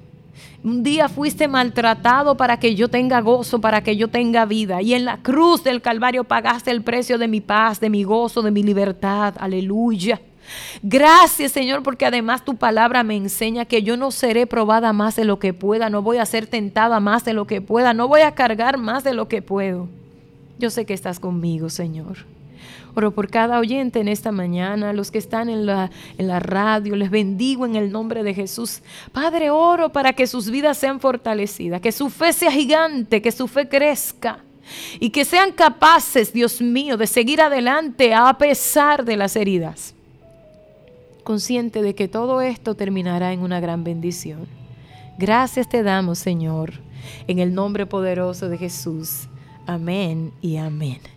Un 0.63 0.83
día 0.83 1.07
fuiste 1.07 1.47
maltratado 1.47 2.35
para 2.35 2.59
que 2.59 2.75
yo 2.75 2.87
tenga 2.89 3.21
gozo, 3.21 3.61
para 3.61 3.81
que 3.81 3.95
yo 3.95 4.07
tenga 4.07 4.45
vida. 4.45 4.81
Y 4.81 4.93
en 4.93 5.05
la 5.05 5.17
cruz 5.17 5.63
del 5.63 5.81
Calvario 5.81 6.23
pagaste 6.23 6.71
el 6.71 6.81
precio 6.81 7.17
de 7.17 7.27
mi 7.27 7.41
paz, 7.41 7.79
de 7.79 7.89
mi 7.89 8.03
gozo, 8.03 8.41
de 8.41 8.51
mi 8.51 8.63
libertad. 8.63 9.35
Aleluya. 9.39 10.19
Gracias 10.81 11.51
Señor 11.51 11.83
porque 11.83 12.05
además 12.05 12.45
tu 12.45 12.55
palabra 12.55 13.03
me 13.03 13.15
enseña 13.15 13.65
que 13.65 13.83
yo 13.83 13.97
no 13.97 14.11
seré 14.11 14.47
probada 14.47 14.93
más 14.93 15.15
de 15.15 15.25
lo 15.25 15.39
que 15.39 15.53
pueda, 15.53 15.89
no 15.89 16.01
voy 16.01 16.17
a 16.17 16.25
ser 16.25 16.47
tentada 16.47 16.99
más 16.99 17.25
de 17.25 17.33
lo 17.33 17.45
que 17.47 17.61
pueda, 17.61 17.93
no 17.93 18.07
voy 18.07 18.21
a 18.21 18.33
cargar 18.33 18.77
más 18.77 19.03
de 19.03 19.13
lo 19.13 19.27
que 19.27 19.41
puedo. 19.41 19.89
Yo 20.57 20.69
sé 20.69 20.85
que 20.85 20.93
estás 20.93 21.19
conmigo 21.19 21.69
Señor. 21.69 22.36
Oro 22.97 23.11
por 23.11 23.29
cada 23.29 23.59
oyente 23.59 23.99
en 23.99 24.07
esta 24.07 24.31
mañana, 24.31 24.91
los 24.91 25.11
que 25.11 25.19
están 25.19 25.49
en 25.49 25.67
la, 25.67 25.91
en 26.17 26.27
la 26.27 26.39
radio, 26.39 26.95
les 26.95 27.11
bendigo 27.11 27.63
en 27.67 27.75
el 27.75 27.91
nombre 27.91 28.23
de 28.23 28.33
Jesús. 28.33 28.81
Padre, 29.11 29.51
oro 29.51 29.89
para 29.89 30.13
que 30.13 30.25
sus 30.25 30.49
vidas 30.49 30.79
sean 30.79 30.99
fortalecidas, 30.99 31.79
que 31.79 31.91
su 31.91 32.09
fe 32.09 32.33
sea 32.33 32.51
gigante, 32.51 33.21
que 33.21 33.31
su 33.31 33.47
fe 33.47 33.69
crezca 33.69 34.39
y 34.99 35.11
que 35.11 35.25
sean 35.25 35.51
capaces, 35.51 36.33
Dios 36.33 36.59
mío, 36.59 36.97
de 36.97 37.05
seguir 37.05 37.39
adelante 37.39 38.15
a 38.15 38.35
pesar 38.35 39.05
de 39.05 39.15
las 39.15 39.35
heridas 39.35 39.93
consciente 41.23 41.81
de 41.81 41.93
que 41.93 42.07
todo 42.07 42.39
esto 42.39 42.73
terminará 42.73 43.33
en 43.33 43.41
una 43.41 43.59
gran 43.59 43.83
bendición. 43.83 44.47
Gracias 45.19 45.67
te 45.67 45.83
damos, 45.83 46.19
Señor, 46.19 46.71
en 47.27 47.39
el 47.39 47.53
nombre 47.53 47.85
poderoso 47.85 48.47
de 48.47 48.57
Jesús. 48.57 49.27
Amén 49.67 50.31
y 50.41 50.55
amén. 50.55 51.16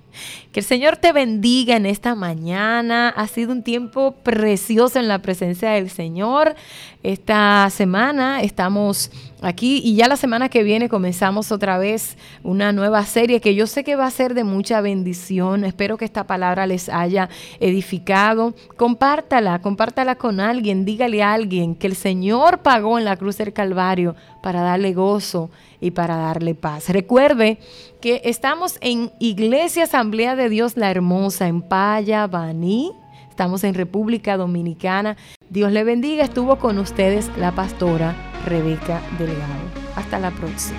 Que 0.53 0.61
el 0.61 0.67
Señor 0.67 0.97
te 0.97 1.13
bendiga 1.13 1.77
en 1.77 1.87
esta 1.87 2.15
mañana. 2.15 3.09
Ha 3.11 3.27
sido 3.27 3.53
un 3.53 3.63
tiempo 3.63 4.13
precioso 4.23 4.99
en 4.99 5.09
la 5.09 5.21
presencia 5.21 5.71
del 5.71 5.91
Señor. 5.91 6.55
Esta 7.03 7.69
semana 7.71 8.43
estamos 8.43 9.11
aquí 9.43 9.81
y 9.85 9.95
ya 9.95 10.09
la 10.09 10.17
semana 10.17 10.49
que 10.49 10.63
viene 10.63 10.89
comenzamos 10.89 11.53
otra 11.53 11.79
vez 11.79 12.17
una 12.43 12.73
nueva 12.73 13.05
serie 13.05 13.41
que 13.41 13.55
yo 13.55 13.67
sé 13.67 13.85
que 13.85 13.97
va 13.97 14.07
a 14.07 14.11
ser 14.11 14.35
de 14.35 14.45
mucha 14.45 14.81
bendición. 14.81 15.65
Espero 15.65 15.97
que 15.97 16.05
esta 16.05 16.25
palabra 16.27 16.67
les 16.67 16.89
haya 16.89 17.29
edificado. 17.61 18.55
Compártala, 18.77 19.61
compártala 19.61 20.15
con 20.15 20.41
alguien, 20.41 20.85
dígale 20.85 21.23
a 21.23 21.33
alguien 21.33 21.75
que 21.75 21.87
el 21.87 21.97
Señor 21.97 22.59
pagó 22.59 22.99
en 22.99 23.05
la 23.05 23.17
cruz 23.17 23.39
del 23.39 23.53
Calvario 23.53 24.15
para 24.43 24.63
darle 24.63 24.93
gozo 24.93 25.51
y 25.81 25.91
para 25.93 26.17
darle 26.17 26.55
paz. 26.55 26.89
Recuerde 26.89 27.59
que 28.01 28.23
estamos 28.25 28.79
en 28.81 29.13
Iglesia 29.19 29.85
Asamblea 29.85 30.37
de 30.37 30.49
Dios 30.49 30.77
la 30.77 30.91
Hermosa 30.91 31.49
en 31.49 31.63
Paya, 31.63 32.27
Baní. 32.27 32.93
Estamos 33.41 33.65
en 33.65 33.73
República 33.73 34.37
Dominicana. 34.37 35.17
Dios 35.49 35.73
le 35.73 35.83
bendiga. 35.83 36.25
Estuvo 36.25 36.57
con 36.57 36.79
ustedes 36.79 37.31
la 37.39 37.53
pastora 37.53 38.15
Rebeca 38.45 39.01
Delgado. 39.19 39.65
Hasta 39.97 40.19
la 40.19 40.31
próxima. 40.31 40.79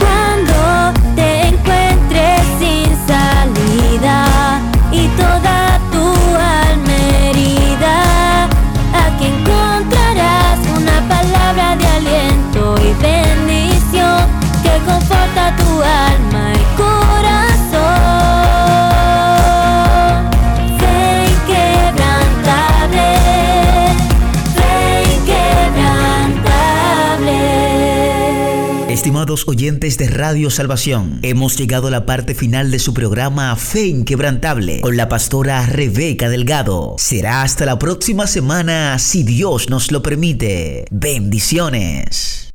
Cuando 0.00 0.98
te 1.14 1.48
encuentres 1.48 2.42
sin 2.58 2.86
salida 3.06 4.62
y 4.92 5.08
toda 5.08 5.47
Estimados 29.18 29.48
oyentes 29.48 29.98
de 29.98 30.08
Radio 30.10 30.48
Salvación, 30.48 31.18
hemos 31.22 31.56
llegado 31.58 31.88
a 31.88 31.90
la 31.90 32.06
parte 32.06 32.36
final 32.36 32.70
de 32.70 32.78
su 32.78 32.94
programa 32.94 33.56
Fe 33.56 33.88
Inquebrantable 33.88 34.80
con 34.80 34.96
la 34.96 35.08
pastora 35.08 35.66
Rebeca 35.66 36.28
Delgado. 36.28 36.94
Será 36.98 37.42
hasta 37.42 37.66
la 37.66 37.80
próxima 37.80 38.28
semana 38.28 38.96
si 39.00 39.24
Dios 39.24 39.70
nos 39.70 39.90
lo 39.90 40.04
permite. 40.04 40.84
Bendiciones. 40.92 42.47